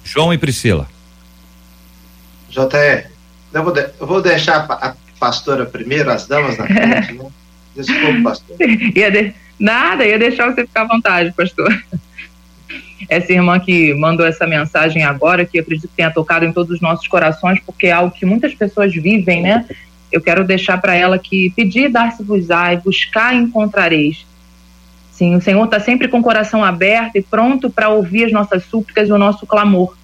João 0.03 0.33
e 0.33 0.37
Priscila. 0.37 0.87
JR, 2.49 3.09
eu 3.53 3.63
vou, 3.63 3.73
de, 3.73 3.89
eu 3.99 4.05
vou 4.05 4.21
deixar 4.21 4.65
a, 4.69 4.89
a, 4.89 4.95
pastora 5.19 5.65
primeiro, 5.65 6.11
as 6.11 6.27
damas 6.27 6.57
na 6.57 6.67
frente, 6.67 7.13
né? 7.13 7.31
Desculpa, 7.75 8.21
pastor. 8.23 8.57
ia 8.95 9.09
de, 9.09 9.33
nada, 9.57 10.05
ia 10.05 10.19
deixar 10.19 10.53
você 10.53 10.67
ficar 10.67 10.81
à 10.81 10.87
vontade, 10.87 11.31
pastor. 11.31 11.73
Essa 13.09 13.31
irmã 13.31 13.59
que 13.59 13.93
mandou 13.95 14.25
essa 14.25 14.45
mensagem 14.45 15.03
agora, 15.03 15.45
que 15.45 15.57
eu 15.57 15.61
acredito 15.61 15.87
que 15.87 15.95
tenha 15.95 16.11
tocado 16.11 16.45
em 16.45 16.53
todos 16.53 16.75
os 16.75 16.81
nossos 16.81 17.07
corações, 17.07 17.59
porque 17.65 17.87
é 17.87 17.91
algo 17.91 18.13
que 18.13 18.25
muitas 18.25 18.53
pessoas 18.53 18.93
vivem, 18.93 19.41
né? 19.41 19.65
Eu 20.13 20.21
quero 20.21 20.45
deixar 20.45 20.79
para 20.79 20.93
ela 20.95 21.17
que 21.17 21.49
pedir, 21.55 21.89
dar-se-vos-á, 21.89 22.75
buscar, 22.75 23.33
encontrareis. 23.33 24.27
Sim, 25.11 25.35
o 25.35 25.41
Senhor 25.41 25.65
está 25.65 25.79
sempre 25.79 26.07
com 26.07 26.19
o 26.19 26.23
coração 26.23 26.63
aberto 26.63 27.15
e 27.15 27.21
pronto 27.21 27.67
para 27.67 27.89
ouvir 27.89 28.25
as 28.25 28.31
nossas 28.31 28.63
súplicas 28.65 29.09
e 29.09 29.11
o 29.11 29.17
nosso 29.17 29.47
clamor. 29.47 29.95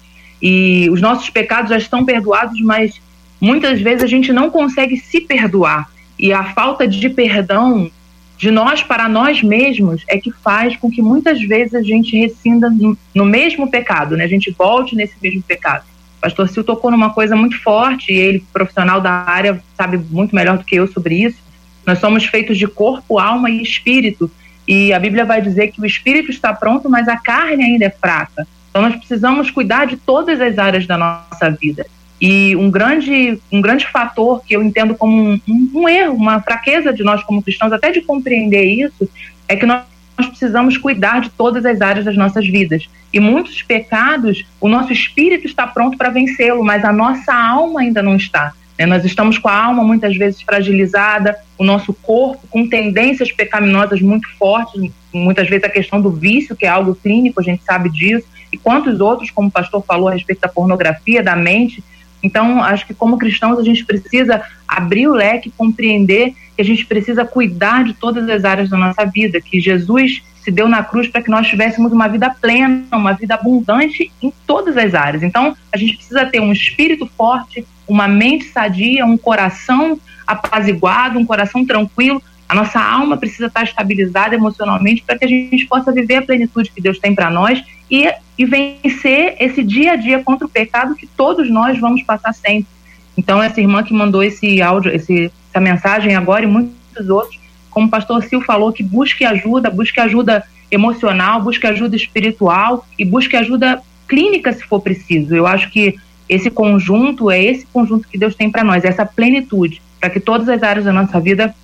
E 0.42 0.90
os 0.90 1.00
nossos 1.00 1.30
pecados 1.30 1.70
já 1.70 1.78
estão 1.78 2.04
perdoados, 2.04 2.60
mas 2.60 3.00
muitas 3.40 3.80
vezes 3.80 4.02
a 4.02 4.08
gente 4.08 4.32
não 4.32 4.50
consegue 4.50 4.96
se 4.96 5.20
perdoar. 5.20 5.88
E 6.18 6.32
a 6.32 6.42
falta 6.52 6.88
de 6.88 7.08
perdão 7.08 7.88
de 8.36 8.50
nós 8.50 8.82
para 8.82 9.08
nós 9.08 9.44
mesmos 9.44 10.02
é 10.08 10.18
que 10.18 10.32
faz 10.32 10.76
com 10.76 10.90
que 10.90 11.00
muitas 11.00 11.40
vezes 11.40 11.74
a 11.74 11.82
gente 11.82 12.18
rescinda 12.18 12.68
no, 12.68 12.98
no 13.14 13.24
mesmo 13.24 13.70
pecado, 13.70 14.16
né? 14.16 14.24
A 14.24 14.28
gente 14.28 14.50
volte 14.50 14.96
nesse 14.96 15.14
mesmo 15.22 15.42
pecado 15.42 15.84
pastor 16.20 16.48
Sil 16.48 16.62
tocou 16.62 16.90
numa 16.90 17.10
coisa 17.10 17.34
muito 17.34 17.60
forte, 17.62 18.12
e 18.12 18.16
ele, 18.16 18.44
profissional 18.52 19.00
da 19.00 19.10
área, 19.10 19.62
sabe 19.76 19.98
muito 19.98 20.34
melhor 20.34 20.58
do 20.58 20.64
que 20.64 20.76
eu 20.76 20.86
sobre 20.86 21.16
isso. 21.16 21.38
Nós 21.86 21.98
somos 21.98 22.24
feitos 22.24 22.58
de 22.58 22.66
corpo, 22.66 23.18
alma 23.18 23.50
e 23.50 23.62
espírito. 23.62 24.30
E 24.68 24.92
a 24.92 24.98
Bíblia 24.98 25.24
vai 25.24 25.40
dizer 25.40 25.68
que 25.68 25.80
o 25.80 25.86
espírito 25.86 26.30
está 26.30 26.52
pronto, 26.52 26.88
mas 26.88 27.08
a 27.08 27.16
carne 27.16 27.64
ainda 27.64 27.86
é 27.86 27.90
fraca. 27.90 28.46
Então 28.70 28.82
nós 28.82 28.94
precisamos 28.96 29.50
cuidar 29.50 29.86
de 29.86 29.96
todas 29.96 30.40
as 30.40 30.58
áreas 30.58 30.86
da 30.86 30.96
nossa 30.96 31.50
vida. 31.50 31.86
E 32.20 32.54
um 32.54 32.70
grande, 32.70 33.40
um 33.50 33.60
grande 33.60 33.86
fator 33.86 34.44
que 34.44 34.54
eu 34.54 34.62
entendo 34.62 34.94
como 34.94 35.32
um, 35.32 35.40
um, 35.48 35.70
um 35.74 35.88
erro, 35.88 36.14
uma 36.14 36.40
fraqueza 36.40 36.92
de 36.92 37.02
nós 37.02 37.22
como 37.24 37.42
cristãos, 37.42 37.72
até 37.72 37.90
de 37.90 38.02
compreender 38.02 38.64
isso, 38.64 39.08
é 39.48 39.56
que 39.56 39.64
nós 39.64 39.82
nós 40.20 40.28
precisamos 40.28 40.76
cuidar 40.76 41.22
de 41.22 41.30
todas 41.30 41.64
as 41.64 41.80
áreas 41.80 42.04
das 42.04 42.16
nossas 42.16 42.46
vidas. 42.46 42.88
E 43.12 43.18
muitos 43.18 43.62
pecados, 43.62 44.44
o 44.60 44.68
nosso 44.68 44.92
espírito 44.92 45.46
está 45.46 45.66
pronto 45.66 45.96
para 45.96 46.10
vencê-lo, 46.10 46.62
mas 46.62 46.84
a 46.84 46.92
nossa 46.92 47.34
alma 47.34 47.80
ainda 47.80 48.02
não 48.02 48.16
está. 48.16 48.52
Né? 48.78 48.84
Nós 48.84 49.02
estamos 49.04 49.38
com 49.38 49.48
a 49.48 49.64
alma 49.64 49.82
muitas 49.82 50.14
vezes 50.16 50.42
fragilizada, 50.42 51.36
o 51.56 51.64
nosso 51.64 51.94
corpo 51.94 52.46
com 52.50 52.68
tendências 52.68 53.32
pecaminosas 53.32 54.02
muito 54.02 54.28
fortes, 54.36 54.90
muitas 55.12 55.48
vezes 55.48 55.64
a 55.64 55.70
questão 55.70 56.00
do 56.00 56.10
vício, 56.10 56.54
que 56.54 56.66
é 56.66 56.68
algo 56.68 56.94
clínico, 56.94 57.40
a 57.40 57.42
gente 57.44 57.64
sabe 57.64 57.88
disso, 57.88 58.26
e 58.52 58.58
quantos 58.58 59.00
outros, 59.00 59.30
como 59.30 59.48
o 59.48 59.50
pastor 59.50 59.82
falou 59.86 60.08
a 60.08 60.12
respeito 60.12 60.40
da 60.40 60.48
pornografia, 60.48 61.22
da 61.22 61.34
mente. 61.34 61.82
Então, 62.22 62.62
acho 62.62 62.86
que 62.86 62.92
como 62.92 63.16
cristãos 63.16 63.58
a 63.58 63.64
gente 63.64 63.86
precisa 63.86 64.42
abrir 64.68 65.08
o 65.08 65.14
leque, 65.14 65.50
compreender 65.56 66.34
que 66.60 66.62
a 66.62 66.64
gente 66.64 66.84
precisa 66.84 67.24
cuidar 67.24 67.84
de 67.84 67.94
todas 67.94 68.28
as 68.28 68.44
áreas 68.44 68.68
da 68.68 68.76
nossa 68.76 69.06
vida, 69.06 69.40
que 69.40 69.58
Jesus 69.58 70.22
se 70.42 70.50
deu 70.50 70.68
na 70.68 70.84
cruz 70.84 71.08
para 71.08 71.22
que 71.22 71.30
nós 71.30 71.48
tivéssemos 71.48 71.90
uma 71.90 72.06
vida 72.06 72.28
plena, 72.28 72.84
uma 72.92 73.14
vida 73.14 73.34
abundante 73.34 74.12
em 74.22 74.30
todas 74.46 74.76
as 74.76 74.94
áreas. 74.94 75.22
Então, 75.22 75.56
a 75.72 75.78
gente 75.78 75.96
precisa 75.96 76.26
ter 76.26 76.38
um 76.38 76.52
espírito 76.52 77.06
forte, 77.16 77.66
uma 77.88 78.06
mente 78.06 78.44
sadia, 78.44 79.06
um 79.06 79.16
coração 79.16 79.98
apaziguado, 80.26 81.18
um 81.18 81.24
coração 81.24 81.64
tranquilo. 81.64 82.22
A 82.46 82.54
nossa 82.54 82.78
alma 82.78 83.16
precisa 83.16 83.46
estar 83.46 83.64
estabilizada 83.64 84.34
emocionalmente 84.34 85.02
para 85.02 85.18
que 85.18 85.24
a 85.24 85.28
gente 85.28 85.66
possa 85.66 85.90
viver 85.90 86.16
a 86.16 86.22
plenitude 86.22 86.70
que 86.70 86.82
Deus 86.82 86.98
tem 86.98 87.14
para 87.14 87.30
nós 87.30 87.62
e, 87.90 88.06
e 88.36 88.44
vencer 88.44 89.36
esse 89.40 89.62
dia 89.62 89.92
a 89.92 89.96
dia 89.96 90.22
contra 90.22 90.46
o 90.46 90.50
pecado 90.50 90.94
que 90.94 91.06
todos 91.06 91.50
nós 91.50 91.78
vamos 91.78 92.02
passar 92.02 92.34
sempre. 92.34 92.79
Então, 93.16 93.42
essa 93.42 93.60
irmã 93.60 93.82
que 93.82 93.92
mandou 93.92 94.22
esse 94.22 94.62
áudio, 94.62 94.94
esse 94.94 95.30
essa 95.50 95.60
mensagem 95.60 96.14
agora 96.14 96.44
e 96.44 96.48
muitos 96.48 97.08
outros, 97.08 97.38
como 97.70 97.86
o 97.86 97.90
pastor 97.90 98.22
Sil 98.24 98.40
falou, 98.40 98.72
que 98.72 98.82
busque 98.82 99.24
ajuda, 99.24 99.70
busque 99.70 100.00
ajuda 100.00 100.44
emocional, 100.70 101.42
busque 101.42 101.66
ajuda 101.66 101.96
espiritual 101.96 102.86
e 102.98 103.04
busque 103.04 103.36
ajuda 103.36 103.82
clínica 104.08 104.52
se 104.52 104.62
for 104.64 104.80
preciso. 104.80 105.34
Eu 105.34 105.46
acho 105.46 105.70
que 105.70 105.96
esse 106.28 106.50
conjunto 106.50 107.30
é 107.30 107.42
esse 107.42 107.66
conjunto 107.66 108.08
que 108.08 108.16
Deus 108.16 108.34
tem 108.34 108.50
para 108.50 108.64
nós, 108.64 108.84
essa 108.84 109.04
plenitude, 109.04 109.82
para 109.98 110.10
que 110.10 110.20
todas 110.20 110.48
as 110.48 110.62
áreas 110.62 110.84
da 110.84 110.92
nossa 110.92 111.20
vida 111.20 111.54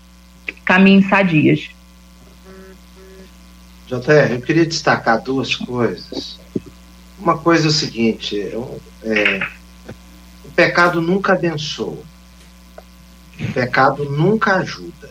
caminhem 0.64 1.02
sadias. 1.02 1.70
JR, 3.86 4.32
eu 4.32 4.40
queria 4.40 4.66
destacar 4.66 5.22
duas 5.22 5.54
coisas. 5.54 6.40
Uma 7.20 7.38
coisa 7.38 7.66
é 7.66 7.68
o 7.68 7.72
seguinte: 7.72 8.40
é, 8.40 8.56
o 8.56 8.80
pecado 10.56 11.02
nunca 11.02 11.34
abençoa, 11.34 12.02
pecado 13.52 14.06
nunca 14.06 14.56
ajuda. 14.56 15.10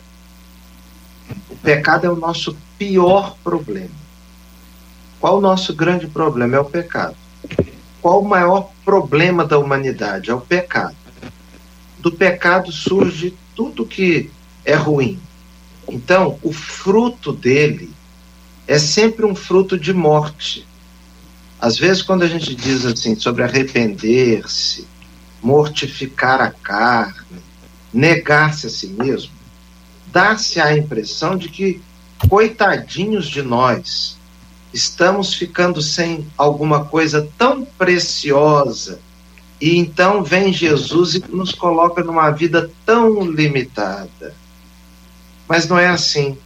O 1.50 1.56
pecado 1.58 2.08
é 2.08 2.10
o 2.10 2.16
nosso 2.16 2.58
pior 2.80 3.38
problema. 3.43 3.93
Qual 5.20 5.38
o 5.38 5.41
nosso 5.41 5.74
grande 5.74 6.08
problema? 6.08 6.56
É 6.56 6.60
o 6.60 6.66
pecado. 6.66 7.16
Qual 8.02 8.22
o 8.22 8.28
maior 8.28 8.72
problema 8.84 9.46
da 9.46 9.58
humanidade? 9.58 10.30
É 10.30 10.34
o 10.34 10.41
pecado. 10.41 10.96
Do 12.00 12.12
pecado 12.12 12.72
surge 12.72 13.36
tudo 13.56 13.86
que 13.86 14.32
é 14.64 14.76
ruim. 14.76 15.20
Então, 15.88 16.39
o 16.41 16.52
fruto 16.52 17.32
dele 17.32 17.91
é 18.68 18.80
sempre 18.80 19.26
um 19.26 19.36
fruto 19.36 19.78
de 19.78 19.93
morte. 19.93 20.68
Às 21.60 21.78
vezes, 21.78 22.02
quando 22.02 22.24
a 22.24 22.28
gente 22.28 22.54
diz 22.54 22.86
assim 22.86 23.16
sobre 23.16 23.43
arrepender-se, 23.43 24.88
mortificar 25.41 26.41
a 26.41 26.51
carne, 26.51 27.41
negar-se 27.93 28.67
a 28.67 28.69
si 28.69 28.88
mesmo, 28.88 29.31
dá-se 30.07 30.59
a 30.59 30.77
impressão 30.77 31.38
de 31.38 31.49
que, 31.49 31.81
coitadinhos 32.29 33.27
de 33.27 33.41
nós, 33.41 34.17
estamos 34.73 35.33
ficando 35.33 35.81
sem 35.81 36.27
alguma 36.38 36.86
coisa 36.86 37.27
tão 37.38 37.63
preciosa. 37.63 38.99
E 39.59 39.77
então 39.77 40.21
vem 40.21 40.51
Jesus 40.51 41.15
e 41.15 41.23
nos 41.29 41.53
coloca 41.53 42.03
numa 42.03 42.29
vida 42.29 42.69
tão 42.86 43.23
limitada. 43.23 44.36
Mas 45.47 45.67
não 45.67 45.79
é 45.79 45.88
assim. 45.88 46.38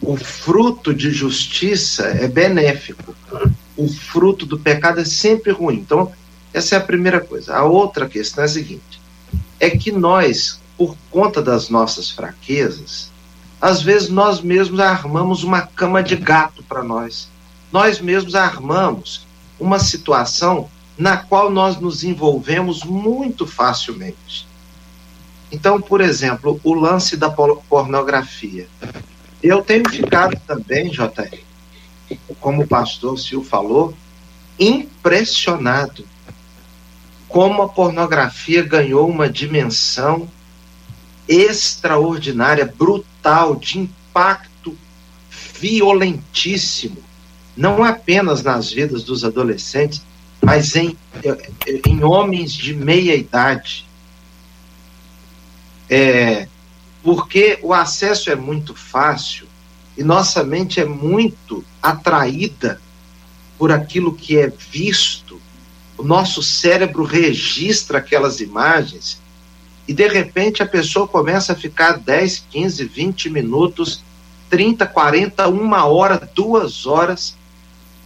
O 0.00 0.16
fruto 0.16 0.92
de 0.92 1.12
justiça 1.12 2.06
é 2.06 2.26
benéfico. 2.26 3.14
O 3.76 3.88
fruto 3.88 4.44
do 4.44 4.58
pecado 4.58 5.00
é 5.00 5.04
sempre 5.04 5.52
ruim. 5.52 5.76
Então, 5.76 6.12
essa 6.52 6.74
é 6.74 6.78
a 6.78 6.82
primeira 6.82 7.20
coisa. 7.20 7.54
A 7.56 7.64
outra 7.64 8.08
questão 8.08 8.42
é 8.42 8.46
a 8.46 8.50
seguinte: 8.50 9.00
é 9.58 9.70
que 9.70 9.90
nós, 9.90 10.60
por 10.76 10.96
conta 11.10 11.40
das 11.42 11.68
nossas 11.68 12.10
fraquezas, 12.10 13.10
às 13.60 13.80
vezes 13.80 14.08
nós 14.08 14.40
mesmos 14.40 14.80
armamos 14.80 15.44
uma 15.44 15.62
cama 15.62 16.02
de 16.02 16.16
gato 16.16 16.62
para 16.64 16.82
nós. 16.82 17.28
Nós 17.70 18.00
mesmos 18.00 18.34
armamos 18.34 19.26
uma 19.58 19.78
situação 19.78 20.68
na 20.98 21.16
qual 21.16 21.50
nós 21.50 21.80
nos 21.80 22.04
envolvemos 22.04 22.84
muito 22.84 23.46
facilmente. 23.46 24.46
Então, 25.50 25.80
por 25.80 26.00
exemplo, 26.00 26.60
o 26.64 26.74
lance 26.74 27.16
da 27.16 27.30
pornografia. 27.30 28.68
Eu 29.42 29.62
tenho 29.62 29.88
ficado 29.88 30.38
também, 30.46 30.90
JR, 30.90 31.38
como 32.40 32.62
o 32.62 32.68
pastor 32.68 33.18
Sil 33.18 33.42
falou, 33.44 33.94
impressionado 34.58 36.04
como 37.32 37.62
a 37.62 37.68
pornografia 37.68 38.62
ganhou 38.62 39.08
uma 39.08 39.26
dimensão 39.26 40.28
extraordinária, 41.26 42.66
brutal, 42.66 43.56
de 43.56 43.78
impacto 43.78 44.76
violentíssimo, 45.58 46.98
não 47.56 47.82
apenas 47.82 48.42
nas 48.42 48.70
vidas 48.70 49.02
dos 49.02 49.24
adolescentes, 49.24 50.02
mas 50.42 50.76
em, 50.76 50.94
em 51.86 52.04
homens 52.04 52.52
de 52.52 52.74
meia 52.74 53.16
idade. 53.16 53.86
É, 55.88 56.46
porque 57.02 57.58
o 57.62 57.72
acesso 57.72 58.30
é 58.30 58.36
muito 58.36 58.74
fácil 58.74 59.46
e 59.96 60.04
nossa 60.04 60.44
mente 60.44 60.80
é 60.80 60.84
muito 60.84 61.64
atraída 61.82 62.78
por 63.56 63.72
aquilo 63.72 64.14
que 64.14 64.36
é 64.36 64.48
visto 64.48 65.21
o 65.96 66.02
nosso 66.02 66.42
cérebro 66.42 67.04
registra 67.04 67.98
aquelas 67.98 68.40
imagens 68.40 69.20
e 69.86 69.92
de 69.92 70.06
repente 70.08 70.62
a 70.62 70.66
pessoa 70.66 71.06
começa 71.08 71.52
a 71.52 71.56
ficar 71.56 71.98
10, 71.98 72.46
15, 72.50 72.84
20 72.84 73.30
minutos, 73.30 74.02
30, 74.48 74.86
40, 74.86 75.48
uma 75.48 75.84
hora, 75.84 76.28
duas 76.34 76.86
horas. 76.86 77.36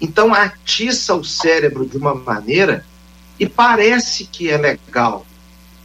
Então 0.01 0.35
atiça 0.35 1.15
o 1.15 1.25
cérebro 1.25 1.87
de 1.87 1.97
uma 1.97 2.15
maneira 2.15 2.85
e 3.39 3.47
parece 3.47 4.25
que 4.25 4.51
é 4.51 4.57
legal. 4.57 5.27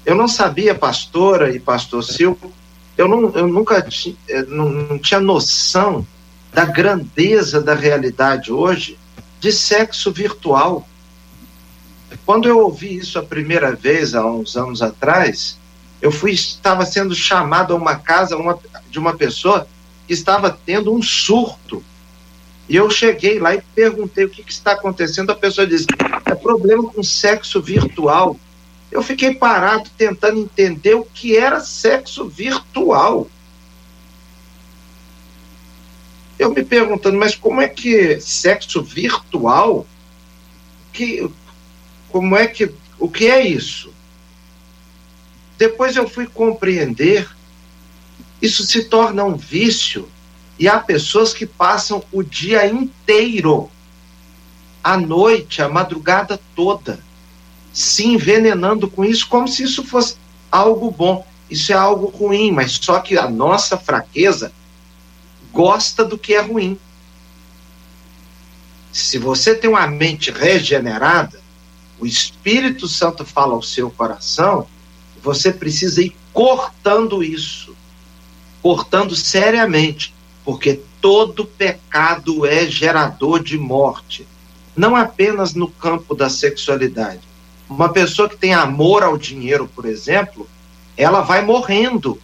Eu 0.06 0.16
não 0.16 0.28
sabia, 0.28 0.74
pastora 0.74 1.56
e 1.56 1.60
pastor 1.60 2.04
Silvio, 2.04 2.52
eu, 2.98 3.08
não, 3.08 3.30
eu 3.36 3.48
nunca 3.48 3.88
eh, 4.28 4.44
não, 4.44 4.70
não 4.70 5.00
tinha 5.00 5.20
noção 5.20 6.06
da 6.54 6.66
grandeza 6.66 7.62
da 7.62 7.74
realidade 7.74 8.52
hoje 8.52 8.98
de 9.40 9.52
sexo 9.52 10.12
virtual. 10.12 10.88
Quando 12.26 12.48
eu 12.48 12.60
ouvi 12.60 12.98
isso 12.98 13.18
a 13.18 13.24
primeira 13.24 13.76
vez, 13.76 14.14
há 14.14 14.26
uns 14.26 14.56
anos 14.56 14.82
atrás, 14.82 15.58
eu 16.02 16.12
fui 16.12 16.32
estava 16.32 16.86
sendo 16.86 17.16
chamado 17.16 17.74
a 17.74 17.78
uma 17.78 17.96
casa 17.96 18.36
uma, 18.36 18.58
de 18.90 19.00
uma 19.00 19.16
pessoa 19.16 19.68
que 20.08 20.14
estava 20.14 20.50
tendo 20.66 20.94
um 20.94 21.02
surto. 21.02 21.84
E 22.68 22.76
eu 22.76 22.90
cheguei 22.90 23.40
lá 23.40 23.54
e 23.54 23.62
perguntei 23.76 24.26
o 24.26 24.30
que, 24.30 24.44
que 24.44 24.52
está 24.52 24.72
acontecendo. 24.72 25.30
A 25.32 25.36
pessoa 25.36 25.68
disse: 25.68 25.88
é 26.26 26.36
problema 26.36 26.84
com 26.84 27.04
sexo 27.04 27.62
virtual. 27.62 28.38
Eu 28.92 29.02
fiquei 29.02 29.34
parado 29.34 29.90
tentando 29.98 30.40
entender 30.40 30.96
o 30.96 31.06
que 31.06 31.38
era 31.38 31.60
sexo 31.62 32.28
virtual. 32.28 33.28
Eu 36.38 36.54
me 36.54 36.64
perguntando, 36.64 37.18
mas 37.18 37.36
como 37.36 37.62
é 37.62 37.68
que 37.68 38.20
sexo 38.20 38.82
virtual? 38.82 39.86
Que, 40.92 41.30
como 42.12 42.36
é 42.36 42.48
que 42.48 42.72
o 43.00 43.10
que 43.10 43.28
é 43.28 43.46
isso? 43.46 43.94
Depois 45.58 45.96
eu 45.96 46.08
fui 46.08 46.28
compreender 46.28 47.28
isso 48.42 48.64
se 48.64 48.86
torna 48.86 49.24
um 49.24 49.36
vício 49.36 50.10
e 50.58 50.68
há 50.68 50.80
pessoas 50.80 51.34
que 51.34 51.46
passam 51.46 52.04
o 52.12 52.24
dia 52.24 52.66
inteiro, 52.66 53.70
a 54.84 54.98
noite, 54.98 55.62
a 55.62 55.70
madrugada 55.70 56.40
toda, 56.56 57.00
se 57.72 58.06
envenenando 58.06 58.90
com 58.90 59.06
isso 59.06 59.28
como 59.28 59.48
se 59.48 59.64
isso 59.64 59.84
fosse 59.84 60.16
algo 60.52 60.90
bom. 60.90 61.26
Isso 61.50 61.72
é 61.72 61.76
algo 61.76 62.08
ruim, 62.08 62.52
mas 62.52 62.80
só 62.82 63.00
que 63.00 63.18
a 63.18 63.30
nossa 63.30 63.78
fraqueza 63.78 64.52
gosta 65.52 66.04
do 66.04 66.18
que 66.18 66.34
é 66.34 66.42
ruim. 66.42 66.80
Se 68.92 69.18
você 69.18 69.54
tem 69.54 69.70
uma 69.70 69.86
mente 69.86 70.32
regenerada, 70.32 71.40
o 72.02 72.06
Espírito 72.08 72.88
Santo 72.88 73.24
fala 73.24 73.54
ao 73.54 73.62
seu 73.62 73.92
coração, 73.92 74.66
você 75.22 75.54
precisa 75.54 76.02
ir 76.02 76.16
cortando 76.34 77.24
isso, 77.24 77.76
cortando 78.60 79.16
seriamente, 79.16 80.12
porque 80.44 80.80
todo 81.00 81.46
pecado 81.46 82.44
é 82.44 82.66
gerador 82.66 83.44
de 83.44 83.56
morte, 83.56 84.28
não 84.76 84.96
apenas 84.96 85.54
no 85.54 85.70
campo 85.70 86.16
da 86.16 86.28
sexualidade. 86.28 87.22
Uma 87.70 87.90
pessoa 87.90 88.28
que 88.28 88.36
tem 88.36 88.56
amor 88.56 89.04
ao 89.04 89.16
dinheiro, 89.16 89.70
por 89.76 89.86
exemplo, 89.86 90.50
ela 90.98 91.22
vai 91.22 91.46
morrendo. 91.46 92.20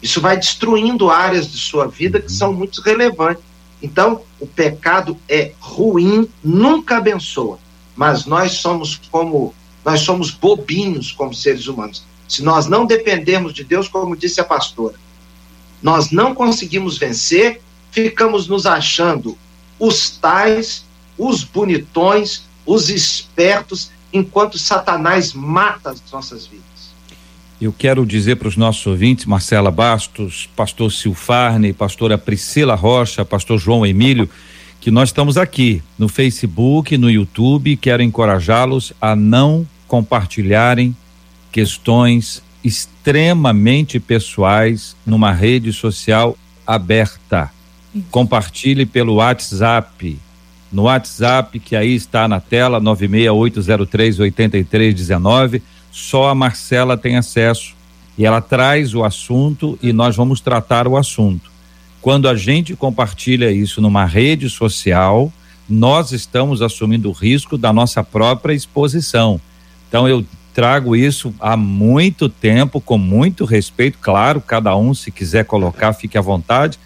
Isso 0.00 0.22
vai 0.22 0.38
destruindo 0.38 1.10
áreas 1.10 1.52
de 1.52 1.58
sua 1.58 1.86
vida 1.86 2.18
que 2.18 2.32
são 2.32 2.54
muito 2.54 2.80
relevantes. 2.80 3.44
Então, 3.82 4.22
o 4.40 4.46
pecado 4.46 5.18
é 5.28 5.52
ruim, 5.60 6.26
nunca 6.42 6.96
abençoa 6.96 7.58
mas 7.96 8.26
nós 8.26 8.52
somos 8.52 9.00
como 9.10 9.54
nós 9.84 10.00
somos 10.00 10.30
bobinhos 10.30 11.10
como 11.12 11.34
seres 11.34 11.66
humanos. 11.66 12.04
Se 12.28 12.42
nós 12.42 12.66
não 12.66 12.86
dependemos 12.86 13.52
de 13.52 13.64
Deus, 13.64 13.88
como 13.88 14.16
disse 14.16 14.40
a 14.40 14.44
pastora, 14.44 14.94
nós 15.82 16.10
não 16.10 16.34
conseguimos 16.34 16.98
vencer, 16.98 17.60
ficamos 17.90 18.46
nos 18.46 18.66
achando 18.66 19.36
os 19.78 20.10
tais, 20.10 20.84
os 21.16 21.42
bonitões, 21.42 22.42
os 22.66 22.90
espertos, 22.90 23.90
enquanto 24.12 24.58
Satanás 24.58 25.32
mata 25.32 25.90
as 25.90 26.02
nossas 26.12 26.46
vidas. 26.46 26.64
Eu 27.60 27.72
quero 27.72 28.06
dizer 28.06 28.36
para 28.36 28.48
os 28.48 28.56
nossos 28.56 28.86
ouvintes, 28.86 29.26
Marcela 29.26 29.70
Bastos, 29.70 30.48
pastor 30.56 30.90
Silfarne, 30.90 31.72
pastora 31.72 32.16
Priscila 32.16 32.74
Rocha, 32.74 33.24
pastor 33.24 33.58
João 33.58 33.84
Emílio, 33.84 34.30
que 34.80 34.90
nós 34.90 35.10
estamos 35.10 35.36
aqui 35.36 35.82
no 35.98 36.08
Facebook, 36.08 36.96
no 36.96 37.10
YouTube. 37.10 37.76
Quero 37.76 38.02
encorajá-los 38.02 38.94
a 38.98 39.14
não 39.14 39.68
compartilharem 39.86 40.96
questões 41.52 42.42
extremamente 42.64 44.00
pessoais 44.00 44.96
numa 45.04 45.32
rede 45.32 45.70
social 45.72 46.34
aberta. 46.66 47.50
Compartilhe 48.10 48.86
pelo 48.86 49.16
WhatsApp. 49.16 50.18
No 50.72 50.84
WhatsApp 50.84 51.60
que 51.60 51.76
aí 51.76 51.94
está 51.94 52.26
na 52.26 52.40
tela 52.40 52.80
968038319, 52.80 55.60
só 55.90 56.30
a 56.30 56.34
Marcela 56.34 56.96
tem 56.96 57.16
acesso 57.16 57.74
e 58.16 58.24
ela 58.24 58.40
traz 58.40 58.94
o 58.94 59.04
assunto 59.04 59.78
e 59.82 59.92
nós 59.92 60.16
vamos 60.16 60.40
tratar 60.40 60.86
o 60.86 60.96
assunto. 60.96 61.49
Quando 62.00 62.28
a 62.28 62.34
gente 62.34 62.74
compartilha 62.74 63.50
isso 63.50 63.80
numa 63.80 64.04
rede 64.04 64.48
social, 64.48 65.32
nós 65.68 66.12
estamos 66.12 66.62
assumindo 66.62 67.08
o 67.08 67.12
risco 67.12 67.58
da 67.58 67.72
nossa 67.72 68.02
própria 68.02 68.54
exposição. 68.54 69.40
Então 69.88 70.08
eu 70.08 70.24
trago 70.54 70.96
isso 70.96 71.32
há 71.38 71.56
muito 71.56 72.28
tempo, 72.28 72.80
com 72.80 72.98
muito 72.98 73.44
respeito, 73.44 73.98
claro, 74.00 74.40
cada 74.40 74.76
um 74.76 74.94
se 74.94 75.10
quiser 75.10 75.44
colocar, 75.44 75.92
fique 75.92 76.18
à 76.18 76.20
vontade, 76.20 76.78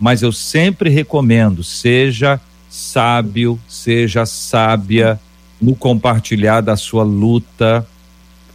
mas 0.00 0.22
eu 0.22 0.32
sempre 0.32 0.90
recomendo, 0.90 1.62
seja 1.62 2.40
sábio, 2.68 3.60
seja 3.68 4.26
sábia 4.26 5.20
no 5.60 5.76
compartilhar 5.76 6.60
da 6.60 6.76
sua 6.76 7.04
luta. 7.04 7.86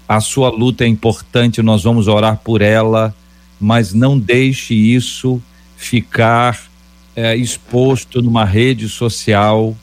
A 0.09 0.19
sua 0.19 0.49
luta 0.49 0.83
é 0.83 0.87
importante, 0.87 1.61
nós 1.61 1.83
vamos 1.83 2.07
orar 2.07 2.37
por 2.43 2.61
ela, 2.61 3.15
mas 3.59 3.93
não 3.93 4.17
deixe 4.17 4.73
isso 4.73 5.41
ficar 5.77 6.59
é, 7.15 7.37
exposto 7.37 8.21
numa 8.21 8.43
rede 8.43 8.89
social 8.89 9.73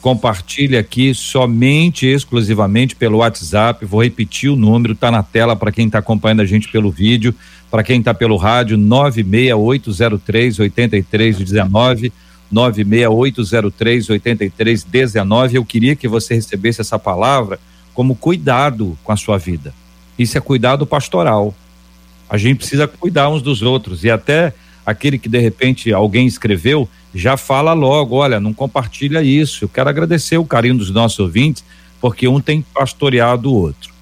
compartilhe 0.00 0.76
aqui 0.76 1.14
somente, 1.14 2.06
exclusivamente 2.06 2.94
pelo 2.94 3.18
WhatsApp. 3.18 3.84
Vou 3.84 4.02
repetir 4.02 4.50
o 4.50 4.56
número, 4.56 4.94
está 4.94 5.10
na 5.10 5.22
tela 5.22 5.56
para 5.56 5.72
quem 5.72 5.86
está 5.86 5.98
acompanhando 5.98 6.40
a 6.40 6.46
gente 6.46 6.68
pelo 6.68 6.90
vídeo, 6.90 7.34
para 7.70 7.82
quem 7.82 7.98
está 7.98 8.14
pelo 8.14 8.36
rádio, 8.36 8.76
96803 8.78 10.60
8319. 10.60 12.12
96803 12.50 14.10
8319. 14.10 15.56
Eu 15.56 15.64
queria 15.64 15.94
que 15.94 16.08
você 16.08 16.34
recebesse 16.34 16.80
essa 16.80 16.98
palavra 16.98 17.60
como 17.94 18.16
cuidado 18.16 18.98
com 19.04 19.12
a 19.12 19.16
sua 19.16 19.38
vida. 19.38 19.72
Isso 20.18 20.36
é 20.36 20.40
cuidado 20.40 20.84
pastoral. 20.84 21.54
A 22.28 22.36
gente 22.36 22.58
precisa 22.58 22.88
cuidar 22.88 23.28
uns 23.28 23.40
dos 23.42 23.62
outros 23.62 24.04
e 24.04 24.10
até 24.10 24.52
aquele 24.90 25.18
que 25.18 25.28
de 25.28 25.38
repente 25.38 25.92
alguém 25.92 26.26
escreveu, 26.26 26.88
já 27.14 27.36
fala 27.36 27.72
logo, 27.72 28.16
olha, 28.16 28.38
não 28.38 28.52
compartilha 28.52 29.22
isso. 29.22 29.64
Eu 29.64 29.68
quero 29.68 29.88
agradecer 29.88 30.38
o 30.38 30.44
carinho 30.44 30.78
dos 30.78 30.90
nossos 30.90 31.18
ouvintes, 31.18 31.64
porque 32.00 32.28
um 32.28 32.40
tem 32.40 32.62
pastoreado 32.74 33.50
o 33.50 33.54
outro. 33.54 33.92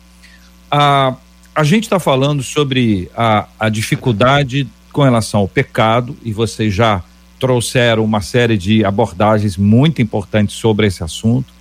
A, 0.71 1.15
a 1.55 1.65
gente 1.65 1.85
está 1.85 1.99
falando 1.99 2.43
sobre 2.43 3.11
a, 3.17 3.47
a 3.59 3.69
dificuldade 3.69 4.69
com 4.93 5.03
relação 5.03 5.41
ao 5.41 5.49
pecado, 5.49 6.17
e 6.25 6.33
vocês 6.33 6.75
já 6.75 7.03
trouxeram 7.39 8.05
uma 8.05 8.21
série 8.21 8.57
de 8.59 8.85
abordagens 8.85 9.57
muito 9.57 10.03
importantes 10.03 10.57
sobre 10.57 10.87
esse 10.87 11.03
assunto. 11.05 11.53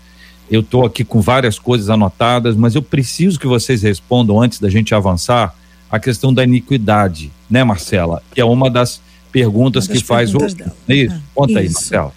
Eu 0.50 0.62
estou 0.62 0.86
aqui 0.86 1.04
com 1.04 1.22
várias 1.22 1.60
coisas 1.60 1.90
anotadas, 1.90 2.56
mas 2.56 2.74
eu 2.74 2.82
preciso 2.82 3.40
que 3.40 3.48
vocês 3.48 3.84
respondam 3.84 4.42
antes 4.42 4.60
da 4.60 4.70
gente 4.70 4.96
avançar 4.96 5.54
a 5.90 6.00
questão 6.00 6.34
da 6.34 6.44
iniquidade, 6.44 7.32
né, 7.50 7.64
Marcela? 7.64 8.22
Que 8.34 8.42
é 8.42 8.46
uma 8.46 8.70
das 8.70 9.02
perguntas 9.32 9.88
que 9.88 10.04
faz 10.04 10.34
o. 10.34 10.38
Dela. 10.38 10.76
Isso, 10.88 11.16
ah, 11.16 11.22
conta 11.34 11.52
isso. 11.54 11.60
aí, 11.60 11.70
Marcelo. 11.70 12.14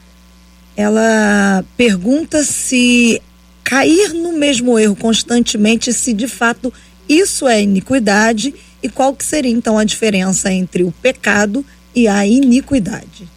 Ela 0.77 1.65
pergunta 1.77 2.43
se 2.45 3.21
cair 3.63 4.15
no 4.15 4.33
mesmo 4.33 4.79
erro 4.79 4.97
constantemente, 4.97 5.93
se 5.93 6.13
de 6.13 6.27
fato 6.27 6.73
isso 7.09 7.47
é 7.47 7.63
iniquidade 7.63 8.55
e 8.83 8.89
qual 8.89 9.15
que 9.15 9.25
seria 9.25 9.51
então 9.51 9.79
a 9.79 9.85
diferença 9.85 10.53
entre 10.53 10.83
o 10.85 10.93
pecado 10.93 11.65
e 11.95 12.09
a 12.09 12.27
iniquidade. 12.27 13.29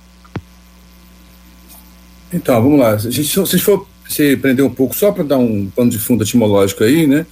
Então, 2.31 2.61
vamos 2.61 2.79
lá. 2.79 2.97
Se 2.97 3.07
a 3.07 3.11
gente, 3.11 3.27
se 3.27 3.39
a 3.39 3.45
gente 3.45 3.63
for 3.63 3.87
se 4.07 4.37
prender 4.37 4.65
um 4.65 4.69
pouco, 4.69 4.95
só 4.95 5.11
para 5.11 5.23
dar 5.23 5.37
um 5.37 5.67
pano 5.67 5.89
de 5.89 5.99
fundo 5.99 6.23
etimológico 6.23 6.83
aí, 6.83 7.07
né? 7.07 7.25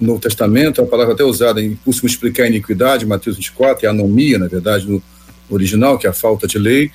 No 0.00 0.08
Novo 0.08 0.20
Testamento, 0.20 0.82
a 0.82 0.86
palavra 0.86 1.14
até 1.14 1.24
usada 1.24 1.62
em 1.62 1.76
curso 1.76 2.04
explicar 2.06 2.44
a 2.44 2.48
iniquidade, 2.48 3.06
Mateus 3.06 3.36
24, 3.36 3.86
é 3.86 3.88
anomia, 3.88 4.38
na 4.38 4.48
verdade, 4.48 4.88
no, 4.88 5.02
original, 5.48 5.98
que 5.98 6.06
é 6.06 6.10
a 6.10 6.12
falta 6.12 6.46
de 6.46 6.58
lei, 6.58 6.90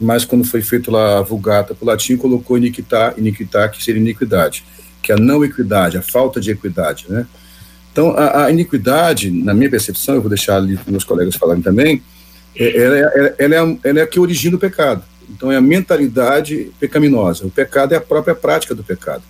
mas 0.00 0.24
quando 0.24 0.44
foi 0.44 0.60
feito 0.60 0.90
lá 0.90 1.18
a 1.18 1.22
vulgata 1.22 1.74
para 1.74 1.84
o 1.84 1.88
latim, 1.88 2.16
colocou 2.16 2.58
iniquitá, 2.58 3.14
iniquitá, 3.16 3.68
que 3.68 3.82
seria 3.82 4.00
iniquidade, 4.00 4.64
que 5.02 5.12
é 5.12 5.14
a 5.14 5.18
não 5.18 5.44
equidade, 5.44 5.96
a 5.96 6.02
falta 6.02 6.40
de 6.40 6.50
equidade, 6.50 7.06
né? 7.08 7.26
Então, 7.92 8.10
a, 8.10 8.46
a 8.46 8.50
iniquidade, 8.50 9.30
na 9.30 9.54
minha 9.54 9.70
percepção, 9.70 10.16
eu 10.16 10.20
vou 10.20 10.28
deixar 10.28 10.56
ali 10.56 10.76
para 10.76 10.90
meus 10.90 11.04
colegas 11.04 11.36
falarem 11.36 11.62
também, 11.62 12.02
é, 12.56 12.82
ela, 12.82 12.96
é, 12.96 13.34
ela, 13.38 13.54
é, 13.54 13.78
ela 13.88 14.00
é 14.00 14.02
a 14.02 14.06
que 14.06 14.18
origina 14.18 14.56
o 14.56 14.58
pecado. 14.58 15.04
Então, 15.30 15.50
é 15.50 15.56
a 15.56 15.60
mentalidade 15.60 16.72
pecaminosa. 16.80 17.46
O 17.46 17.50
pecado 17.50 17.94
é 17.94 17.96
a 17.96 18.00
própria 18.00 18.34
prática 18.34 18.74
do 18.74 18.82
pecado. 18.82 19.22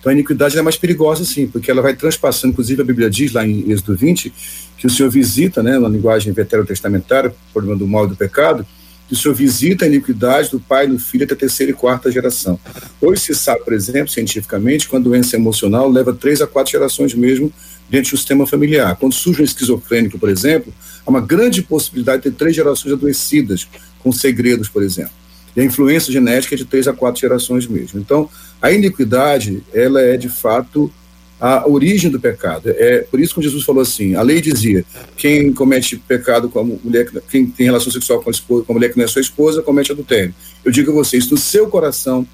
Então, 0.00 0.10
a 0.10 0.14
iniquidade 0.14 0.58
é 0.58 0.62
mais 0.62 0.76
perigosa, 0.76 1.24
sim, 1.26 1.46
porque 1.46 1.70
ela 1.70 1.82
vai 1.82 1.94
transpassando, 1.94 2.52
inclusive 2.52 2.80
a 2.80 2.84
Bíblia 2.84 3.10
diz 3.10 3.32
lá 3.32 3.46
em 3.46 3.70
Êxodo 3.70 3.94
20, 3.94 4.32
que 4.78 4.86
o 4.86 4.90
Senhor 4.90 5.10
visita, 5.10 5.62
né, 5.62 5.78
na 5.78 5.88
linguagem 5.88 6.32
veterotestamentária, 6.32 7.34
problema 7.52 7.76
do 7.76 7.86
mal 7.86 8.06
e 8.06 8.08
do 8.08 8.16
pecado, 8.16 8.66
que 9.06 9.12
o 9.12 9.16
Senhor 9.16 9.34
visita 9.34 9.84
a 9.84 9.88
iniquidade 9.88 10.50
do 10.50 10.58
pai, 10.58 10.86
do 10.86 10.98
filho 10.98 11.24
até 11.24 11.34
a 11.34 11.36
terceira 11.36 11.72
e 11.72 11.74
quarta 11.74 12.10
geração. 12.10 12.58
Hoje 13.00 13.22
se 13.22 13.34
sabe, 13.34 13.62
por 13.62 13.74
exemplo, 13.74 14.08
cientificamente, 14.08 14.88
que 14.88 14.96
a 14.96 14.98
doença 14.98 15.36
emocional 15.36 15.90
leva 15.90 16.14
três 16.14 16.40
a 16.40 16.46
quatro 16.46 16.72
gerações 16.72 17.12
mesmo 17.12 17.52
dentro 17.90 18.12
do 18.12 18.16
sistema 18.16 18.46
familiar. 18.46 18.96
Quando 18.96 19.12
surge 19.12 19.42
um 19.42 19.44
esquizofrênico, 19.44 20.18
por 20.18 20.30
exemplo, 20.30 20.72
há 21.04 21.10
uma 21.10 21.20
grande 21.20 21.60
possibilidade 21.60 22.22
de 22.22 22.30
ter 22.30 22.36
três 22.36 22.56
gerações 22.56 22.94
adoecidas, 22.94 23.68
com 23.98 24.12
segredos, 24.12 24.68
por 24.68 24.82
exemplo. 24.82 25.19
E 25.56 25.60
a 25.60 25.64
influência 25.64 26.12
genética 26.12 26.54
é 26.54 26.58
de 26.58 26.64
três 26.64 26.86
a 26.86 26.92
quatro 26.92 27.20
gerações 27.20 27.66
mesmo. 27.66 28.00
Então, 28.00 28.28
a 28.60 28.70
iniquidade, 28.70 29.62
ela 29.72 30.00
é 30.00 30.16
de 30.16 30.28
fato 30.28 30.92
a 31.40 31.66
origem 31.66 32.10
do 32.10 32.20
pecado. 32.20 32.68
É 32.68 32.98
por 33.10 33.18
isso 33.18 33.34
que 33.34 33.42
Jesus 33.42 33.64
falou 33.64 33.80
assim: 33.80 34.14
a 34.14 34.22
lei 34.22 34.40
dizia: 34.40 34.84
quem 35.16 35.52
comete 35.52 35.96
pecado 35.96 36.50
com 36.50 36.60
a 36.60 36.64
mulher, 36.64 37.10
quem 37.30 37.46
tem 37.46 37.66
relação 37.66 37.90
sexual 37.90 38.22
com 38.22 38.28
a, 38.28 38.32
esposa, 38.32 38.64
com 38.64 38.72
a 38.72 38.74
mulher 38.74 38.90
que 38.90 38.98
não 38.98 39.04
é 39.04 39.08
sua 39.08 39.22
esposa, 39.22 39.62
comete 39.62 39.90
adultério. 39.90 40.34
Eu 40.64 40.70
digo 40.70 40.90
a 40.90 40.94
vocês: 40.94 41.28
no 41.30 41.38
seu 41.38 41.68
coração, 41.68 42.26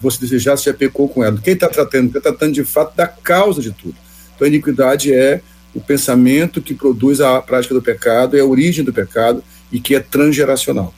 você 0.00 0.18
desejar, 0.20 0.56
você 0.56 0.70
já 0.70 0.76
pecou 0.76 1.08
com 1.08 1.22
ela. 1.22 1.38
Quem 1.38 1.54
está 1.54 1.68
tratando? 1.68 2.08
Está 2.08 2.20
tratando 2.20 2.52
de 2.52 2.64
fato 2.64 2.96
da 2.96 3.06
causa 3.06 3.62
de 3.62 3.70
tudo. 3.70 3.94
Então 4.34 4.46
a 4.46 4.48
iniquidade 4.48 5.14
é 5.14 5.40
o 5.72 5.80
pensamento 5.80 6.60
que 6.60 6.74
produz 6.74 7.20
a 7.20 7.40
prática 7.40 7.74
do 7.74 7.82
pecado, 7.82 8.36
é 8.36 8.40
a 8.40 8.44
origem 8.44 8.84
do 8.84 8.92
pecado 8.92 9.44
e 9.70 9.78
que 9.78 9.94
é 9.94 10.00
transgeracional. 10.00 10.92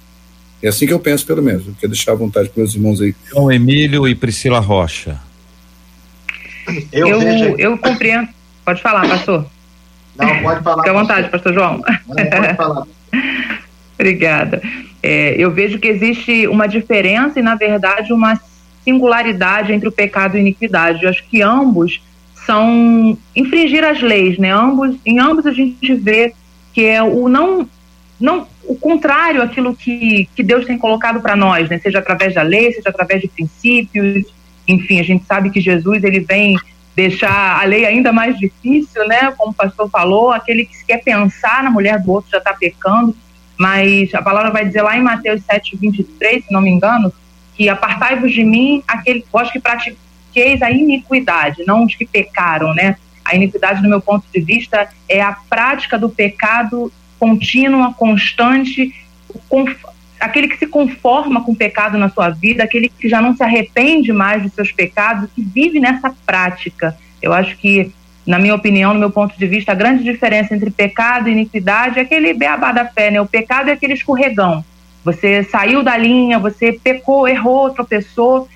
É 0.63 0.69
assim 0.69 0.87
que 0.87 0.93
eu 0.93 1.01
penso, 1.01 1.27
pelo 1.27 1.43
menos. 1.43 1.67
Eu 1.67 1.75
quero 1.79 1.93
deixar 1.93 2.13
à 2.13 2.15
vontade 2.15 2.49
para 2.49 2.63
meus 2.63 2.75
irmãos 2.75 3.01
aí. 3.01 3.15
João 3.29 3.51
Emílio 3.51 4.07
e 4.07 4.15
Priscila 4.15 4.61
Rocha. 4.61 5.19
Eu, 6.93 7.09
eu, 7.09 7.21
vejo... 7.21 7.45
eu 7.59 7.79
compreendo. 7.79 8.29
Pode 8.65 8.81
falar, 8.81 9.09
pastor. 9.09 9.47
Não, 10.17 10.43
pode 10.43 10.63
falar. 10.63 10.77
Fique 10.77 10.89
à 10.89 10.93
vontade, 10.93 11.29
pastor 11.31 11.53
João. 11.53 11.83
Não, 12.09 12.15
pode 12.15 12.55
falar. 12.55 12.87
Obrigada. 13.99 14.63
É, 15.03 15.35
eu 15.37 15.51
vejo 15.51 15.79
que 15.79 15.89
existe 15.89 16.47
uma 16.47 16.69
diferença 16.69 17.41
e, 17.41 17.43
na 17.43 17.57
verdade, 17.57 18.13
uma 18.13 18.41
singularidade 18.85 19.73
entre 19.73 19.89
o 19.89 19.93
pecado 19.93 20.37
e 20.37 20.39
a 20.39 20.41
iniquidade. 20.41 21.03
Eu 21.03 21.11
acho 21.11 21.25
que 21.29 21.43
ambos 21.43 22.01
são 22.47 23.17
infringir 23.35 23.85
as 23.85 24.01
leis, 24.01 24.39
né? 24.39 24.53
Ambos, 24.53 24.97
em 25.05 25.19
ambos 25.19 25.47
a 25.47 25.53
gente 25.53 25.95
vê 25.95 26.35
que 26.73 26.85
é 26.85 27.03
o 27.03 27.29
não 27.29 27.69
não 28.19 28.47
o 28.65 28.77
contrário 28.77 29.43
àquilo 29.43 29.75
que, 29.75 30.29
que 30.35 30.43
Deus 30.43 30.65
tem 30.65 30.79
colocado 30.79 31.21
para 31.21 31.37
nós, 31.37 31.69
né? 31.69 31.79
Seja 31.79 31.99
através 31.99 32.35
da 32.35 32.43
lei, 32.43 32.73
seja 32.73 32.89
através 32.89 33.21
de 33.21 33.29
princípios, 33.29 34.25
enfim, 34.67 35.01
a 35.01 35.03
gente 35.03 35.25
sabe 35.25 35.51
que 35.51 35.61
Jesus 35.61 36.05
ele 36.05 36.21
vem 36.21 36.57
deixar 36.95 37.61
a 37.61 37.65
lei 37.65 37.85
ainda 37.85 38.13
mais 38.13 38.39
difícil, 38.39 39.07
né? 39.07 39.33
Como 39.37 39.53
o 39.53 39.55
pastor 39.55 39.89
falou, 39.91 40.31
aquele 40.31 40.65
que 40.65 40.85
quer 40.87 41.03
pensar 41.03 41.63
na 41.63 41.71
mulher 41.71 42.01
do 42.01 42.13
outro 42.13 42.31
já 42.31 42.39
está 42.39 42.53
pecando, 42.53 43.17
mas 43.59 44.15
a 44.15 44.23
palavra 44.23 44.51
vai 44.51 44.65
dizer 44.65 44.83
lá 44.83 44.97
em 44.97 45.03
Mateus 45.03 45.43
7, 45.45 45.77
23, 45.77 46.45
se 46.45 46.53
não 46.53 46.61
me 46.61 46.71
engano, 46.71 47.13
que 47.55 47.69
apartai-vos 47.69 48.33
de 48.33 48.45
mim, 48.45 48.83
aquele 48.87 49.25
vós 49.33 49.51
que 49.51 49.61
pratiqueis 49.61 50.63
a 50.63 50.71
iniquidade, 50.71 51.65
não 51.67 51.85
os 51.85 51.95
que 51.95 52.07
pecaram, 52.07 52.75
né? 52.75 52.97
A 53.25 53.35
iniquidade, 53.35 53.83
do 53.83 53.89
meu 53.89 54.01
ponto 54.01 54.25
de 54.33 54.41
vista, 54.41 54.89
é 55.09 55.21
a 55.21 55.33
prática 55.33 55.99
do 55.99 56.11
pecado 56.11 56.93
contínua, 57.23 57.95
constante, 57.97 58.93
aquele 60.19 60.49
que 60.49 60.59
se 60.59 60.67
conforma 60.67 61.45
com 61.45 61.53
o 61.53 61.57
pecado 61.57 61.97
na 61.97 62.09
sua 62.09 62.31
vida, 62.31 62.65
aquele 62.65 62.89
que 62.89 63.09
já 63.09 63.23
não 63.23 63.37
se 63.37 63.45
arrepende 63.45 64.13
mais 64.13 64.43
dos 64.43 64.53
seus 64.53 64.73
pecados, 64.73 65.31
que 65.33 65.41
vive 65.41 65.79
nessa 65.79 66.13
prática. 66.27 66.97
Eu 67.23 67.33
acho 67.33 67.57
que, 67.59 67.93
na 68.27 68.41
minha 68.41 68.57
opinião, 68.57 68.93
no 68.93 68.99
meu 68.99 69.11
ponto 69.11 69.39
de 69.39 69.47
vista, 69.47 69.71
a 69.71 69.77
grande 69.77 70.03
diferença 70.03 70.53
entre 70.53 70.69
pecado 70.69 71.29
e 71.29 71.33
iniquidade 71.33 72.01
é 72.01 72.03
aquele 72.03 72.35
beabá 72.35 72.73
da 72.73 72.87
fé, 72.87 73.09
né? 73.09 73.21
O 73.21 73.27
pecado 73.27 73.71
é 73.71 73.75
aquele 73.75 73.93
escorregão. 73.93 74.65
Você 75.05 75.45
saiu 75.45 75.81
da 75.81 75.97
linha, 75.97 76.41
você 76.41 76.73
pecou, 76.73 77.29
errou, 77.29 77.71
tropeçou, 77.71 78.49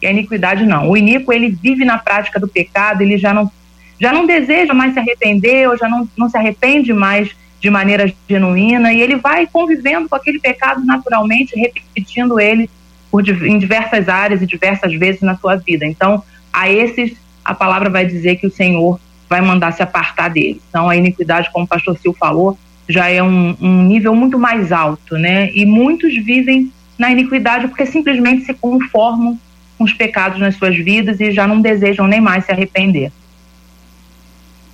e 0.00 0.06
a 0.06 0.12
iniquidade 0.12 0.64
não. 0.64 0.88
O 0.90 0.96
iníquo, 0.96 1.32
ele 1.32 1.48
vive 1.48 1.84
na 1.84 1.98
prática 1.98 2.38
do 2.38 2.46
pecado, 2.46 3.00
ele 3.02 3.18
já 3.18 3.34
não 3.34 3.50
já 3.98 4.12
não 4.12 4.26
deseja 4.26 4.74
mais 4.74 4.92
se 4.92 5.00
arrepender, 5.00 5.68
ou 5.68 5.76
já 5.76 5.88
não, 5.88 6.06
não 6.16 6.28
se 6.28 6.36
arrepende 6.36 6.92
mais 6.92 7.34
de 7.60 7.70
maneira 7.70 8.12
genuína, 8.28 8.92
e 8.92 9.00
ele 9.00 9.16
vai 9.16 9.46
convivendo 9.46 10.08
com 10.08 10.16
aquele 10.16 10.38
pecado 10.38 10.84
naturalmente, 10.84 11.58
repetindo 11.58 12.38
ele 12.38 12.68
por, 13.10 13.26
em 13.26 13.58
diversas 13.58 14.08
áreas 14.08 14.42
e 14.42 14.46
diversas 14.46 14.92
vezes 14.94 15.22
na 15.22 15.36
sua 15.36 15.56
vida. 15.56 15.86
Então, 15.86 16.22
a 16.52 16.70
esses, 16.70 17.16
a 17.44 17.54
palavra 17.54 17.88
vai 17.88 18.04
dizer 18.04 18.36
que 18.36 18.46
o 18.46 18.50
Senhor 18.50 19.00
vai 19.28 19.40
mandar 19.40 19.72
se 19.72 19.82
apartar 19.82 20.28
dele. 20.28 20.60
Então, 20.68 20.88
a 20.88 20.96
iniquidade, 20.96 21.50
como 21.52 21.64
o 21.64 21.68
pastor 21.68 21.98
Sil 21.98 22.14
falou, 22.18 22.58
já 22.88 23.08
é 23.08 23.22
um, 23.22 23.56
um 23.60 23.82
nível 23.82 24.14
muito 24.14 24.38
mais 24.38 24.70
alto, 24.70 25.16
né? 25.18 25.50
E 25.52 25.66
muitos 25.66 26.14
vivem 26.14 26.70
na 26.96 27.10
iniquidade 27.10 27.68
porque 27.68 27.84
simplesmente 27.84 28.44
se 28.44 28.54
conformam 28.54 29.38
com 29.76 29.84
os 29.84 29.92
pecados 29.92 30.38
nas 30.38 30.54
suas 30.54 30.76
vidas 30.76 31.20
e 31.20 31.30
já 31.32 31.46
não 31.46 31.60
desejam 31.60 32.06
nem 32.06 32.20
mais 32.20 32.44
se 32.44 32.52
arrepender. 32.52 33.10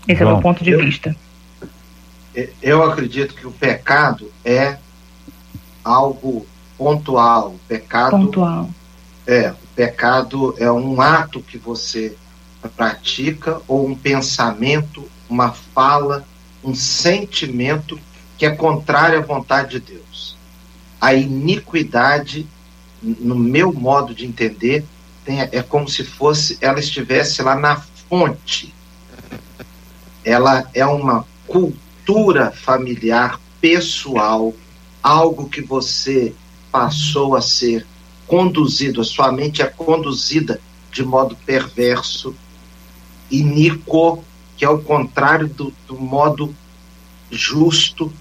Esse 0.06 0.22
Bom, 0.22 0.30
é 0.30 0.32
o 0.32 0.34
meu 0.34 0.42
ponto 0.42 0.62
de 0.62 0.70
eu, 0.70 0.80
vista. 0.80 1.16
Eu 2.62 2.82
acredito 2.82 3.34
que 3.34 3.46
o 3.46 3.52
pecado 3.52 4.32
é 4.44 4.78
algo 5.84 6.46
pontual. 6.78 7.50
O 7.50 7.60
pecado 7.68 8.10
pontual. 8.10 8.70
É, 9.26 9.50
o 9.50 9.66
pecado 9.74 10.54
é 10.58 10.70
um 10.70 11.00
ato 11.00 11.40
que 11.40 11.58
você 11.58 12.16
pratica 12.76 13.60
ou 13.68 13.86
um 13.86 13.94
pensamento, 13.94 15.08
uma 15.28 15.52
fala, 15.52 16.26
um 16.62 16.74
sentimento 16.74 17.98
que 18.38 18.46
é 18.46 18.50
contrário 18.50 19.18
à 19.18 19.22
vontade 19.22 19.78
de 19.78 19.92
Deus. 19.92 20.36
A 21.00 21.14
iniquidade, 21.14 22.46
no 23.02 23.34
meu 23.34 23.72
modo 23.72 24.14
de 24.14 24.24
entender, 24.26 24.84
tem, 25.24 25.40
é 25.40 25.62
como 25.62 25.88
se 25.88 26.04
fosse 26.04 26.58
ela 26.60 26.78
estivesse 26.78 27.42
lá 27.42 27.54
na 27.54 27.76
fonte. 27.76 28.72
Ela 30.24 30.68
é 30.72 30.86
uma 30.86 31.26
cultura 32.04 32.50
familiar 32.50 33.40
pessoal, 33.60 34.52
algo 35.02 35.48
que 35.48 35.60
você 35.60 36.34
passou 36.70 37.36
a 37.36 37.40
ser 37.40 37.86
conduzido, 38.26 39.00
a 39.00 39.04
sua 39.04 39.30
mente 39.30 39.62
é 39.62 39.66
conduzida 39.66 40.60
de 40.90 41.04
modo 41.04 41.36
perverso, 41.46 42.34
iníquo, 43.30 44.24
que 44.56 44.64
é 44.64 44.68
o 44.68 44.82
contrário 44.82 45.46
do, 45.46 45.72
do 45.86 45.98
modo 45.98 46.54
justo 47.30 48.12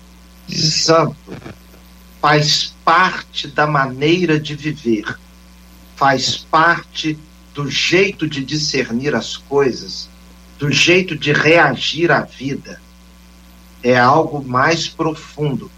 e 0.47 0.55
santo. 0.55 1.33
Faz 2.21 2.75
parte 2.85 3.47
da 3.47 3.65
maneira 3.65 4.39
de 4.39 4.55
viver, 4.55 5.17
faz 5.95 6.37
parte 6.37 7.17
do 7.53 7.69
jeito 7.69 8.27
de 8.27 8.45
discernir 8.45 9.15
as 9.15 9.37
coisas, 9.37 10.07
do 10.59 10.71
jeito 10.71 11.15
de 11.15 11.33
reagir 11.33 12.11
à 12.11 12.21
vida. 12.21 12.79
É 13.83 13.97
algo 13.97 14.43
mais 14.43 14.87
profundo, 14.87 15.71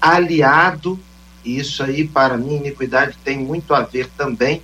aliado, 0.00 0.98
e 1.44 1.58
isso 1.58 1.82
aí, 1.82 2.06
para 2.06 2.36
mim, 2.36 2.56
iniquidade 2.56 3.16
tem 3.22 3.38
muito 3.38 3.74
a 3.74 3.82
ver 3.82 4.08
também 4.16 4.62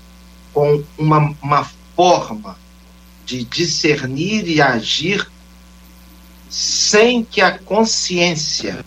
com 0.53 0.83
uma, 0.99 1.35
uma 1.41 1.71
forma 1.95 2.57
de 3.25 3.45
discernir 3.45 4.49
e 4.49 4.61
agir 4.61 5.31
sem 6.49 7.23
que 7.23 7.41
a 7.41 7.57
consciência 7.57 8.85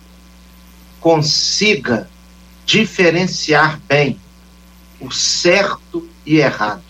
consiga 1.00 2.10
diferenciar 2.66 3.80
bem 3.88 4.20
o 5.00 5.12
certo 5.12 6.08
e 6.26 6.38
errado. 6.38 6.84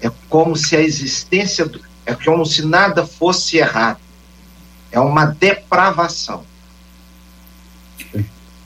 É 0.00 0.10
como 0.28 0.56
se 0.56 0.76
a 0.76 0.80
existência 0.80 1.66
do, 1.66 1.80
é 2.04 2.14
como 2.14 2.44
se 2.46 2.64
nada 2.64 3.06
fosse 3.06 3.56
errado. 3.56 3.98
É 4.96 5.00
uma 5.00 5.26
depravação. 5.26 6.42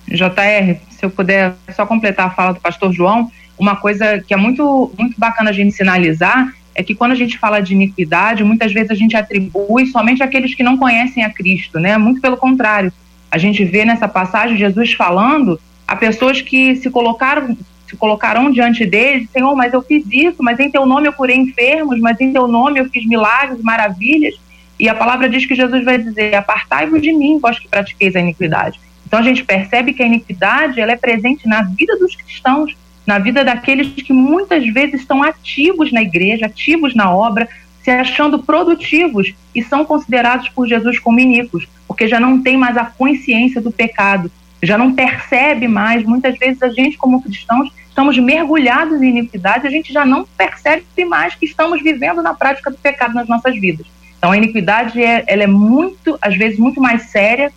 JR, 0.06 0.78
se 0.88 1.04
eu 1.04 1.10
puder 1.10 1.54
só 1.74 1.84
completar 1.84 2.28
a 2.28 2.30
fala 2.30 2.52
do 2.52 2.60
pastor 2.60 2.92
João, 2.92 3.28
uma 3.58 3.74
coisa 3.74 4.20
que 4.20 4.32
é 4.32 4.36
muito, 4.36 4.92
muito 4.96 5.18
bacana 5.18 5.50
a 5.50 5.52
gente 5.52 5.72
sinalizar 5.72 6.54
é 6.72 6.84
que 6.84 6.94
quando 6.94 7.10
a 7.10 7.16
gente 7.16 7.36
fala 7.36 7.58
de 7.58 7.74
iniquidade, 7.74 8.44
muitas 8.44 8.72
vezes 8.72 8.92
a 8.92 8.94
gente 8.94 9.16
atribui 9.16 9.86
somente 9.86 10.22
aqueles 10.22 10.54
que 10.54 10.62
não 10.62 10.78
conhecem 10.78 11.24
a 11.24 11.30
Cristo, 11.30 11.80
né? 11.80 11.98
Muito 11.98 12.20
pelo 12.20 12.36
contrário. 12.36 12.92
A 13.28 13.36
gente 13.36 13.64
vê 13.64 13.84
nessa 13.84 14.06
passagem 14.06 14.56
Jesus 14.56 14.92
falando 14.92 15.60
a 15.86 15.96
pessoas 15.96 16.40
que 16.40 16.76
se 16.76 16.88
colocaram 16.90 17.56
se 17.88 17.96
colocarão 17.96 18.52
diante 18.52 18.86
dele, 18.86 19.28
Senhor, 19.32 19.52
mas 19.56 19.72
eu 19.72 19.82
fiz 19.82 20.04
isso, 20.12 20.44
mas 20.44 20.60
em 20.60 20.70
teu 20.70 20.86
nome 20.86 21.08
eu 21.08 21.12
curei 21.12 21.36
enfermos, 21.36 21.98
mas 21.98 22.20
em 22.20 22.32
teu 22.32 22.46
nome 22.46 22.78
eu 22.78 22.88
fiz 22.88 23.04
milagres, 23.04 23.60
maravilhas. 23.62 24.36
E 24.80 24.88
a 24.88 24.94
palavra 24.94 25.28
diz 25.28 25.44
que 25.44 25.54
Jesus 25.54 25.84
vai 25.84 25.98
dizer: 25.98 26.34
Apartai-vos 26.34 27.02
de 27.02 27.12
mim, 27.12 27.38
vós 27.38 27.58
que 27.58 27.68
pratiqueis 27.68 28.16
a 28.16 28.20
iniquidade. 28.20 28.80
Então 29.06 29.18
a 29.18 29.22
gente 29.22 29.44
percebe 29.44 29.92
que 29.92 30.02
a 30.02 30.06
iniquidade 30.06 30.80
ela 30.80 30.92
é 30.92 30.96
presente 30.96 31.46
na 31.46 31.60
vida 31.60 31.98
dos 31.98 32.16
cristãos, 32.16 32.74
na 33.06 33.18
vida 33.18 33.44
daqueles 33.44 33.88
que 33.88 34.12
muitas 34.14 34.66
vezes 34.72 35.02
estão 35.02 35.22
ativos 35.22 35.92
na 35.92 36.00
igreja, 36.00 36.46
ativos 36.46 36.94
na 36.94 37.14
obra, 37.14 37.46
se 37.82 37.90
achando 37.90 38.42
produtivos 38.42 39.34
e 39.54 39.62
são 39.62 39.84
considerados 39.84 40.48
por 40.48 40.66
Jesus 40.66 40.98
como 40.98 41.20
iníquos, 41.20 41.68
porque 41.86 42.08
já 42.08 42.18
não 42.18 42.42
tem 42.42 42.56
mais 42.56 42.78
a 42.78 42.86
consciência 42.86 43.60
do 43.60 43.70
pecado, 43.70 44.32
já 44.62 44.78
não 44.78 44.94
percebe 44.94 45.68
mais. 45.68 46.04
Muitas 46.04 46.38
vezes 46.38 46.62
a 46.62 46.70
gente, 46.70 46.96
como 46.96 47.22
cristãos, 47.22 47.70
estamos 47.86 48.16
mergulhados 48.16 49.02
em 49.02 49.10
iniquidade, 49.10 49.66
a 49.66 49.70
gente 49.70 49.92
já 49.92 50.06
não 50.06 50.24
percebe 50.24 51.04
mais 51.04 51.34
que 51.34 51.44
estamos 51.44 51.82
vivendo 51.82 52.22
na 52.22 52.32
prática 52.32 52.70
do 52.70 52.78
pecado 52.78 53.12
nas 53.12 53.28
nossas 53.28 53.54
vidas. 53.60 53.86
Então 54.20 54.32
a 54.32 54.36
iniquidade 54.36 55.02
é, 55.02 55.24
ela 55.26 55.42
é 55.42 55.46
muito, 55.46 56.18
às 56.20 56.36
vezes, 56.36 56.58
muito 56.58 56.78
mais 56.78 57.04
séria 57.04 57.50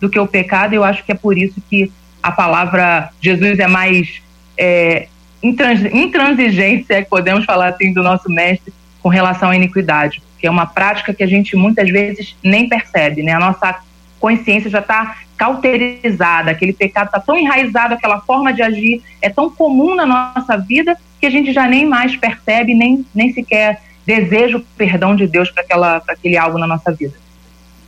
do 0.00 0.08
que 0.08 0.18
o 0.18 0.28
pecado. 0.28 0.72
Eu 0.72 0.84
acho 0.84 1.02
que 1.02 1.10
é 1.10 1.14
por 1.14 1.36
isso 1.36 1.60
que 1.68 1.90
a 2.22 2.30
palavra 2.30 3.10
Jesus 3.20 3.58
é 3.58 3.66
mais 3.66 4.22
é, 4.56 5.08
intransigente, 5.42 6.86
se 6.86 6.94
é 6.94 7.02
que 7.02 7.10
podemos 7.10 7.44
falar 7.44 7.70
assim, 7.70 7.92
do 7.92 8.00
nosso 8.00 8.30
mestre 8.30 8.72
com 9.02 9.08
relação 9.08 9.50
à 9.50 9.56
iniquidade, 9.56 10.22
que 10.38 10.46
é 10.46 10.50
uma 10.50 10.66
prática 10.66 11.12
que 11.12 11.24
a 11.24 11.26
gente 11.26 11.56
muitas 11.56 11.90
vezes 11.90 12.36
nem 12.44 12.68
percebe, 12.68 13.24
né? 13.24 13.32
A 13.32 13.40
nossa 13.40 13.80
consciência 14.20 14.70
já 14.70 14.78
está 14.78 15.16
cauterizada, 15.36 16.52
aquele 16.52 16.72
pecado 16.72 17.06
está 17.06 17.18
tão 17.18 17.36
enraizado, 17.36 17.94
aquela 17.94 18.20
forma 18.20 18.52
de 18.52 18.62
agir 18.62 19.02
é 19.20 19.28
tão 19.28 19.50
comum 19.50 19.96
na 19.96 20.06
nossa 20.06 20.56
vida 20.56 20.96
que 21.20 21.26
a 21.26 21.30
gente 21.30 21.52
já 21.52 21.66
nem 21.66 21.84
mais 21.84 22.16
percebe, 22.16 22.72
nem, 22.72 23.04
nem 23.12 23.32
sequer 23.32 23.82
deseja 24.06 24.58
o 24.58 24.60
perdão 24.76 25.16
de 25.16 25.26
Deus 25.26 25.50
para 25.50 26.02
aquele 26.08 26.36
algo 26.36 26.58
na 26.58 26.66
nossa 26.66 26.92
vida. 26.92 27.14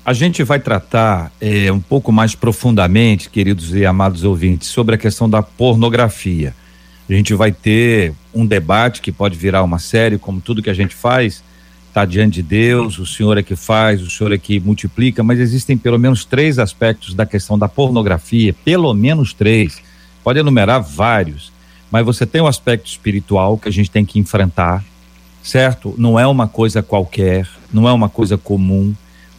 A 0.04 0.12
gente 0.12 0.42
vai 0.44 0.60
tratar 0.60 1.32
é, 1.40 1.70
um 1.72 1.80
pouco 1.80 2.12
mais 2.12 2.34
profundamente, 2.34 3.28
queridos 3.28 3.74
e 3.74 3.84
amados 3.84 4.22
ouvintes, 4.22 4.68
sobre 4.68 4.94
a 4.94 4.98
questão 4.98 5.28
da 5.28 5.42
pornografia. 5.42 6.54
A 7.08 7.12
gente 7.12 7.34
vai 7.34 7.52
ter 7.52 8.14
um 8.32 8.46
debate 8.46 9.00
que 9.00 9.10
pode 9.10 9.36
virar 9.36 9.62
uma 9.62 9.78
série, 9.78 10.18
como 10.18 10.40
tudo 10.40 10.62
que 10.62 10.70
a 10.70 10.74
gente 10.74 10.94
faz, 10.94 11.42
está 11.88 12.04
diante 12.04 12.34
de 12.34 12.42
Deus, 12.42 12.98
o 12.98 13.06
Senhor 13.06 13.38
é 13.38 13.42
que 13.42 13.56
faz, 13.56 14.02
o 14.02 14.10
Senhor 14.10 14.32
é 14.32 14.38
que 14.38 14.60
multiplica, 14.60 15.22
mas 15.22 15.40
existem 15.40 15.78
pelo 15.78 15.98
menos 15.98 16.24
três 16.24 16.58
aspectos 16.58 17.14
da 17.14 17.24
questão 17.24 17.58
da 17.58 17.68
pornografia, 17.68 18.54
pelo 18.64 18.92
menos 18.92 19.32
três. 19.32 19.80
Pode 20.22 20.38
enumerar 20.38 20.82
vários, 20.82 21.50
mas 21.90 22.04
você 22.04 22.26
tem 22.26 22.40
o 22.40 22.46
aspecto 22.46 22.86
espiritual 22.86 23.56
que 23.56 23.68
a 23.68 23.72
gente 23.72 23.90
tem 23.90 24.04
que 24.04 24.18
enfrentar, 24.18 24.84
certo? 25.46 25.94
Não 25.96 26.18
é 26.18 26.26
uma 26.26 26.48
coisa 26.48 26.82
qualquer, 26.82 27.48
não 27.72 27.88
é 27.88 27.92
uma 27.92 28.08
coisa 28.08 28.36
comum 28.36 28.94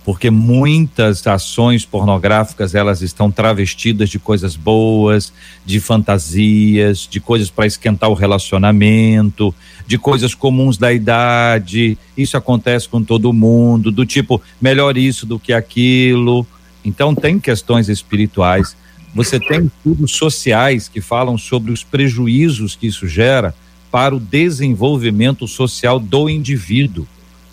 porque 0.05 0.29
muitas 0.29 1.27
ações 1.27 1.85
pornográficas 1.85 2.73
elas 2.73 3.01
estão 3.01 3.29
travestidas 3.29 4.07
de 4.07 4.17
coisas 4.17 4.55
boas, 4.55 5.33
de 5.65 5.81
fantasias, 5.81 7.05
de 7.11 7.19
coisas 7.19 7.49
para 7.49 7.67
esquentar 7.67 8.09
o 8.09 8.13
relacionamento, 8.13 9.53
de 9.85 9.97
coisas 9.97 10.33
comuns 10.33 10.77
da 10.77 10.93
idade. 10.93 11.97
Isso 12.15 12.37
acontece 12.37 12.87
com 12.87 13.03
todo 13.03 13.33
mundo, 13.33 13.91
do 13.91 14.05
tipo 14.05 14.41
melhor 14.61 14.95
isso 14.95 15.25
do 15.25 15.37
que 15.37 15.51
aquilo. 15.51 16.47
Então 16.85 17.13
tem 17.13 17.37
questões 17.37 17.89
espirituais. 17.89 18.77
Você 19.13 19.37
tem 19.41 19.65
estudos 19.65 20.13
sociais 20.13 20.87
que 20.87 21.01
falam 21.01 21.37
sobre 21.37 21.73
os 21.73 21.83
prejuízos 21.83 22.77
que 22.77 22.87
isso 22.87 23.09
gera 23.09 23.53
para 23.97 24.15
o 24.15 24.19
desenvolvimento 24.19 25.47
social 25.47 25.99
do 25.99 26.29
indivíduo, 26.29 27.07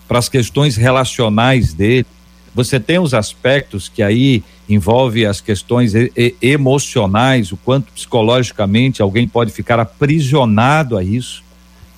para 0.07 0.19
as 0.19 0.29
questões 0.29 0.77
relacionais 0.77 1.73
dele 1.73 2.05
você 2.55 2.79
tem 2.79 2.99
os 2.99 3.15
aspectos 3.15 3.89
que 3.89 4.03
aí 4.03 4.45
envolve 4.69 5.25
as 5.25 5.41
questões 5.41 5.95
emocionais, 6.43 7.51
o 7.51 7.57
quanto 7.57 7.91
psicologicamente 7.93 9.01
alguém 9.01 9.27
pode 9.27 9.53
ficar 9.53 9.81
aprisionado 9.81 10.99
a 10.99 11.03
isso, 11.03 11.43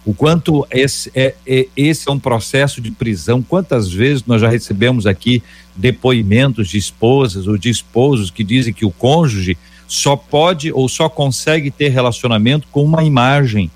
o 0.04 0.14
quanto 0.14 0.64
esse 0.70 1.10
é, 1.12 1.34
é, 1.44 1.66
esse 1.76 2.08
é 2.08 2.12
um 2.12 2.18
processo 2.18 2.80
de 2.80 2.92
prisão. 2.92 3.42
Quantas 3.42 3.90
vezes 3.90 4.24
nós 4.24 4.40
já 4.40 4.48
recebemos 4.48 5.08
aqui 5.08 5.42
depoimentos 5.74 6.68
de 6.68 6.78
esposas 6.78 7.48
ou 7.48 7.58
de 7.58 7.68
esposos 7.68 8.30
que 8.30 8.44
dizem 8.44 8.72
que 8.72 8.84
o 8.84 8.92
cônjuge 8.92 9.58
só 9.88 10.14
pode 10.14 10.72
ou 10.72 10.88
só 10.88 11.08
consegue 11.08 11.68
ter 11.68 11.88
relacionamento 11.88 12.68
com 12.70 12.84
uma 12.84 13.02
imagem, 13.02 13.72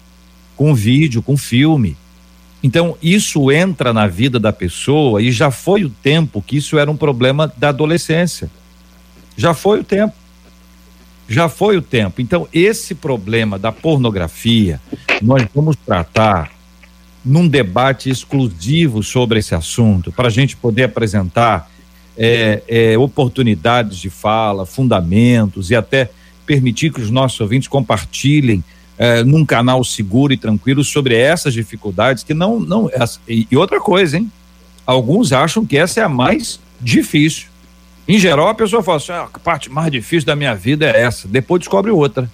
com 0.61 0.75
vídeo, 0.75 1.23
com 1.23 1.39
filme. 1.39 1.97
Então, 2.63 2.95
isso 3.03 3.51
entra 3.51 3.95
na 3.95 4.07
vida 4.07 4.39
da 4.39 4.53
pessoa 4.53 5.23
e 5.23 5.33
já 5.33 5.51
foi 5.51 5.87
o 5.87 5.89
tempo 5.89 6.43
que 6.43 6.59
isso 6.59 6.79
era 6.79 6.91
um 6.91 6.99
problema 6.99 7.51
da 7.57 7.71
adolescência. 7.71 8.51
Já 9.39 9.55
foi 9.55 9.81
o 9.81 9.85
tempo. 9.85 10.13
Já 11.27 11.49
foi 11.49 11.79
o 11.79 11.81
tempo. 11.81 12.21
Então, 12.21 12.47
esse 12.53 12.95
problema 12.95 13.59
da 13.59 13.73
pornografia, 13.73 14.79
nós 15.23 15.47
vamos 15.55 15.77
tratar 15.77 16.51
num 17.25 17.49
debate 17.49 18.11
exclusivo 18.11 19.03
sobre 19.03 19.39
esse 19.39 19.55
assunto, 19.55 20.13
para 20.13 20.29
a 20.29 20.31
gente 20.31 20.59
poder 20.59 20.83
apresentar 20.83 21.71
é, 22.19 22.63
é, 22.69 22.99
oportunidades 22.99 23.97
de 23.97 24.11
fala, 24.11 24.67
fundamentos 24.67 25.71
e 25.71 25.75
até 25.75 26.11
permitir 26.45 26.93
que 26.93 27.01
os 27.01 27.11
nossos 27.11 27.41
ouvintes 27.41 27.67
compartilhem 27.67 28.63
é, 29.01 29.25
num 29.25 29.47
canal 29.47 29.83
seguro 29.83 30.31
e 30.31 30.37
tranquilo 30.37 30.85
sobre 30.85 31.17
essas 31.17 31.55
dificuldades 31.55 32.23
que 32.23 32.35
não 32.35 32.61
não 32.61 32.91
e, 33.27 33.49
e 33.51 33.57
outra 33.57 33.81
coisa, 33.81 34.19
hein? 34.19 34.31
Alguns 34.85 35.33
acham 35.33 35.65
que 35.65 35.79
essa 35.79 36.01
é 36.01 36.03
a 36.03 36.09
mais 36.09 36.61
difícil. 36.79 37.49
Em 38.07 38.19
geral, 38.19 38.49
a 38.49 38.55
pessoa 38.55 38.83
fala 38.83 38.99
assim: 38.99 39.13
ah, 39.13 39.27
a 39.33 39.39
parte 39.39 39.71
mais 39.71 39.91
difícil 39.91 40.27
da 40.27 40.37
minha 40.37 40.55
vida 40.55 40.85
é 40.85 41.01
essa. 41.01 41.27
Depois 41.27 41.61
descobre 41.61 41.91
outra. 41.91 42.31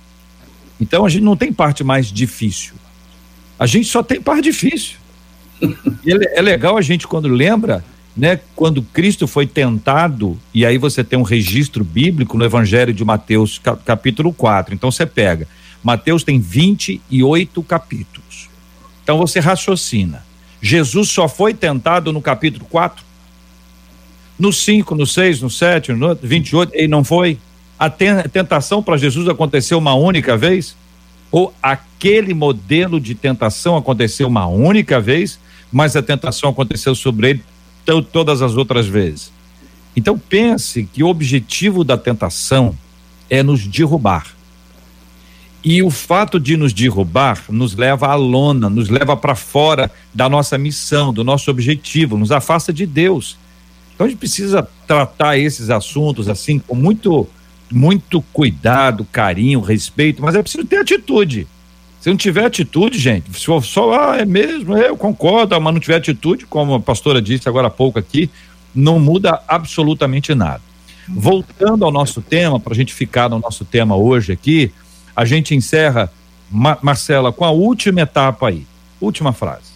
Então 0.80 1.06
a 1.06 1.08
gente 1.08 1.22
não 1.22 1.36
tem 1.36 1.52
parte 1.52 1.84
mais 1.84 2.10
difícil. 2.10 2.74
A 3.56 3.66
gente 3.66 3.86
só 3.86 4.02
tem 4.02 4.20
parte 4.20 4.42
difícil. 4.42 4.96
é, 5.62 6.38
é 6.38 6.42
legal 6.42 6.76
a 6.76 6.82
gente 6.82 7.06
quando 7.06 7.28
lembra, 7.28 7.84
né, 8.16 8.40
quando 8.56 8.82
Cristo 8.82 9.28
foi 9.28 9.46
tentado, 9.46 10.36
e 10.52 10.66
aí 10.66 10.78
você 10.78 11.04
tem 11.04 11.16
um 11.16 11.22
registro 11.22 11.84
bíblico 11.84 12.36
no 12.36 12.44
Evangelho 12.44 12.92
de 12.92 13.04
Mateus, 13.04 13.60
capítulo 13.84 14.32
4. 14.32 14.74
Então 14.74 14.90
você 14.90 15.06
pega. 15.06 15.46
Mateus 15.82 16.24
tem 16.24 16.40
28 16.40 17.62
capítulos. 17.62 18.48
Então 19.02 19.18
você 19.18 19.40
raciocina. 19.40 20.24
Jesus 20.60 21.10
só 21.10 21.28
foi 21.28 21.54
tentado 21.54 22.12
no 22.12 22.20
capítulo 22.20 22.64
4? 22.64 23.04
No 24.38 24.52
5, 24.52 24.94
no 24.94 25.06
6, 25.06 25.42
no 25.42 25.48
7, 25.48 25.92
no 25.92 26.14
28, 26.14 26.72
ele 26.74 26.88
não 26.88 27.04
foi? 27.04 27.38
A 27.78 27.88
tentação 27.88 28.82
para 28.82 28.96
Jesus 28.96 29.28
aconteceu 29.28 29.78
uma 29.78 29.94
única 29.94 30.36
vez? 30.36 30.76
Ou 31.30 31.54
aquele 31.62 32.34
modelo 32.34 33.00
de 33.00 33.14
tentação 33.14 33.76
aconteceu 33.76 34.28
uma 34.28 34.46
única 34.46 35.00
vez, 35.00 35.38
mas 35.70 35.94
a 35.96 36.02
tentação 36.02 36.50
aconteceu 36.50 36.94
sobre 36.94 37.30
ele 37.30 37.44
todas 38.12 38.42
as 38.42 38.56
outras 38.56 38.86
vezes? 38.86 39.30
Então 39.94 40.18
pense 40.18 40.88
que 40.92 41.02
o 41.02 41.08
objetivo 41.08 41.82
da 41.84 41.96
tentação 41.96 42.76
é 43.30 43.42
nos 43.42 43.66
derrubar. 43.66 44.35
E 45.68 45.82
o 45.82 45.90
fato 45.90 46.38
de 46.38 46.56
nos 46.56 46.72
derrubar 46.72 47.42
nos 47.48 47.74
leva 47.74 48.06
à 48.06 48.14
lona, 48.14 48.70
nos 48.70 48.88
leva 48.88 49.16
para 49.16 49.34
fora 49.34 49.90
da 50.14 50.28
nossa 50.28 50.56
missão, 50.56 51.12
do 51.12 51.24
nosso 51.24 51.50
objetivo, 51.50 52.16
nos 52.16 52.30
afasta 52.30 52.72
de 52.72 52.86
Deus. 52.86 53.36
Então 53.92 54.06
a 54.06 54.08
gente 54.08 54.20
precisa 54.20 54.68
tratar 54.86 55.36
esses 55.36 55.68
assuntos 55.68 56.28
assim 56.28 56.60
com 56.60 56.76
muito 56.76 57.28
muito 57.68 58.22
cuidado, 58.32 59.04
carinho, 59.10 59.60
respeito, 59.60 60.22
mas 60.22 60.36
é 60.36 60.40
preciso 60.40 60.64
ter 60.64 60.76
atitude. 60.76 61.48
Se 62.00 62.08
não 62.08 62.16
tiver 62.16 62.44
atitude, 62.44 62.96
gente, 62.96 63.36
se 63.36 63.44
for 63.44 63.64
só, 63.64 64.12
ah, 64.12 64.18
é 64.18 64.24
mesmo, 64.24 64.78
eu 64.78 64.96
concordo, 64.96 65.60
mas 65.60 65.74
não 65.74 65.80
tiver 65.80 65.96
atitude, 65.96 66.46
como 66.46 66.74
a 66.74 66.80
pastora 66.80 67.20
disse 67.20 67.48
agora 67.48 67.66
há 67.66 67.70
pouco 67.70 67.98
aqui, 67.98 68.30
não 68.72 69.00
muda 69.00 69.42
absolutamente 69.48 70.32
nada. 70.32 70.62
Voltando 71.08 71.84
ao 71.84 71.90
nosso 71.90 72.22
tema, 72.22 72.60
para 72.60 72.72
a 72.72 72.76
gente 72.76 72.94
ficar 72.94 73.28
no 73.28 73.40
nosso 73.40 73.64
tema 73.64 73.96
hoje 73.96 74.30
aqui, 74.30 74.70
a 75.16 75.24
gente 75.24 75.54
encerra, 75.54 76.12
Marcela, 76.50 77.32
com 77.32 77.44
a 77.44 77.50
última 77.50 78.02
etapa 78.02 78.48
aí. 78.48 78.66
Última 79.00 79.32
frase. 79.32 79.74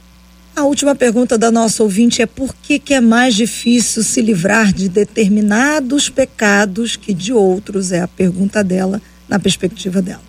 A 0.55 0.65
última 0.65 0.95
pergunta 0.95 1.39
da 1.39 1.51
nossa 1.51 1.83
ouvinte 1.83 2.21
é 2.21 2.27
por 2.27 2.55
que, 2.55 2.79
que 2.79 2.93
é 2.93 3.01
mais 3.01 3.35
difícil 3.35 4.03
se 4.03 4.21
livrar 4.21 4.73
de 4.73 4.89
determinados 4.89 6.11
pecados 6.11 6.97
que 6.97 7.15
de 7.15 7.33
outros? 7.33 7.93
É 7.93 8.03
a 8.03 8.09
pergunta 8.09 8.63
dela, 8.63 9.01
na 9.27 9.39
perspectiva 9.39 10.03
dela. 10.03 10.21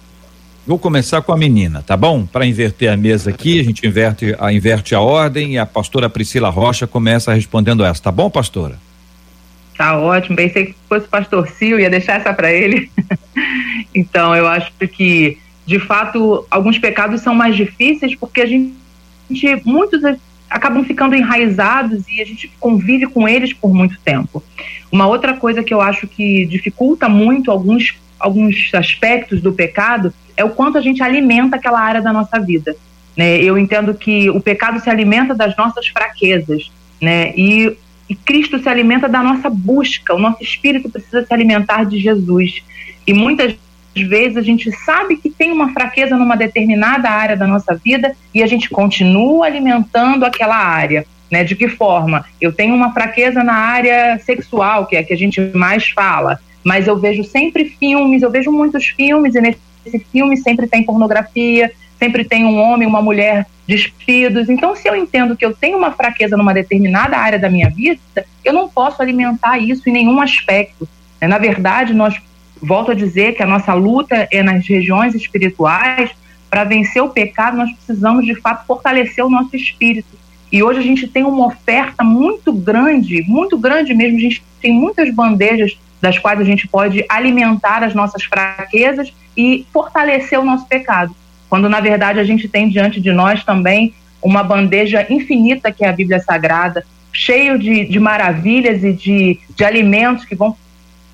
Vou 0.65 0.77
começar 0.77 1.21
com 1.21 1.33
a 1.33 1.37
menina, 1.37 1.81
tá 1.81 1.97
bom? 1.97 2.25
Para 2.25 2.45
inverter 2.45 2.89
a 2.91 2.95
mesa 2.95 3.31
aqui, 3.31 3.59
a 3.59 3.63
gente 3.63 3.85
inverte 3.85 4.35
a, 4.39 4.53
inverte 4.53 4.93
a 4.95 5.01
ordem 5.01 5.53
e 5.53 5.57
a 5.57 5.65
pastora 5.65 6.09
Priscila 6.09 6.49
Rocha 6.49 6.85
começa 6.85 7.33
respondendo 7.33 7.83
essa, 7.83 8.03
tá 8.03 8.11
bom, 8.11 8.29
pastora? 8.29 8.77
Tá 9.75 9.97
ótimo. 9.97 10.35
Pensei 10.35 10.67
que 10.67 10.75
fosse 10.87 11.07
o 11.07 11.09
pastor 11.09 11.49
Sil, 11.49 11.79
ia 11.79 11.89
deixar 11.89 12.21
essa 12.21 12.31
para 12.33 12.53
ele. 12.53 12.91
então, 13.93 14.35
eu 14.35 14.47
acho 14.47 14.71
que, 14.87 15.37
de 15.65 15.79
fato, 15.79 16.45
alguns 16.49 16.77
pecados 16.77 17.21
são 17.21 17.35
mais 17.35 17.55
difíceis 17.55 18.15
porque 18.15 18.41
a 18.41 18.45
gente 18.45 18.73
muitos 19.63 20.01
acabam 20.49 20.83
ficando 20.83 21.15
enraizados 21.15 22.03
e 22.09 22.21
a 22.21 22.25
gente 22.25 22.51
convive 22.59 23.07
com 23.07 23.27
eles 23.27 23.53
por 23.53 23.73
muito 23.73 23.97
tempo. 24.01 24.43
Uma 24.91 25.07
outra 25.07 25.33
coisa 25.33 25.63
que 25.63 25.73
eu 25.73 25.79
acho 25.79 26.07
que 26.07 26.45
dificulta 26.45 27.07
muito 27.07 27.49
alguns, 27.49 27.95
alguns 28.19 28.69
aspectos 28.73 29.41
do 29.41 29.53
pecado 29.53 30.13
é 30.35 30.43
o 30.43 30.49
quanto 30.49 30.77
a 30.77 30.81
gente 30.81 31.01
alimenta 31.01 31.55
aquela 31.55 31.79
área 31.79 32.01
da 32.01 32.11
nossa 32.11 32.37
vida. 32.39 32.75
Né? 33.15 33.41
Eu 33.41 33.57
entendo 33.57 33.93
que 33.93 34.29
o 34.29 34.41
pecado 34.41 34.79
se 34.81 34.89
alimenta 34.89 35.33
das 35.33 35.55
nossas 35.55 35.87
fraquezas, 35.87 36.69
né? 37.01 37.33
E, 37.35 37.77
e 38.09 38.15
Cristo 38.15 38.59
se 38.59 38.67
alimenta 38.67 39.07
da 39.07 39.23
nossa 39.23 39.49
busca. 39.49 40.13
O 40.13 40.19
nosso 40.19 40.43
espírito 40.43 40.89
precisa 40.89 41.25
se 41.25 41.33
alimentar 41.33 41.85
de 41.85 41.99
Jesus. 41.99 42.63
E 43.05 43.13
muitas 43.13 43.55
às 43.95 44.03
vezes 44.03 44.37
a 44.37 44.41
gente 44.41 44.71
sabe 44.71 45.17
que 45.17 45.29
tem 45.29 45.51
uma 45.51 45.73
fraqueza 45.73 46.15
numa 46.15 46.35
determinada 46.35 47.09
área 47.09 47.35
da 47.35 47.45
nossa 47.45 47.75
vida 47.75 48.15
e 48.33 48.41
a 48.41 48.47
gente 48.47 48.69
continua 48.69 49.45
alimentando 49.45 50.25
aquela 50.25 50.55
área. 50.55 51.05
Né? 51.29 51.43
De 51.43 51.55
que 51.55 51.67
forma? 51.67 52.25
Eu 52.39 52.51
tenho 52.51 52.75
uma 52.75 52.93
fraqueza 52.93 53.43
na 53.43 53.53
área 53.53 54.19
sexual, 54.19 54.85
que 54.85 54.95
é 54.95 54.99
a 54.99 55.03
que 55.03 55.13
a 55.13 55.17
gente 55.17 55.39
mais 55.53 55.89
fala, 55.89 56.39
mas 56.63 56.87
eu 56.87 56.97
vejo 56.97 57.23
sempre 57.23 57.65
filmes, 57.65 58.21
eu 58.21 58.29
vejo 58.29 58.51
muitos 58.51 58.87
filmes, 58.87 59.35
e 59.35 59.41
nesse 59.41 59.99
filme 60.11 60.35
sempre 60.37 60.67
tem 60.67 60.83
pornografia, 60.83 61.71
sempre 61.97 62.25
tem 62.25 62.45
um 62.45 62.59
homem, 62.59 62.87
uma 62.87 63.01
mulher 63.01 63.45
despidos. 63.65 64.49
Então, 64.49 64.75
se 64.75 64.87
eu 64.89 64.95
entendo 64.95 65.35
que 65.35 65.45
eu 65.45 65.53
tenho 65.53 65.77
uma 65.77 65.91
fraqueza 65.91 66.35
numa 66.35 66.53
determinada 66.53 67.17
área 67.17 67.39
da 67.39 67.49
minha 67.49 67.69
vida, 67.69 68.25
eu 68.43 68.51
não 68.51 68.67
posso 68.67 69.01
alimentar 69.01 69.57
isso 69.57 69.87
em 69.89 69.93
nenhum 69.93 70.19
aspecto. 70.21 70.87
Na 71.21 71.37
verdade, 71.37 71.93
nós 71.93 72.19
volto 72.61 72.91
a 72.91 72.95
dizer 72.95 73.33
que 73.33 73.43
a 73.43 73.47
nossa 73.47 73.73
luta 73.73 74.27
é 74.31 74.43
nas 74.43 74.67
regiões 74.67 75.15
espirituais. 75.15 76.11
Para 76.49 76.63
vencer 76.65 77.01
o 77.01 77.09
pecado, 77.09 77.57
nós 77.57 77.71
precisamos 77.71 78.25
de 78.25 78.35
fato 78.35 78.65
fortalecer 78.67 79.25
o 79.25 79.29
nosso 79.29 79.55
espírito. 79.55 80.19
E 80.51 80.61
hoje 80.61 80.79
a 80.79 80.83
gente 80.83 81.07
tem 81.07 81.23
uma 81.23 81.47
oferta 81.47 82.03
muito 82.03 82.51
grande, 82.51 83.23
muito 83.23 83.57
grande 83.57 83.93
mesmo. 83.93 84.17
A 84.17 84.21
gente 84.21 84.43
tem 84.61 84.73
muitas 84.73 85.13
bandejas 85.13 85.79
das 86.01 86.19
quais 86.19 86.39
a 86.39 86.43
gente 86.43 86.67
pode 86.67 87.05
alimentar 87.07 87.83
as 87.83 87.93
nossas 87.93 88.23
fraquezas 88.23 89.13
e 89.37 89.65
fortalecer 89.71 90.39
o 90.39 90.43
nosso 90.43 90.67
pecado. 90.67 91.15
Quando 91.49 91.69
na 91.69 91.79
verdade 91.79 92.19
a 92.19 92.23
gente 92.23 92.49
tem 92.49 92.69
diante 92.69 92.99
de 92.99 93.11
nós 93.11 93.43
também 93.43 93.93
uma 94.21 94.43
bandeja 94.43 95.05
infinita 95.09 95.71
que 95.71 95.85
é 95.85 95.89
a 95.89 95.93
Bíblia 95.93 96.19
Sagrada, 96.19 96.85
cheio 97.13 97.57
de, 97.57 97.85
de 97.85 97.99
maravilhas 97.99 98.83
e 98.83 98.93
de, 98.93 99.39
de 99.55 99.63
alimentos 99.63 100.25
que 100.25 100.35
vão 100.35 100.55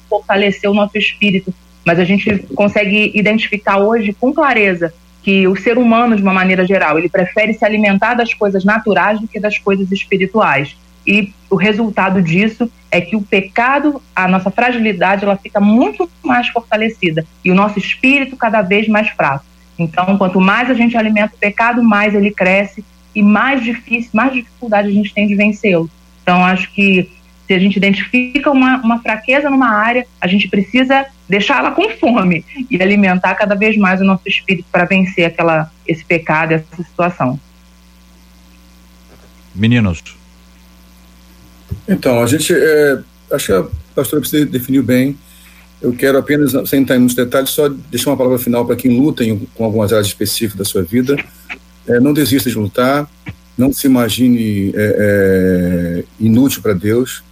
fortalecer 0.10 0.70
o 0.70 0.74
nosso 0.74 0.98
espírito. 0.98 1.54
Mas 1.86 2.00
a 2.00 2.04
gente 2.04 2.40
consegue 2.56 3.12
identificar 3.16 3.78
hoje 3.78 4.14
com 4.14 4.34
clareza 4.34 4.94
que 5.24 5.48
o 5.48 5.56
ser 5.56 5.78
humano, 5.78 6.16
de 6.16 6.22
uma 6.22 6.34
maneira 6.34 6.66
geral, 6.66 6.98
ele 6.98 7.10
prefere 7.10 7.54
se 7.54 7.66
alimentar 7.66 8.14
das 8.14 8.34
coisas 8.34 8.64
naturais 8.64 9.20
do 9.20 9.28
que 9.28 9.40
das 9.40 9.58
coisas 9.58 9.92
espirituais. 9.92 10.76
E 11.06 11.34
o 11.50 11.56
resultado 11.56 12.22
disso 12.22 12.70
é 12.92 13.00
que 13.00 13.16
o 13.16 13.22
pecado, 13.22 14.02
a 14.16 14.28
nossa 14.28 14.52
fragilidade, 14.52 15.24
ela 15.24 15.38
fica 15.38 15.60
muito 15.60 16.10
mais 16.24 16.48
fortalecida 16.50 17.26
e 17.44 17.52
o 17.52 17.56
nosso 17.56 17.80
espírito 17.80 18.36
cada 18.36 18.62
vez 18.62 18.88
mais 18.88 19.10
fraco. 19.10 19.46
Então, 19.80 20.18
quanto 20.18 20.42
mais 20.42 20.70
a 20.70 20.74
gente 20.74 20.98
alimenta 20.98 21.36
o 21.36 21.40
pecado, 21.40 21.84
mais 21.84 22.16
ele 22.16 22.32
cresce 22.32 22.84
e 23.14 23.22
mais 23.22 23.64
difícil, 23.64 24.12
mais 24.14 24.34
dificuldade 24.34 24.90
a 24.90 24.92
gente 24.92 25.14
tem 25.14 25.28
de 25.28 25.36
vencê-lo. 25.36 25.90
Então, 26.24 26.44
acho 26.44 26.72
que 26.74 27.10
se 27.48 27.54
a 27.54 27.60
gente 27.60 27.78
identifica 27.78 28.52
uma, 28.52 28.78
uma 28.82 29.02
fraqueza 29.02 29.50
numa 29.50 29.70
área, 29.70 30.06
a 30.20 30.28
gente 30.28 30.50
precisa 30.50 31.06
deixá-la 31.30 31.72
com 31.72 31.90
fome 31.92 32.44
e 32.70 32.82
alimentar 32.82 33.36
cada 33.36 33.56
vez 33.56 33.78
mais 33.78 34.02
o 34.02 34.04
nosso 34.04 34.28
espírito 34.28 34.68
para 34.70 34.84
vencer 34.84 35.26
aquela, 35.26 35.72
esse 35.88 36.04
pecado, 36.04 36.52
essa 36.52 36.84
situação. 36.84 37.40
Meninos. 39.56 40.04
Então, 41.88 42.22
a 42.22 42.28
gente, 42.28 42.54
é, 42.54 43.00
acho 43.32 43.46
que 43.46 43.52
a 43.54 43.66
pastora 43.96 44.20
precisa 44.20 44.46
definiu 44.46 44.84
bem. 44.84 45.18
Eu 45.82 45.94
quero 45.94 46.18
apenas, 46.18 46.52
sem 46.70 46.82
entrar 46.82 46.98
em 46.98 47.00
muitos 47.00 47.16
detalhes, 47.16 47.52
só 47.52 47.70
deixar 47.70 48.10
uma 48.10 48.18
palavra 48.18 48.40
final 48.40 48.66
para 48.66 48.76
quem 48.76 49.00
luta 49.00 49.24
em, 49.24 49.48
com 49.56 49.64
algumas 49.64 49.94
áreas 49.94 50.08
específicas 50.08 50.58
da 50.58 50.66
sua 50.66 50.84
vida. 50.84 51.16
É, 51.88 52.00
não 52.00 52.14
desista 52.14 52.50
de 52.50 52.58
lutar, 52.58 53.10
não 53.58 53.72
se 53.72 53.88
imagine 53.88 54.74
é, 54.76 54.96
é, 55.00 56.04
inútil 56.20 56.62
para 56.62 56.74
Deus. 56.74 57.24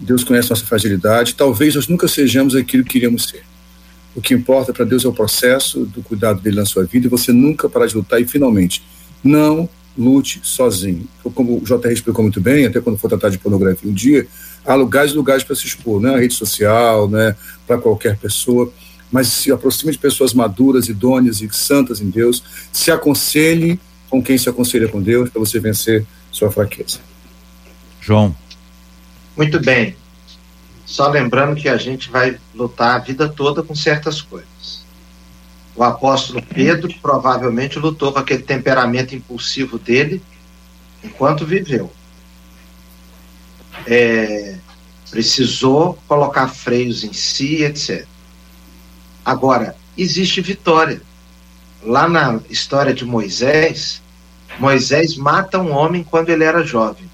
Deus 0.00 0.24
conhece 0.24 0.50
nossa 0.50 0.64
fragilidade. 0.64 1.34
Talvez 1.34 1.74
nós 1.74 1.88
nunca 1.88 2.08
sejamos 2.08 2.56
aquilo 2.56 2.84
que 2.84 2.90
queríamos 2.90 3.24
ser. 3.24 3.42
O 4.14 4.20
que 4.20 4.34
importa 4.34 4.72
para 4.72 4.84
Deus 4.84 5.04
é 5.04 5.08
o 5.08 5.12
processo 5.12 5.84
do 5.84 6.02
cuidado 6.02 6.40
dele 6.40 6.56
na 6.56 6.66
sua 6.66 6.84
vida 6.84 7.06
e 7.06 7.10
você 7.10 7.32
nunca 7.32 7.68
parar 7.68 7.86
de 7.86 7.94
lutar 7.94 8.20
e 8.20 8.26
finalmente 8.26 8.82
não 9.22 9.68
lute 9.96 10.40
sozinho. 10.42 11.06
Como 11.34 11.58
o 11.58 11.60
JR 11.60 11.92
explicou 11.92 12.22
muito 12.22 12.40
bem, 12.40 12.66
até 12.66 12.80
quando 12.80 12.98
for 12.98 13.08
tratar 13.08 13.28
de 13.28 13.38
pornografia 13.38 13.88
um 13.88 13.92
dia, 13.92 14.26
há 14.64 14.74
lugares 14.74 15.12
e 15.12 15.14
lugares 15.14 15.44
para 15.44 15.54
se 15.54 15.66
expor, 15.66 16.00
não 16.00 16.10
é 16.10 16.14
a 16.14 16.18
rede 16.18 16.34
social, 16.34 17.08
né, 17.08 17.36
para 17.66 17.78
qualquer 17.78 18.16
pessoa, 18.16 18.72
mas 19.12 19.28
se 19.28 19.52
aproxime 19.52 19.92
de 19.92 19.98
pessoas 19.98 20.32
maduras, 20.32 20.88
idôneas 20.88 21.40
e 21.40 21.48
santas 21.52 22.00
em 22.00 22.08
Deus, 22.08 22.42
se 22.72 22.90
aconselhe 22.90 23.78
com 24.08 24.22
quem 24.22 24.38
se 24.38 24.48
aconselha 24.48 24.88
com 24.88 25.00
Deus 25.00 25.30
para 25.30 25.38
você 25.38 25.60
vencer 25.60 26.04
sua 26.32 26.50
fraqueza. 26.50 26.98
João. 28.00 28.34
Muito 29.36 29.60
bem. 29.60 29.96
Só 30.84 31.08
lembrando 31.08 31.60
que 31.60 31.68
a 31.68 31.76
gente 31.76 32.10
vai 32.10 32.38
lutar 32.54 32.96
a 32.96 32.98
vida 32.98 33.28
toda 33.28 33.62
com 33.62 33.74
certas 33.74 34.20
coisas. 34.20 34.84
O 35.74 35.84
apóstolo 35.84 36.42
Pedro 36.42 36.92
provavelmente 37.00 37.78
lutou 37.78 38.12
com 38.12 38.18
aquele 38.18 38.42
temperamento 38.42 39.14
impulsivo 39.14 39.78
dele 39.78 40.22
enquanto 41.02 41.46
viveu. 41.46 41.90
É, 43.86 44.56
precisou 45.10 45.98
colocar 46.06 46.48
freios 46.48 47.02
em 47.04 47.12
si, 47.12 47.62
etc. 47.62 48.06
Agora, 49.24 49.76
existe 49.96 50.40
vitória. 50.40 51.00
Lá 51.82 52.08
na 52.08 52.40
história 52.50 52.92
de 52.92 53.04
Moisés, 53.04 54.02
Moisés 54.58 55.16
mata 55.16 55.58
um 55.58 55.72
homem 55.72 56.04
quando 56.04 56.28
ele 56.30 56.44
era 56.44 56.64
jovem. 56.64 57.09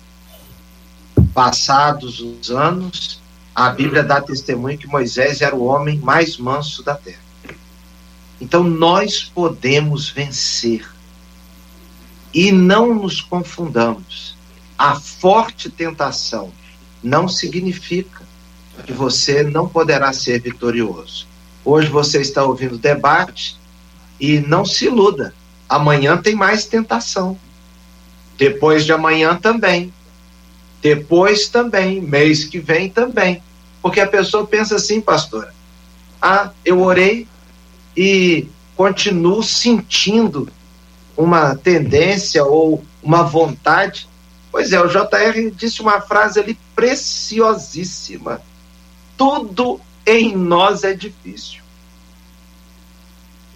Passados 1.36 2.18
os 2.18 2.50
anos, 2.50 3.20
a 3.54 3.68
Bíblia 3.68 4.02
dá 4.02 4.22
testemunho 4.22 4.78
que 4.78 4.86
Moisés 4.86 5.42
era 5.42 5.54
o 5.54 5.66
homem 5.66 5.98
mais 5.98 6.38
manso 6.38 6.82
da 6.82 6.94
terra. 6.94 7.20
Então 8.40 8.64
nós 8.64 9.22
podemos 9.22 10.08
vencer. 10.08 10.90
E 12.32 12.50
não 12.50 12.94
nos 12.94 13.20
confundamos. 13.20 14.34
A 14.78 14.98
forte 14.98 15.68
tentação 15.68 16.50
não 17.02 17.28
significa 17.28 18.22
que 18.86 18.94
você 18.94 19.42
não 19.42 19.68
poderá 19.68 20.14
ser 20.14 20.40
vitorioso. 20.40 21.26
Hoje 21.62 21.90
você 21.90 22.22
está 22.22 22.44
ouvindo 22.44 22.78
debate 22.78 23.58
e 24.18 24.40
não 24.40 24.64
se 24.64 24.86
iluda. 24.86 25.34
Amanhã 25.68 26.16
tem 26.16 26.34
mais 26.34 26.64
tentação. 26.64 27.38
Depois 28.38 28.86
de 28.86 28.92
amanhã 28.94 29.36
também. 29.36 29.92
Depois 30.86 31.48
também. 31.48 32.00
Mês 32.00 32.44
que 32.44 32.60
vem 32.60 32.88
também. 32.88 33.42
Porque 33.82 33.98
a 33.98 34.06
pessoa 34.06 34.46
pensa 34.46 34.76
assim, 34.76 35.00
pastora, 35.00 35.52
ah, 36.22 36.50
eu 36.64 36.80
orei 36.80 37.26
e 37.96 38.46
continuo 38.76 39.42
sentindo 39.42 40.48
uma 41.16 41.56
tendência 41.56 42.44
ou 42.44 42.84
uma 43.02 43.24
vontade. 43.24 44.08
Pois 44.52 44.72
é, 44.72 44.80
o 44.80 44.86
JR 44.86 45.50
disse 45.56 45.82
uma 45.82 46.00
frase 46.00 46.38
ali 46.38 46.56
preciosíssima. 46.76 48.40
Tudo 49.16 49.80
em 50.06 50.36
nós 50.36 50.84
é 50.84 50.94
difícil. 50.94 51.62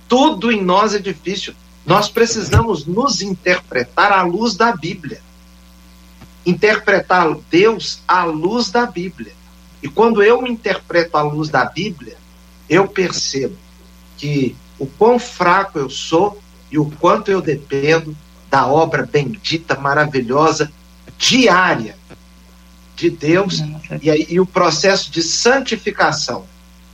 Tudo 0.09 0.51
em 0.51 0.61
nós 0.61 0.97
é 0.97 0.99
difícil. 0.99 1.55
Nós 1.87 2.09
precisamos 2.09 2.87
nos 2.87 3.23
interpretar 3.23 4.11
à 4.11 4.23
luz 4.23 4.57
da 4.57 4.75
Bíblia. 4.75 5.23
Interpretar 6.45 7.35
Deus 7.51 8.01
à 8.07 8.25
luz 8.25 8.71
da 8.71 8.87
Bíblia. 8.87 9.33
E 9.83 9.89
quando 9.89 10.23
eu 10.23 10.47
interpreto 10.47 11.17
à 11.17 11.23
luz 11.23 11.49
da 11.49 11.65
Bíblia, 11.65 12.17
eu 12.69 12.87
percebo 12.87 13.57
que 14.17 14.57
o 14.79 14.87
quão 14.87 15.19
fraco 15.19 15.79
eu 15.79 15.91
sou 15.91 16.41
e 16.71 16.79
o 16.79 16.91
quanto 17.01 17.31
eu 17.31 17.41
dependo 17.41 18.17
da 18.51 18.67
obra 18.67 19.07
bendita, 19.07 19.79
maravilhosa, 19.79 20.71
diária 21.19 21.97
de 22.97 23.11
Deus 23.11 23.63
e, 24.03 24.35
e 24.35 24.41
o 24.41 24.47
processo 24.47 25.11
de 25.11 25.23
santificação. 25.23 26.45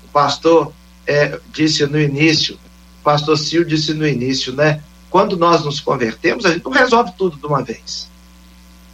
O 0.05 0.09
pastor 0.09 0.73
é, 1.07 1.39
disse 1.53 1.85
no 1.87 2.01
início, 2.01 2.57
o 3.01 3.05
pastor 3.05 3.37
Sil 3.39 3.65
disse 3.65 3.95
no 3.95 4.07
início, 4.07 4.53
né? 4.53 4.83
Quando 5.11 5.37
nós 5.37 5.65
nos 5.65 5.81
convertemos, 5.81 6.45
a 6.45 6.53
gente 6.53 6.65
não 6.65 6.73
resolve 6.73 7.13
tudo 7.17 7.37
de 7.37 7.47
uma 7.47 7.63
vez. 7.63 8.09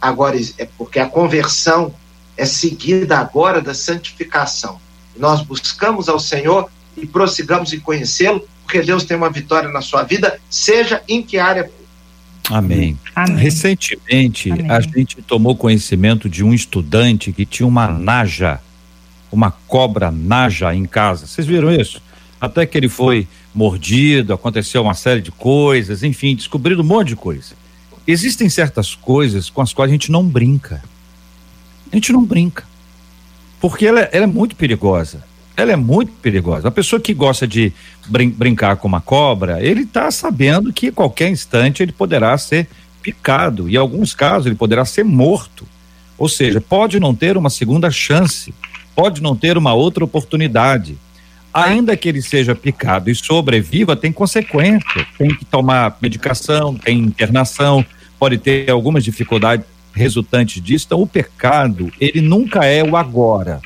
Agora, 0.03 0.37
é 0.57 0.67
porque 0.77 0.99
a 0.99 1.05
conversão 1.05 1.93
é 2.35 2.45
seguida 2.45 3.17
agora 3.17 3.61
da 3.61 3.73
santificação. 3.73 4.77
Nós 5.15 5.41
buscamos 5.41 6.09
ao 6.09 6.19
Senhor 6.19 6.69
e 6.97 7.05
prossigamos 7.05 7.71
em 7.71 7.79
conhecê-lo, 7.79 8.45
porque 8.65 8.81
Deus 8.81 9.05
tem 9.05 9.15
uma 9.15 9.29
vitória 9.29 9.69
na 9.69 9.79
sua 9.79 10.03
vida, 10.03 10.37
seja 10.49 11.01
em 11.07 11.23
que 11.23 11.39
área 11.39 11.63
for. 11.63 12.53
Amém. 12.53 12.99
Amém. 13.15 13.37
Recentemente, 13.37 14.51
Amém. 14.51 14.69
a 14.69 14.81
gente 14.81 15.21
tomou 15.21 15.55
conhecimento 15.55 16.29
de 16.29 16.43
um 16.43 16.53
estudante 16.53 17.31
que 17.31 17.45
tinha 17.45 17.65
uma 17.65 17.87
naja, 17.87 18.59
uma 19.31 19.51
cobra 19.51 20.11
naja 20.11 20.75
em 20.75 20.83
casa. 20.83 21.27
Vocês 21.27 21.47
viram 21.47 21.71
isso? 21.71 22.01
Até 22.41 22.65
que 22.65 22.77
ele 22.77 22.89
foi 22.89 23.25
mordido, 23.55 24.33
aconteceu 24.33 24.81
uma 24.81 24.95
série 24.95 25.21
de 25.21 25.31
coisas, 25.31 26.03
enfim, 26.03 26.35
descobriram 26.35 26.81
um 26.81 26.87
monte 26.87 27.07
de 27.09 27.15
coisa. 27.15 27.62
Existem 28.07 28.49
certas 28.49 28.95
coisas 28.95 29.49
com 29.49 29.61
as 29.61 29.73
quais 29.73 29.89
a 29.89 29.93
gente 29.93 30.11
não 30.11 30.23
brinca 30.23 30.81
a 31.93 31.95
gente 31.95 32.11
não 32.11 32.23
brinca. 32.23 32.63
Porque 33.61 33.85
ela, 33.85 34.01
ela 34.11 34.23
é 34.23 34.27
muito 34.27 34.55
perigosa. 34.55 35.23
Ela 35.55 35.71
é 35.71 35.75
muito 35.75 36.11
perigosa. 36.13 36.67
A 36.67 36.71
pessoa 36.71 36.99
que 36.99 37.13
gosta 37.13 37.47
de 37.47 37.71
brin 38.07 38.29
brincar 38.29 38.77
com 38.77 38.87
uma 38.87 38.99
cobra, 38.99 39.63
ele 39.63 39.83
está 39.83 40.09
sabendo 40.09 40.73
que 40.73 40.87
a 40.87 40.91
qualquer 40.91 41.29
instante 41.29 41.83
ele 41.83 41.91
poderá 41.91 42.35
ser 42.37 42.67
picado. 43.01 43.69
E 43.69 43.75
em 43.75 43.77
alguns 43.77 44.15
casos 44.15 44.47
ele 44.47 44.55
poderá 44.55 44.83
ser 44.83 45.05
morto. 45.05 45.67
Ou 46.17 46.27
seja, 46.27 46.59
pode 46.59 46.99
não 46.99 47.13
ter 47.13 47.37
uma 47.37 47.49
segunda 47.49 47.91
chance, 47.91 48.53
pode 48.95 49.21
não 49.21 49.35
ter 49.35 49.57
uma 49.57 49.73
outra 49.73 50.03
oportunidade. 50.03 50.97
Ainda 51.53 51.95
que 51.95 52.09
ele 52.09 52.21
seja 52.21 52.55
picado 52.55 53.11
e 53.11 53.15
sobreviva, 53.15 53.95
tem 53.95 54.11
consequência. 54.11 55.05
Tem 55.17 55.29
que 55.29 55.45
tomar 55.45 55.97
medicação, 56.01 56.75
tem 56.75 56.97
internação, 56.97 57.85
pode 58.17 58.37
ter 58.39 58.69
algumas 58.71 59.03
dificuldades 59.03 59.65
resultantes 59.93 60.61
disso. 60.61 60.85
Então, 60.87 61.01
o 61.01 61.07
pecado, 61.07 61.91
ele 61.99 62.21
nunca 62.21 62.65
é 62.65 62.83
o 62.83 62.97
agora. 62.97 63.61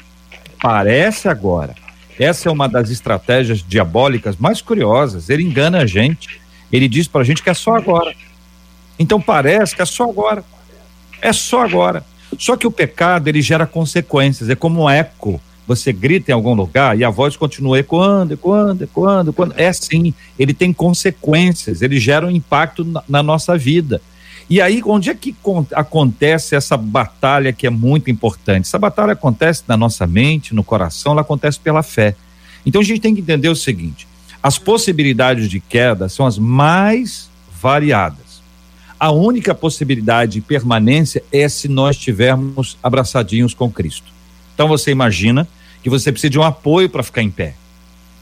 Parece 0.61 1.29
agora. 1.29 1.75
Essa 2.19 2.49
é 2.49 2.51
uma 2.51 2.67
das 2.67 2.89
estratégias 2.89 3.63
diabólicas 3.65 4.35
mais 4.37 4.61
curiosas. 4.61 5.29
Ele 5.29 5.43
engana 5.43 5.79
a 5.79 5.85
gente. 5.85 6.41
Ele 6.71 6.87
diz 6.87 7.07
para 7.07 7.21
a 7.21 7.23
gente 7.23 7.43
que 7.43 7.49
é 7.49 7.53
só 7.53 7.75
agora. 7.75 8.13
Então 8.99 9.21
parece 9.21 9.75
que 9.75 9.81
é 9.81 9.85
só 9.85 10.09
agora. 10.09 10.43
É 11.21 11.31
só 11.31 11.63
agora. 11.63 12.03
Só 12.37 12.57
que 12.57 12.67
o 12.67 12.71
pecado 12.71 13.27
ele 13.27 13.41
gera 13.41 13.67
consequências. 13.67 14.49
É 14.49 14.55
como 14.55 14.83
um 14.83 14.89
eco. 14.89 15.39
Você 15.67 15.91
grita 15.91 16.31
em 16.31 16.33
algum 16.33 16.53
lugar 16.53 16.97
e 16.97 17.03
a 17.03 17.09
voz 17.09 17.35
continua 17.35 17.77
ecoando, 17.77 18.33
ecoando, 18.33 18.85
ecoando, 18.85 19.31
ecoando. 19.31 19.53
É 19.57 19.67
assim. 19.67 20.13
Ele 20.39 20.53
tem 20.53 20.71
consequências. 20.71 21.81
Ele 21.81 21.99
gera 21.99 22.25
um 22.25 22.31
impacto 22.31 22.85
na, 22.85 23.03
na 23.07 23.21
nossa 23.21 23.57
vida. 23.57 24.01
E 24.49 24.61
aí, 24.61 24.81
onde 24.85 25.09
é 25.09 25.13
que 25.13 25.35
acontece 25.73 26.55
essa 26.55 26.77
batalha 26.77 27.51
que 27.51 27.67
é 27.67 27.69
muito 27.69 28.09
importante? 28.09 28.65
Essa 28.65 28.79
batalha 28.79 29.11
acontece 29.11 29.63
na 29.67 29.75
nossa 29.75 30.07
mente, 30.07 30.55
no 30.55 30.63
coração, 30.63 31.11
ela 31.11 31.21
acontece 31.21 31.59
pela 31.59 31.83
fé. 31.83 32.15
Então 32.65 32.79
a 32.79 32.83
gente 32.83 33.01
tem 33.01 33.13
que 33.13 33.19
entender 33.19 33.49
o 33.49 33.55
seguinte: 33.55 34.07
as 34.41 34.57
possibilidades 34.57 35.49
de 35.49 35.59
queda 35.59 36.07
são 36.07 36.25
as 36.25 36.37
mais 36.37 37.29
variadas. 37.61 38.41
A 38.97 39.11
única 39.11 39.53
possibilidade 39.53 40.33
de 40.33 40.41
permanência 40.41 41.21
é 41.31 41.47
se 41.49 41.67
nós 41.67 41.97
estivermos 41.97 42.77
abraçadinhos 42.81 43.53
com 43.53 43.69
Cristo. 43.69 44.11
Então 44.55 44.67
você 44.67 44.91
imagina 44.91 45.47
que 45.87 45.89
você 45.89 46.11
precisa 46.11 46.29
de 46.29 46.37
um 46.37 46.43
apoio 46.43 46.89
para 46.89 47.01
ficar 47.01 47.21
em 47.21 47.31
pé. 47.31 47.53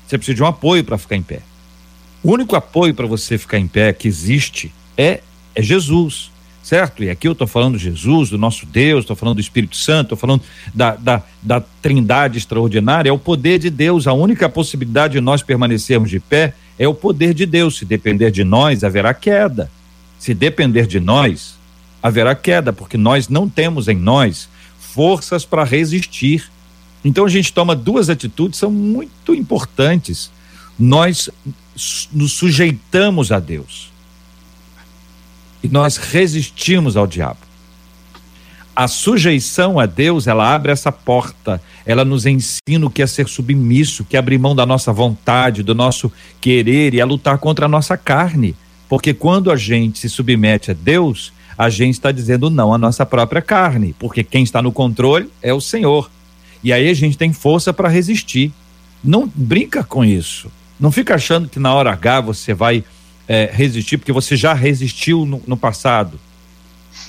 Você 0.06 0.20
precisa 0.20 0.36
de 0.36 0.44
um 0.44 0.46
apoio 0.46 0.84
para 0.84 1.00
ficar 1.00 1.16
em 1.16 1.24
pé. 1.24 1.40
O 2.22 2.32
único 2.32 2.56
apoio 2.56 2.94
para 2.94 3.08
você 3.08 3.40
ficar 3.40 3.58
em 3.58 3.68
pé 3.68 3.92
que 3.92 4.08
existe 4.08 4.72
é 4.96 5.22
é 5.56 5.64
Jesus, 5.64 6.30
certo? 6.62 7.04
E 7.04 7.10
aqui 7.10 7.28
eu 7.28 7.32
estou 7.32 7.48
falando 7.48 7.76
de 7.76 7.86
Jesus, 7.86 8.30
do 8.30 8.38
nosso 8.38 8.68
Deus, 8.68 9.00
estou 9.00 9.16
falando 9.16 9.38
do 9.38 9.42
Espírito 9.42 9.76
Santo, 9.76 10.14
estou 10.14 10.18
falando 10.18 10.44
da, 10.76 10.96
da, 10.96 11.24
da 11.42 11.60
trindade 11.82 12.38
extraordinária, 12.38 13.10
é 13.10 13.12
o 13.12 13.18
poder 13.18 13.58
de 13.58 13.72
Deus. 13.72 14.06
A 14.06 14.14
única 14.14 14.48
possibilidade 14.48 15.14
de 15.14 15.22
nós 15.22 15.42
permanecermos 15.42 16.12
de 16.12 16.20
pé 16.20 16.54
é 16.78 16.88
o 16.88 16.94
poder 16.94 17.34
de 17.34 17.48
Deus. 17.48 17.80
Se 17.80 17.86
depender 17.86 18.30
de 18.30 18.44
nós, 18.44 18.84
haverá 18.84 19.12
queda. 19.12 19.72
Se 20.20 20.36
depender 20.36 20.86
de 20.86 21.00
nós, 21.00 21.56
haverá 22.04 22.36
queda, 22.36 22.72
porque 22.72 22.96
nós 22.96 23.28
não 23.28 23.50
temos 23.50 23.88
em 23.88 23.98
nós 23.98 24.48
forças 24.78 25.46
para 25.46 25.64
resistir. 25.64 26.54
Então 27.06 27.24
a 27.24 27.30
gente 27.30 27.54
toma 27.54 27.76
duas 27.76 28.10
atitudes 28.10 28.58
são 28.58 28.72
muito 28.72 29.36
importantes. 29.36 30.32
Nós 30.78 31.30
nos 32.12 32.32
sujeitamos 32.32 33.32
a 33.32 33.40
Deus 33.40 33.92
e 35.64 35.68
nós 35.68 35.98
resistimos 35.98 36.98
ao 36.98 37.06
diabo. 37.06 37.38
A 38.76 38.88
sujeição 38.88 39.80
a 39.80 39.86
Deus, 39.86 40.28
ela 40.28 40.54
abre 40.54 40.72
essa 40.72 40.92
porta, 40.92 41.62
ela 41.86 42.04
nos 42.04 42.26
ensina 42.26 42.86
o 42.86 42.90
que 42.90 43.02
é 43.02 43.08
ser 43.08 43.30
submisso, 43.30 44.04
que 44.04 44.18
é 44.18 44.20
abrir 44.20 44.38
mão 44.38 44.54
da 44.56 44.66
nossa 44.66 44.92
vontade, 44.92 45.64
do 45.64 45.74
nosso 45.74 46.12
querer 46.42 46.94
e 46.94 47.00
é 47.00 47.06
lutar 47.06 47.38
contra 47.38 47.68
a 47.68 47.70
nossa 47.70 47.96
carne. 47.96 48.56
Porque 48.90 49.14
quando 49.14 49.50
a 49.50 49.56
gente 49.56 50.00
se 50.00 50.10
submete 50.10 50.72
a 50.72 50.74
Deus, 50.74 51.32
a 51.58 51.70
gente 51.70 51.94
está 51.94 52.12
dizendo 52.12 52.50
não 52.50 52.74
à 52.74 52.78
nossa 52.78 53.06
própria 53.06 53.42
carne, 53.42 53.96
porque 53.98 54.24
quem 54.24 54.44
está 54.44 54.62
no 54.62 54.72
controle 54.72 55.30
é 55.42 55.54
o 55.54 55.62
Senhor. 55.62 56.10
E 56.66 56.74
aí 56.74 56.90
a 56.90 56.94
gente 56.96 57.16
tem 57.16 57.32
força 57.32 57.72
para 57.72 57.88
resistir. 57.88 58.52
Não 59.04 59.32
brinca 59.36 59.84
com 59.84 60.04
isso. 60.04 60.52
Não 60.80 60.92
fica 60.92 61.14
achando 61.14 61.48
que 61.48 61.60
na 61.60 61.72
hora 61.72 61.92
H 61.92 62.22
você 62.22 62.56
vai 62.56 62.84
é, 63.28 63.52
resistir, 63.54 64.00
porque 64.00 64.12
você 64.12 64.36
já 64.36 64.52
resistiu 64.52 65.28
no, 65.28 65.44
no 65.46 65.56
passado. 65.56 66.20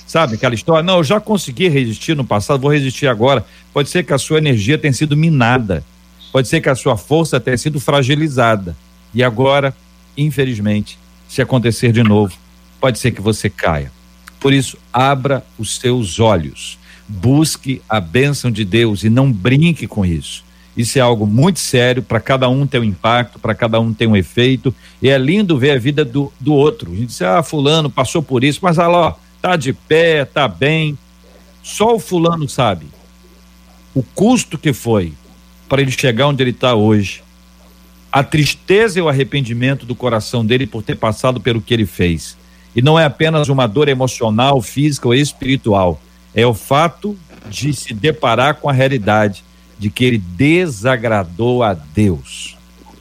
Sabe 0.05 0.35
aquela 0.35 0.53
história? 0.53 0.83
Não, 0.83 0.97
eu 0.97 1.03
já 1.03 1.19
consegui 1.19 1.67
resistir 1.69 2.15
no 2.15 2.23
passado, 2.23 2.61
vou 2.61 2.71
resistir 2.71 3.07
agora. 3.07 3.43
Pode 3.73 3.89
ser 3.89 4.03
que 4.03 4.13
a 4.13 4.19
sua 4.19 4.37
energia 4.37 4.77
tenha 4.77 4.93
sido 4.93 5.17
minada. 5.17 5.83
Pode 6.31 6.47
ser 6.47 6.61
que 6.61 6.69
a 6.69 6.75
sua 6.75 6.95
força 6.95 7.39
tenha 7.39 7.57
sido 7.57 7.79
fragilizada. 7.79 8.77
E 9.11 9.23
agora, 9.23 9.75
infelizmente, 10.15 10.99
se 11.27 11.41
acontecer 11.41 11.91
de 11.91 12.03
novo, 12.03 12.37
pode 12.79 12.99
ser 12.99 13.09
que 13.09 13.21
você 13.21 13.49
caia. 13.49 13.91
Por 14.39 14.53
isso, 14.53 14.77
abra 14.93 15.43
os 15.57 15.77
seus 15.77 16.19
olhos, 16.19 16.77
busque 17.07 17.81
a 17.87 17.99
bênção 17.99 18.51
de 18.51 18.65
Deus 18.65 19.03
e 19.03 19.09
não 19.09 19.31
brinque 19.31 19.87
com 19.87 20.05
isso. 20.05 20.43
Isso 20.75 20.99
é 20.99 21.01
algo 21.01 21.25
muito 21.25 21.59
sério, 21.59 22.03
para 22.03 22.19
cada 22.19 22.47
um 22.47 22.67
ter 22.67 22.79
um 22.79 22.83
impacto, 22.83 23.39
para 23.39 23.55
cada 23.55 23.79
um 23.79 23.91
ter 23.91 24.05
um 24.05 24.15
efeito. 24.15 24.73
E 25.01 25.09
é 25.09 25.17
lindo 25.17 25.57
ver 25.57 25.71
a 25.71 25.79
vida 25.79 26.05
do, 26.05 26.31
do 26.39 26.53
outro. 26.53 26.91
A 26.91 26.95
gente 26.95 27.07
diz, 27.07 27.21
ah, 27.23 27.41
fulano 27.41 27.89
passou 27.89 28.21
por 28.21 28.43
isso, 28.43 28.59
mas 28.61 28.77
olha 28.77 28.87
lá, 28.87 29.15
tá 29.41 29.55
de 29.55 29.73
pé, 29.73 30.23
tá 30.23 30.47
bem. 30.47 30.95
Só 31.63 31.95
o 31.95 31.99
fulano 31.99 32.47
sabe 32.47 32.85
o 33.97 34.03
custo 34.03 34.59
que 34.59 34.73
foi 34.73 35.11
para 35.67 35.81
ele 35.81 35.89
chegar 35.89 36.27
onde 36.27 36.43
ele 36.43 36.51
está 36.51 36.75
hoje. 36.75 37.23
A 38.11 38.23
tristeza 38.23 38.99
e 38.99 39.01
o 39.01 39.09
arrependimento 39.09 39.87
do 39.87 39.95
coração 39.95 40.45
dele 40.45 40.67
por 40.67 40.83
ter 40.83 40.95
passado 40.95 41.41
pelo 41.41 41.59
que 41.59 41.73
ele 41.73 41.87
fez. 41.87 42.37
E 42.75 42.81
não 42.81 42.99
é 42.99 43.05
apenas 43.05 43.49
uma 43.49 43.65
dor 43.65 43.89
emocional, 43.89 44.61
física 44.61 45.07
ou 45.07 45.15
espiritual. 45.15 45.99
É 46.37 46.45
o 46.45 46.53
fato 46.53 47.17
de 47.49 47.73
se 47.73 47.95
deparar 47.95 48.55
com 48.55 48.69
a 48.69 48.73
realidade 48.73 49.43
de 49.79 49.89
que 49.89 50.05
ele 50.05 50.19
desagradou 50.19 51.63
a 51.63 51.73
Deus. 51.73 52.55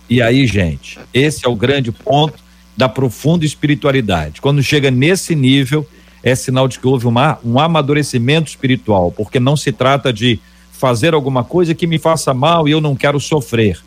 E 0.09 0.23
aí, 0.23 0.47
gente, 0.47 0.99
esse 1.13 1.45
é 1.45 1.49
o 1.49 1.55
grande 1.55 1.93
ponto 1.93 2.39
da 2.75 2.89
profunda 2.89 3.45
espiritualidade. 3.45 4.41
Quando 4.41 4.63
chega 4.63 4.91
nesse 4.91 5.35
nível, 5.35 5.87
é 6.23 6.35
sinal 6.35 6.67
de 6.67 6.79
que 6.81 6.87
houve 6.87 7.07
uma, 7.07 7.39
um 7.45 7.61
amadurecimento 7.61 8.49
espiritual, 8.49 9.13
porque 9.13 9.39
não 9.39 9.55
se 9.55 9.71
trata 9.71 10.11
de 10.11 10.41
fazer 10.73 11.13
alguma 11.13 11.45
coisa 11.45 11.75
que 11.75 11.87
me 11.87 11.99
faça 11.99 12.33
mal 12.33 12.67
e 12.67 12.71
eu 12.71 12.81
não 12.81 12.97
quero 12.97 13.21
sofrer. 13.21 13.79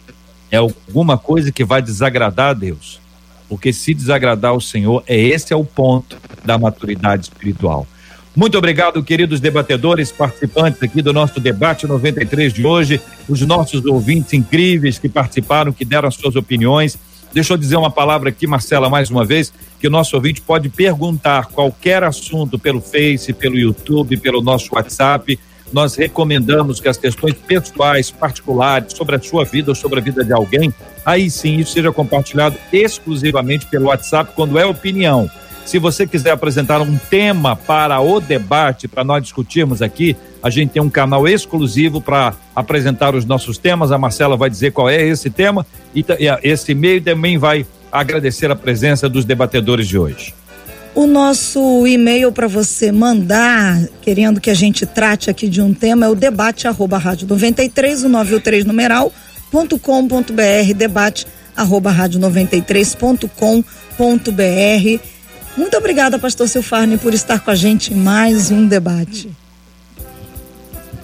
É 0.52 0.58
alguma 0.58 1.18
coisa 1.18 1.52
que 1.52 1.64
vai 1.66 1.82
desagradar 1.82 2.52
a 2.52 2.54
Deus. 2.54 3.00
Porque 3.48 3.74
se 3.74 3.96
desagradar 3.96 4.54
o 4.54 4.62
Senhor, 4.62 5.04
é 5.08 5.18
esse 5.20 5.52
é 5.52 5.56
o 5.56 5.66
ponto 5.66 6.18
da 6.46 6.56
maturidade 6.56 7.24
espiritual. 7.24 7.88
Muito 8.40 8.58
obrigado, 8.58 9.04
queridos 9.04 9.42
debatedores, 9.42 10.14
participantes 10.14 10.82
aqui 10.82 11.02
do 11.02 11.12
nosso 11.12 11.42
debate 11.42 11.86
93 11.86 12.54
de 12.54 12.66
hoje, 12.66 13.02
os 13.28 13.42
nossos 13.42 13.84
ouvintes 13.84 14.32
incríveis 14.32 14.98
que 14.98 15.10
participaram, 15.10 15.74
que 15.74 15.84
deram 15.84 16.08
as 16.08 16.16
suas 16.16 16.38
opiniões. 16.38 16.98
Deixa 17.34 17.52
eu 17.52 17.58
dizer 17.58 17.76
uma 17.76 17.92
palavra 17.92 18.30
aqui, 18.30 18.48
Marcela, 18.48 18.90
mais 18.90 19.10
uma 19.10 19.26
vez, 19.26 19.52
que 19.78 19.88
o 19.88 19.90
nosso 19.90 20.16
ouvinte 20.16 20.40
pode 20.40 20.70
perguntar 20.70 21.48
qualquer 21.48 22.02
assunto 22.02 22.58
pelo 22.58 22.80
Face, 22.80 23.34
pelo 23.34 23.58
YouTube, 23.58 24.16
pelo 24.16 24.42
nosso 24.42 24.74
WhatsApp. 24.74 25.38
Nós 25.74 25.96
recomendamos 25.96 26.80
que 26.80 26.88
as 26.88 26.96
questões 26.96 27.34
pessoais, 27.34 28.10
particulares, 28.10 28.94
sobre 28.94 29.18
a 29.18 29.22
sua 29.22 29.44
vida 29.44 29.72
ou 29.72 29.76
sobre 29.76 30.00
a 30.00 30.02
vida 30.02 30.24
de 30.24 30.32
alguém, 30.32 30.74
aí 31.06 31.30
sim 31.30 31.58
isso 31.58 31.74
seja 31.74 31.92
compartilhado 31.92 32.56
exclusivamente 32.72 33.66
pelo 33.66 33.88
WhatsApp 33.88 34.32
quando 34.34 34.58
é 34.58 34.66
opinião. 34.66 35.30
Se 35.70 35.78
você 35.78 36.08
quiser 36.08 36.32
apresentar 36.32 36.82
um 36.82 36.98
tema 36.98 37.56
para 37.56 38.02
o 38.02 38.20
debate, 38.20 38.88
para 38.88 39.04
nós 39.04 39.22
discutirmos 39.22 39.84
aqui, 39.84 40.18
a 40.42 40.50
gente 40.50 40.72
tem 40.72 40.82
um 40.82 40.90
canal 40.90 41.28
exclusivo 41.28 42.02
para 42.02 42.34
apresentar 42.56 43.14
os 43.14 43.24
nossos 43.24 43.60
temas. 43.60 43.92
A 43.92 43.98
Marcela 44.00 44.36
vai 44.36 44.50
dizer 44.50 44.72
qual 44.72 44.90
é 44.90 45.00
esse 45.00 45.30
tema 45.30 45.64
e, 45.94 46.04
esse 46.42 46.72
e-mail 46.72 47.04
também 47.04 47.38
vai 47.38 47.68
agradecer 47.92 48.50
a 48.50 48.56
presença 48.56 49.08
dos 49.08 49.26
debatedores 49.26 49.88
de 49.88 49.96
hoje. 49.96 50.34
O 50.96 51.06
nosso 51.06 51.86
e-mail 51.86 52.32
para 52.32 52.48
você 52.48 52.92
mandar, 52.92 53.80
querendo 54.02 54.42
que 54.42 54.50
a 54.50 54.56
gente 54.56 54.88
trate 54.88 55.30
aqui 55.30 55.48
de 55.48 55.62
um 55.62 55.72
tema, 55.72 56.08
é 56.08 56.10
o 56.10 56.16
debate 56.16 56.68
arroba 56.68 56.98
rádio 56.98 57.28
93, 57.28 58.06
o 58.06 58.10
93 58.10 58.66
numeral, 58.66 59.14
ponto 59.52 59.78
com 59.78 60.08
ponto 60.08 60.34
br, 60.34 60.74
debate 60.76 61.28
arroba 61.56 61.92
rádio 61.92 62.20
93 62.20 62.98
Muito 65.60 65.76
obrigada, 65.76 66.18
pastor 66.18 66.48
Silfarne, 66.48 66.98
por 66.98 67.14
estar 67.14 67.42
com 67.42 67.52
a 67.52 67.56
gente 67.56 67.94
em 67.94 67.98
mais 67.98 68.50
um 68.50 68.66
debate. 68.66 69.30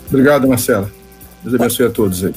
Obrigado, 0.07 0.47
Marcela. 0.47 0.89
Deus 1.43 1.55
abençoe 1.55 1.87
a 1.87 1.89
todos 1.89 2.23
aí. 2.23 2.33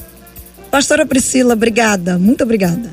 Pastora 0.69 1.05
Priscila, 1.05 1.53
obrigada, 1.53 2.19
muito 2.19 2.43
obrigada. 2.43 2.91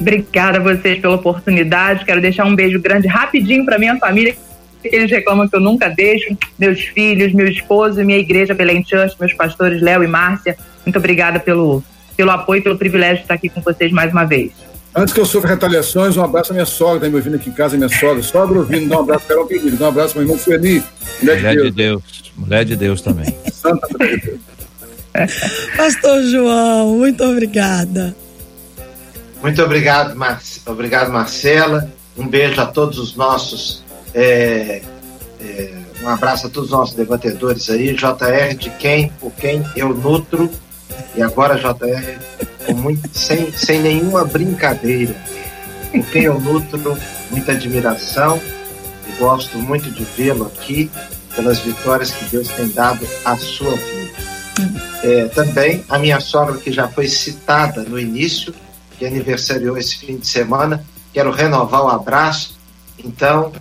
Obrigada 0.00 0.58
a 0.58 0.60
vocês 0.60 1.00
pela 1.00 1.14
oportunidade. 1.14 2.04
Quero 2.04 2.20
deixar 2.20 2.44
um 2.44 2.56
beijo 2.56 2.80
grande 2.80 3.06
rapidinho 3.06 3.64
para 3.64 3.78
minha 3.78 3.96
família, 3.96 4.34
que 4.82 4.88
eles 4.88 5.08
reclamam 5.08 5.46
que 5.46 5.54
eu 5.54 5.60
nunca 5.60 5.88
deixo. 5.88 6.36
Meus 6.58 6.80
filhos, 6.80 7.32
meu 7.32 7.46
esposo 7.46 8.02
minha 8.04 8.18
igreja 8.18 8.52
Belém 8.52 8.84
Church, 8.84 9.14
meus 9.20 9.32
pastores 9.32 9.80
Léo 9.80 10.02
e 10.02 10.08
Márcia. 10.08 10.56
Muito 10.84 10.98
obrigada 10.98 11.38
pelo, 11.38 11.84
pelo 12.16 12.32
apoio 12.32 12.58
e 12.58 12.62
pelo 12.62 12.76
privilégio 12.76 13.18
de 13.18 13.22
estar 13.22 13.34
aqui 13.34 13.48
com 13.48 13.60
vocês 13.60 13.92
mais 13.92 14.10
uma 14.10 14.24
vez. 14.24 14.71
Antes 14.94 15.14
que 15.14 15.20
eu 15.20 15.24
sofra 15.24 15.50
retaliações, 15.50 16.16
um 16.18 16.22
abraço 16.22 16.52
à 16.52 16.54
minha 16.54 16.66
sogra, 16.66 17.00
tá 17.00 17.08
me 17.08 17.14
ouvindo 17.14 17.36
aqui 17.36 17.48
em 17.48 17.52
casa, 17.52 17.76
minha 17.76 17.88
sogra. 17.88 18.22
Sogra 18.22 18.58
ouvindo, 18.58 18.90
dá 18.90 18.98
um 18.98 19.00
abraço 19.00 19.24
para 19.26 19.36
ela, 19.36 19.48
querido. 19.48 19.76
Dá 19.76 19.86
um 19.86 19.88
abraço 19.88 20.12
para 20.12 20.22
meu 20.22 20.34
irmão 20.34 20.44
Sueli. 20.44 20.84
Mulher, 21.20 21.36
mulher 21.36 21.56
de, 21.56 21.56
Deus. 21.56 21.64
de 21.64 21.72
Deus. 21.72 22.32
Mulher 22.36 22.64
de 22.64 22.76
Deus 22.76 23.00
também. 23.00 23.36
Santa 23.50 23.86
Deus. 23.98 24.40
Pastor 25.76 26.22
João, 26.24 26.98
muito 26.98 27.24
obrigada. 27.24 28.14
Muito 29.42 29.62
obrigado, 29.62 30.14
Mar... 30.14 30.40
obrigado, 30.66 31.10
Marcela. 31.10 31.90
Um 32.16 32.28
beijo 32.28 32.60
a 32.60 32.66
todos 32.66 32.98
os 32.98 33.16
nossos. 33.16 33.82
É... 34.14 34.82
É... 35.40 35.72
Um 36.02 36.08
abraço 36.08 36.48
a 36.48 36.50
todos 36.50 36.70
os 36.70 36.76
nossos 36.76 36.94
debatedores 36.94 37.70
aí. 37.70 37.94
JR, 37.94 38.54
de 38.58 38.70
quem, 38.70 39.08
por 39.20 39.32
quem 39.32 39.64
eu 39.74 39.90
nutro. 39.94 40.50
E 41.14 41.22
agora, 41.22 41.56
JR, 41.56 42.74
muito, 42.74 43.08
sem, 43.12 43.52
sem 43.52 43.80
nenhuma 43.80 44.24
brincadeira. 44.24 45.14
Por 45.90 46.04
quem 46.06 46.24
eu 46.24 46.40
nutro 46.40 46.96
muita 47.30 47.52
admiração 47.52 48.40
e 49.08 49.12
gosto 49.18 49.58
muito 49.58 49.90
de 49.90 50.04
vê-lo 50.04 50.46
aqui 50.46 50.90
pelas 51.34 51.58
vitórias 51.60 52.10
que 52.10 52.24
Deus 52.26 52.48
tem 52.48 52.68
dado 52.68 53.06
à 53.24 53.36
sua 53.36 53.76
vida. 53.76 54.12
É, 55.02 55.24
também 55.28 55.84
a 55.88 55.98
minha 55.98 56.20
sogra, 56.20 56.56
que 56.58 56.70
já 56.70 56.88
foi 56.88 57.08
citada 57.08 57.82
no 57.82 57.98
início, 57.98 58.54
que 58.98 59.04
aniversariou 59.04 59.76
esse 59.76 59.98
fim 59.98 60.16
de 60.16 60.26
semana, 60.26 60.84
quero 61.12 61.30
renovar 61.30 61.84
o 61.84 61.88
abraço. 61.88 62.56
Então, 63.02 63.52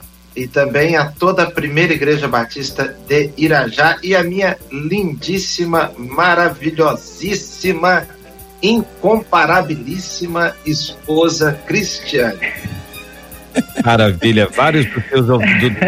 e 0.41 0.47
também 0.47 0.95
a 0.95 1.05
toda 1.05 1.43
a 1.43 1.51
primeira 1.51 1.93
Igreja 1.93 2.27
Batista 2.27 2.95
de 3.07 3.29
Irajá 3.37 3.99
e 4.01 4.15
a 4.15 4.23
minha 4.23 4.57
lindíssima, 4.71 5.91
maravilhosíssima 5.97 8.07
incomparabilíssima 8.61 10.55
esposa 10.65 11.59
Cristiane. 11.67 12.39
Maravilha. 13.85 14.47
Vários 14.55 14.87
dos, 14.87 15.03
seus, 15.05 15.27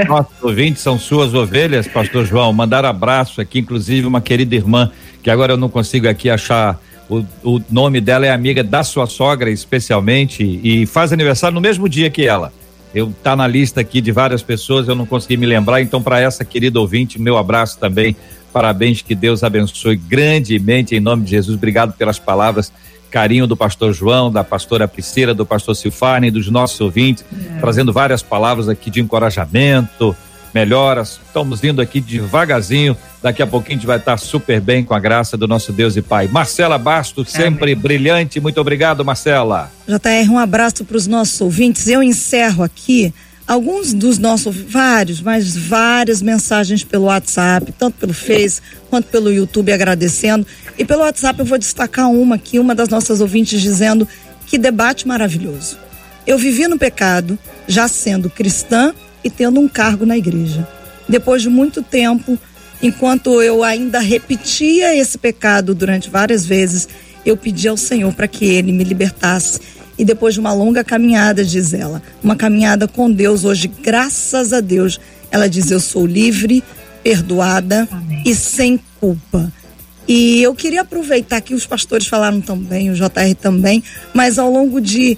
nossos 0.07 0.43
ouvintes 0.43 0.83
são 0.83 0.99
suas 0.99 1.33
ovelhas, 1.33 1.87
Pastor 1.87 2.25
João. 2.25 2.53
Mandar 2.53 2.85
abraço 2.85 3.41
aqui, 3.41 3.59
inclusive 3.59 4.05
uma 4.05 4.21
querida 4.21 4.55
irmã, 4.55 4.91
que 5.23 5.31
agora 5.31 5.53
eu 5.53 5.57
não 5.57 5.69
consigo 5.69 6.07
aqui 6.07 6.29
achar. 6.29 6.79
O, 7.09 7.25
o 7.43 7.61
nome 7.69 7.99
dela 7.99 8.25
é 8.25 8.31
amiga 8.31 8.63
da 8.63 8.81
sua 8.83 9.07
sogra, 9.07 9.49
especialmente, 9.49 10.61
e 10.63 10.85
faz 10.85 11.11
aniversário 11.11 11.55
no 11.55 11.61
mesmo 11.61 11.89
dia 11.89 12.09
que 12.09 12.25
ela. 12.25 12.53
Eu 12.93 13.13
tá 13.23 13.35
na 13.35 13.47
lista 13.47 13.81
aqui 13.81 14.01
de 14.01 14.11
várias 14.11 14.43
pessoas, 14.43 14.87
eu 14.87 14.95
não 14.95 15.05
consegui 15.05 15.37
me 15.37 15.45
lembrar, 15.45 15.81
então 15.81 16.01
para 16.01 16.19
essa 16.19 16.45
querida 16.45 16.79
ouvinte, 16.79 17.19
meu 17.19 17.37
abraço 17.37 17.79
também 17.79 18.15
Parabéns, 18.53 19.01
que 19.01 19.15
Deus 19.15 19.43
abençoe 19.43 19.95
grandemente 19.95 20.95
em 20.95 20.99
nome 20.99 21.23
de 21.23 21.31
Jesus. 21.31 21.57
Obrigado 21.57 21.93
pelas 21.93 22.19
palavras, 22.19 22.71
carinho 23.09 23.47
do 23.47 23.57
pastor 23.57 23.91
João, 23.91 24.31
da 24.31 24.43
pastora 24.43 24.87
Priscila, 24.87 25.33
do 25.33 25.43
pastor 25.43 25.75
Silfarne, 25.75 26.29
dos 26.29 26.47
nossos 26.51 26.79
ouvintes, 26.79 27.25
é. 27.33 27.59
trazendo 27.59 27.91
várias 27.91 28.21
palavras 28.21 28.69
aqui 28.69 28.91
de 28.91 29.01
encorajamento, 29.01 30.15
melhoras. 30.53 31.19
Estamos 31.25 31.63
indo 31.63 31.81
aqui 31.81 31.99
devagarzinho. 31.99 32.95
Daqui 33.21 33.41
a 33.41 33.47
pouquinho 33.47 33.77
a 33.77 33.79
gente 33.79 33.87
vai 33.87 33.97
estar 33.97 34.17
super 34.17 34.59
bem 34.59 34.83
com 34.83 34.93
a 34.93 34.99
graça 34.99 35.37
do 35.37 35.47
nosso 35.47 35.71
Deus 35.71 35.95
e 35.95 36.01
Pai. 36.01 36.27
Marcela 36.27 36.77
Bastos, 36.77 37.29
sempre 37.29 37.71
Amém. 37.71 37.81
brilhante. 37.81 38.39
Muito 38.39 38.59
obrigado, 38.59 39.03
Marcela. 39.03 39.71
JR, 39.87 40.29
um 40.29 40.37
abraço 40.37 40.83
para 40.83 40.97
os 40.97 41.07
nossos 41.07 41.39
ouvintes. 41.41 41.87
Eu 41.87 42.03
encerro 42.03 42.63
aqui 42.63 43.13
alguns 43.47 43.93
dos 43.93 44.17
nossos, 44.17 44.55
vários, 44.55 45.21
mas 45.21 45.55
várias 45.55 46.21
mensagens 46.21 46.83
pelo 46.83 47.05
WhatsApp, 47.05 47.73
tanto 47.77 47.97
pelo 47.97 48.13
Face 48.13 48.61
quanto 48.89 49.07
pelo 49.07 49.31
YouTube, 49.31 49.71
agradecendo. 49.71 50.45
E 50.77 50.85
pelo 50.85 51.01
WhatsApp 51.01 51.39
eu 51.39 51.45
vou 51.45 51.57
destacar 51.57 52.09
uma 52.09 52.35
aqui, 52.35 52.59
uma 52.59 52.75
das 52.75 52.89
nossas 52.89 53.21
ouvintes 53.21 53.61
dizendo 53.61 54.07
que 54.47 54.57
debate 54.57 55.07
maravilhoso. 55.07 55.77
Eu 56.25 56.37
vivi 56.37 56.67
no 56.67 56.77
pecado, 56.77 57.37
já 57.67 57.87
sendo 57.87 58.29
cristã 58.29 58.93
e 59.23 59.29
tendo 59.29 59.59
um 59.59 59.67
cargo 59.67 60.05
na 60.05 60.17
igreja. 60.17 60.67
Depois 61.07 61.41
de 61.41 61.49
muito 61.49 61.81
tempo, 61.81 62.37
enquanto 62.81 63.41
eu 63.41 63.63
ainda 63.63 63.99
repetia 63.99 64.95
esse 64.95 65.17
pecado 65.17 65.73
durante 65.73 66.09
várias 66.09 66.45
vezes, 66.45 66.87
eu 67.25 67.37
pedi 67.37 67.67
ao 67.67 67.77
Senhor 67.77 68.13
para 68.13 68.27
que 68.27 68.45
ele 68.45 68.71
me 68.71 68.83
libertasse. 68.83 69.59
E 69.97 70.03
depois 70.03 70.33
de 70.33 70.39
uma 70.39 70.53
longa 70.53 70.83
caminhada, 70.83 71.45
diz 71.45 71.73
ela, 71.73 72.01
uma 72.23 72.35
caminhada 72.35 72.87
com 72.87 73.11
Deus 73.11 73.45
hoje, 73.45 73.67
graças 73.67 74.51
a 74.51 74.59
Deus, 74.59 74.99
ela 75.31 75.47
diz: 75.47 75.69
Eu 75.69 75.79
sou 75.79 76.05
livre, 76.05 76.63
perdoada 77.03 77.87
Amém. 77.91 78.23
e 78.25 78.33
sem 78.33 78.79
culpa. 78.99 79.51
E 80.07 80.41
eu 80.41 80.53
queria 80.53 80.81
aproveitar 80.81 81.39
que 81.41 81.53
os 81.53 81.65
pastores 81.65 82.07
falaram 82.07 82.41
também, 82.41 82.89
o 82.89 82.93
JR 82.93 83.35
também, 83.39 83.83
mas 84.13 84.37
ao 84.37 84.51
longo 84.51 84.81
de 84.81 85.17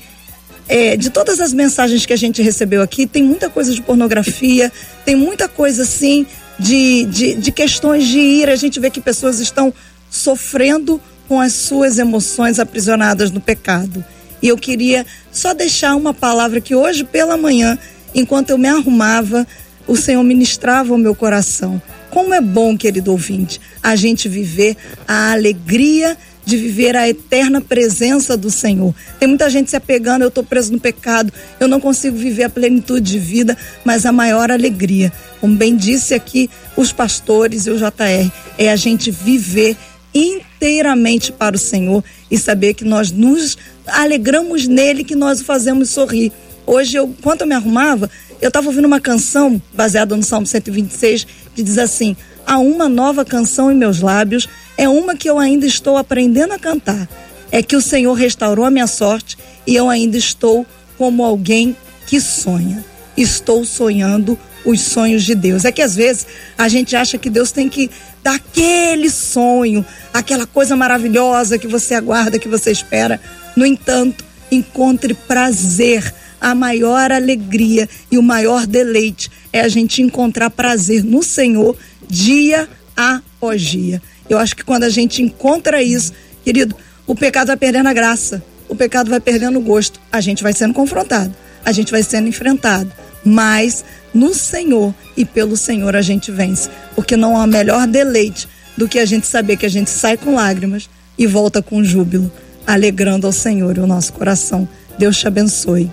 é, 0.67 0.97
de 0.97 1.09
todas 1.09 1.39
as 1.39 1.53
mensagens 1.53 2.05
que 2.05 2.13
a 2.13 2.17
gente 2.17 2.41
recebeu 2.41 2.81
aqui, 2.81 3.05
tem 3.05 3.23
muita 3.23 3.49
coisa 3.49 3.73
de 3.73 3.81
pornografia, 3.81 4.71
tem 5.03 5.15
muita 5.15 5.47
coisa 5.47 5.83
assim 5.83 6.25
de, 6.57 7.05
de, 7.05 7.35
de 7.35 7.51
questões 7.51 8.07
de 8.07 8.19
ira. 8.19 8.53
A 8.53 8.55
gente 8.55 8.79
vê 8.79 8.89
que 8.89 8.99
pessoas 8.99 9.39
estão 9.39 9.73
sofrendo 10.09 10.99
com 11.27 11.39
as 11.39 11.53
suas 11.53 11.97
emoções 11.97 12.59
aprisionadas 12.59 13.31
no 13.31 13.41
pecado. 13.41 14.03
E 14.41 14.47
eu 14.47 14.57
queria 14.57 15.05
só 15.31 15.53
deixar 15.53 15.95
uma 15.95 16.13
palavra 16.13 16.61
que 16.61 16.75
hoje 16.75 17.03
pela 17.03 17.37
manhã, 17.37 17.77
enquanto 18.13 18.51
eu 18.51 18.57
me 18.57 18.67
arrumava, 18.67 19.45
o 19.87 19.95
Senhor 19.95 20.23
ministrava 20.23 20.93
o 20.93 20.97
meu 20.97 21.15
coração. 21.15 21.81
Como 22.09 22.33
é 22.33 22.41
bom, 22.41 22.77
querido 22.77 23.11
ouvinte, 23.11 23.59
a 23.83 23.95
gente 23.95 24.29
viver 24.29 24.77
a 25.07 25.33
alegria 25.33 26.17
de 26.45 26.55
viver 26.55 26.95
a 26.95 27.09
eterna 27.09 27.59
presença 27.59 28.37
do 28.37 28.51
Senhor. 28.51 28.93
Tem 29.19 29.27
muita 29.27 29.49
gente 29.49 29.69
se 29.69 29.75
apegando, 29.75 30.21
eu 30.21 30.27
estou 30.27 30.43
preso 30.43 30.71
no 30.71 30.79
pecado, 30.79 31.33
eu 31.59 31.67
não 31.67 31.79
consigo 31.79 32.15
viver 32.15 32.43
a 32.43 32.49
plenitude 32.49 33.11
de 33.11 33.19
vida, 33.19 33.57
mas 33.83 34.05
a 34.05 34.11
maior 34.11 34.51
alegria, 34.51 35.11
como 35.41 35.55
bem 35.55 35.75
disse 35.75 36.13
aqui 36.13 36.49
os 36.77 36.91
pastores 36.91 37.65
e 37.65 37.71
o 37.71 37.77
JR, 37.77 38.31
é 38.57 38.71
a 38.71 38.75
gente 38.75 39.09
viver 39.09 39.75
inteiramente 40.13 41.31
para 41.31 41.55
o 41.55 41.59
Senhor 41.59 42.03
e 42.31 42.37
saber 42.37 42.73
que 42.73 42.85
nós 42.85 43.11
nos 43.11 43.57
alegramos 43.85 44.67
nele, 44.67 45.03
que 45.03 45.15
nós 45.15 45.41
o 45.41 45.43
fazemos 45.43 45.89
sorrir. 45.89 46.31
Hoje, 46.65 46.97
eu, 46.97 47.05
enquanto 47.05 47.41
eu 47.41 47.47
me 47.47 47.53
arrumava, 47.53 48.09
eu 48.41 48.47
estava 48.47 48.67
ouvindo 48.67 48.85
uma 48.85 48.99
canção 48.99 49.61
baseada 49.73 50.15
no 50.15 50.23
Salmo 50.23 50.47
126 50.47 51.27
que 51.53 51.61
diz 51.61 51.77
assim: 51.77 52.15
Há 52.45 52.57
uma 52.57 52.87
nova 52.87 53.25
canção 53.25 53.71
em 53.71 53.75
meus 53.75 53.99
lábios, 53.99 54.47
é 54.77 54.87
uma 54.89 55.15
que 55.15 55.29
eu 55.29 55.39
ainda 55.39 55.65
estou 55.65 55.97
aprendendo 55.97 56.53
a 56.53 56.59
cantar. 56.59 57.07
É 57.51 57.61
que 57.61 57.75
o 57.75 57.81
Senhor 57.81 58.13
restaurou 58.13 58.65
a 58.65 58.71
minha 58.71 58.87
sorte 58.87 59.37
e 59.65 59.75
eu 59.75 59.89
ainda 59.89 60.17
estou 60.17 60.65
como 60.97 61.23
alguém 61.23 61.75
que 62.07 62.19
sonha. 62.19 62.83
Estou 63.15 63.63
sonhando 63.63 64.37
os 64.65 64.81
sonhos 64.81 65.23
de 65.23 65.35
Deus. 65.35 65.63
É 65.63 65.71
que 65.71 65.81
às 65.81 65.95
vezes 65.95 66.27
a 66.57 66.67
gente 66.67 66.95
acha 66.95 67.17
que 67.17 67.29
Deus 67.29 67.51
tem 67.51 67.69
que 67.69 67.89
dar 68.23 68.35
aquele 68.35 69.09
sonho, 69.09 69.85
aquela 70.13 70.45
coisa 70.45 70.75
maravilhosa 70.75 71.57
que 71.57 71.67
você 71.67 71.93
aguarda, 71.93 72.39
que 72.39 72.49
você 72.49 72.71
espera. 72.71 73.21
No 73.55 73.65
entanto, 73.65 74.25
encontre 74.51 75.13
prazer. 75.13 76.13
A 76.41 76.53
maior 76.53 77.11
alegria 77.11 77.89
e 78.11 78.17
o 78.19 78.21
maior 78.21 78.67
deleite 78.67 79.31
é 79.51 79.61
a 79.61 79.69
gente 79.69 80.01
encontrar 80.01 80.49
prazer 80.49 81.03
no 81.03 81.23
Senhor 81.23 81.75
dia 82.07 82.69
após 82.95 83.61
dia. 83.61 84.01
Eu 84.29 84.37
acho 84.37 84.55
que 84.55 84.63
quando 84.63 84.83
a 84.83 84.89
gente 84.89 85.21
encontra 85.21 85.81
isso, 85.81 86.13
querido, 86.43 86.75
o 87.05 87.15
pecado 87.15 87.47
vai 87.47 87.57
perdendo 87.57 87.87
a 87.87 87.93
graça, 87.93 88.43
o 88.67 88.75
pecado 88.75 89.09
vai 89.09 89.19
perdendo 89.19 89.59
o 89.59 89.61
gosto, 89.61 89.99
a 90.11 90.19
gente 90.21 90.41
vai 90.41 90.53
sendo 90.53 90.73
confrontado, 90.73 91.33
a 91.63 91.71
gente 91.71 91.91
vai 91.91 92.01
sendo 92.01 92.27
enfrentado, 92.27 92.91
mas 93.23 93.85
no 94.13 94.33
Senhor 94.33 94.93
e 95.15 95.25
pelo 95.25 95.55
Senhor 95.55 95.95
a 95.95 96.01
gente 96.01 96.31
vence, 96.31 96.69
porque 96.95 97.15
não 97.15 97.37
há 97.37 97.45
melhor 97.45 97.87
deleite 97.87 98.47
do 98.75 98.87
que 98.87 98.99
a 98.99 99.05
gente 99.05 99.27
saber 99.27 99.57
que 99.57 99.65
a 99.65 99.69
gente 99.69 99.89
sai 99.89 100.17
com 100.17 100.35
lágrimas 100.35 100.89
e 101.17 101.25
volta 101.27 101.61
com 101.61 101.83
júbilo, 101.83 102.31
alegrando 102.65 103.27
ao 103.27 103.33
Senhor 103.33 103.77
o 103.77 103.87
nosso 103.87 104.13
coração. 104.13 104.67
Deus 104.97 105.17
te 105.17 105.27
abençoe. 105.27 105.91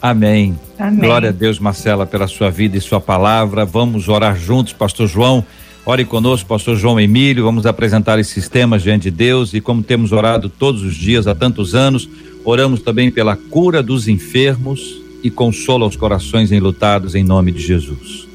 Amém. 0.00 0.58
Amém. 0.78 1.00
Glória 1.00 1.30
a 1.30 1.32
Deus, 1.32 1.58
Marcela, 1.58 2.06
pela 2.06 2.28
sua 2.28 2.50
vida 2.50 2.76
e 2.76 2.80
sua 2.80 3.00
palavra. 3.00 3.64
Vamos 3.64 4.08
orar 4.08 4.36
juntos, 4.36 4.72
Pastor 4.72 5.08
João. 5.08 5.44
Ore 5.90 6.04
conosco, 6.04 6.46
pastor 6.46 6.76
João 6.76 7.00
Emílio. 7.00 7.44
Vamos 7.44 7.64
apresentar 7.64 8.18
esses 8.18 8.46
temas 8.46 8.82
diante 8.82 9.04
de 9.04 9.16
Deus 9.16 9.54
e 9.54 9.60
como 9.62 9.82
temos 9.82 10.12
orado 10.12 10.50
todos 10.50 10.82
os 10.82 10.94
dias 10.94 11.26
há 11.26 11.34
tantos 11.34 11.74
anos, 11.74 12.06
oramos 12.44 12.82
também 12.82 13.10
pela 13.10 13.34
cura 13.34 13.82
dos 13.82 14.06
enfermos 14.06 15.00
e 15.22 15.30
consola 15.30 15.86
os 15.86 15.96
corações 15.96 16.52
enlutados 16.52 17.14
em 17.14 17.24
nome 17.24 17.52
de 17.52 17.62
Jesus. 17.62 18.28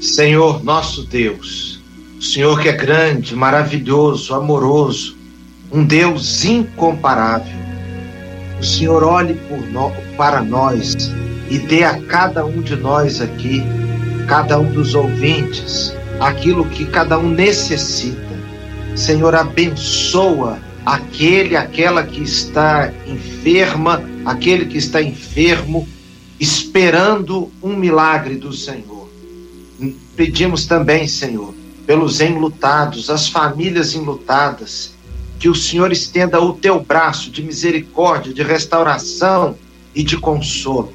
Senhor, 0.00 0.64
nosso 0.64 1.04
Deus, 1.04 1.78
Senhor 2.18 2.58
que 2.58 2.70
é 2.70 2.72
grande, 2.72 3.36
maravilhoso, 3.36 4.32
amoroso, 4.32 5.14
um 5.70 5.84
Deus 5.84 6.46
incomparável. 6.46 7.58
O 8.58 8.64
Senhor 8.64 9.04
olhe 9.04 9.38
no, 9.70 9.92
para 10.16 10.42
nós 10.42 10.94
e 11.50 11.58
dê 11.58 11.84
a 11.84 12.00
cada 12.04 12.42
um 12.46 12.62
de 12.62 12.74
nós 12.74 13.20
aqui 13.20 13.62
cada 14.26 14.58
um 14.58 14.70
dos 14.72 14.94
ouvintes 14.94 15.94
aquilo 16.20 16.64
que 16.66 16.84
cada 16.86 17.18
um 17.18 17.28
necessita. 17.28 18.34
Senhor, 18.94 19.34
abençoa 19.34 20.58
aquele, 20.84 21.56
aquela 21.56 22.04
que 22.04 22.22
está 22.22 22.92
enferma, 23.06 24.02
aquele 24.24 24.66
que 24.66 24.78
está 24.78 25.02
enfermo, 25.02 25.88
esperando 26.38 27.50
um 27.62 27.76
milagre 27.76 28.36
do 28.36 28.52
Senhor. 28.52 29.08
Pedimos 30.16 30.66
também, 30.66 31.08
Senhor, 31.08 31.54
pelos 31.86 32.20
enlutados, 32.20 33.10
as 33.10 33.28
famílias 33.28 33.94
enlutadas, 33.94 34.94
que 35.38 35.48
o 35.48 35.54
Senhor 35.54 35.90
estenda 35.90 36.40
o 36.40 36.52
teu 36.52 36.80
braço 36.80 37.30
de 37.30 37.42
misericórdia, 37.42 38.32
de 38.32 38.42
restauração 38.42 39.56
e 39.94 40.02
de 40.02 40.16
consolo. 40.16 40.92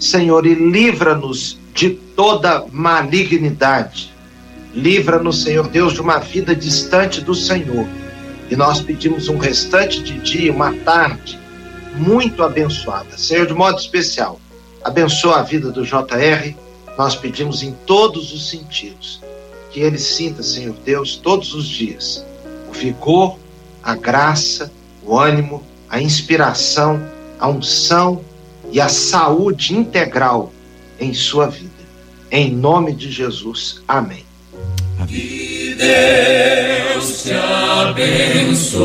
Senhor, 0.00 0.46
e 0.46 0.54
livra-nos 0.54 1.58
de 1.74 1.90
toda 1.90 2.64
malignidade. 2.70 4.14
Livra-nos, 4.72 5.42
Senhor 5.42 5.68
Deus, 5.68 5.92
de 5.92 6.00
uma 6.00 6.18
vida 6.18 6.54
distante 6.54 7.20
do 7.20 7.34
Senhor. 7.34 7.86
E 8.50 8.56
nós 8.56 8.80
pedimos 8.80 9.28
um 9.28 9.36
restante 9.36 10.02
de 10.02 10.18
dia, 10.20 10.52
uma 10.52 10.72
tarde 10.72 11.38
muito 11.96 12.42
abençoada. 12.42 13.18
Senhor, 13.18 13.46
de 13.46 13.54
modo 13.54 13.78
especial, 13.78 14.40
abençoa 14.82 15.40
a 15.40 15.42
vida 15.42 15.70
do 15.70 15.84
JR. 15.84 16.54
Nós 16.96 17.16
pedimos 17.16 17.62
em 17.62 17.72
todos 17.84 18.32
os 18.32 18.48
sentidos 18.48 19.20
que 19.70 19.80
ele 19.80 19.98
sinta, 19.98 20.42
Senhor 20.42 20.76
Deus, 20.84 21.16
todos 21.16 21.52
os 21.52 21.66
dias 21.66 22.24
o 22.68 22.72
vigor, 22.72 23.38
a 23.82 23.94
graça, 23.94 24.70
o 25.02 25.18
ânimo, 25.18 25.62
a 25.88 26.00
inspiração, 26.00 27.00
a 27.38 27.48
unção 27.48 28.24
e 28.72 28.80
a 28.80 28.88
saúde 28.88 29.74
integral 29.74 30.52
em 30.98 31.14
sua 31.14 31.46
vida. 31.48 31.70
Em 32.30 32.50
nome 32.52 32.92
de 32.92 33.10
Jesus. 33.10 33.82
Amém. 33.86 34.24
Que 35.06 35.76
Deus 35.78 37.22
te 37.22 37.32
abençoe. 37.32 38.84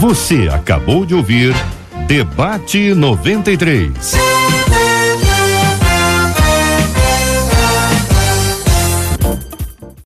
Você 0.00 0.48
acabou 0.50 1.04
de 1.04 1.14
ouvir 1.14 1.54
Debate 2.06 2.94
93. 2.94 4.27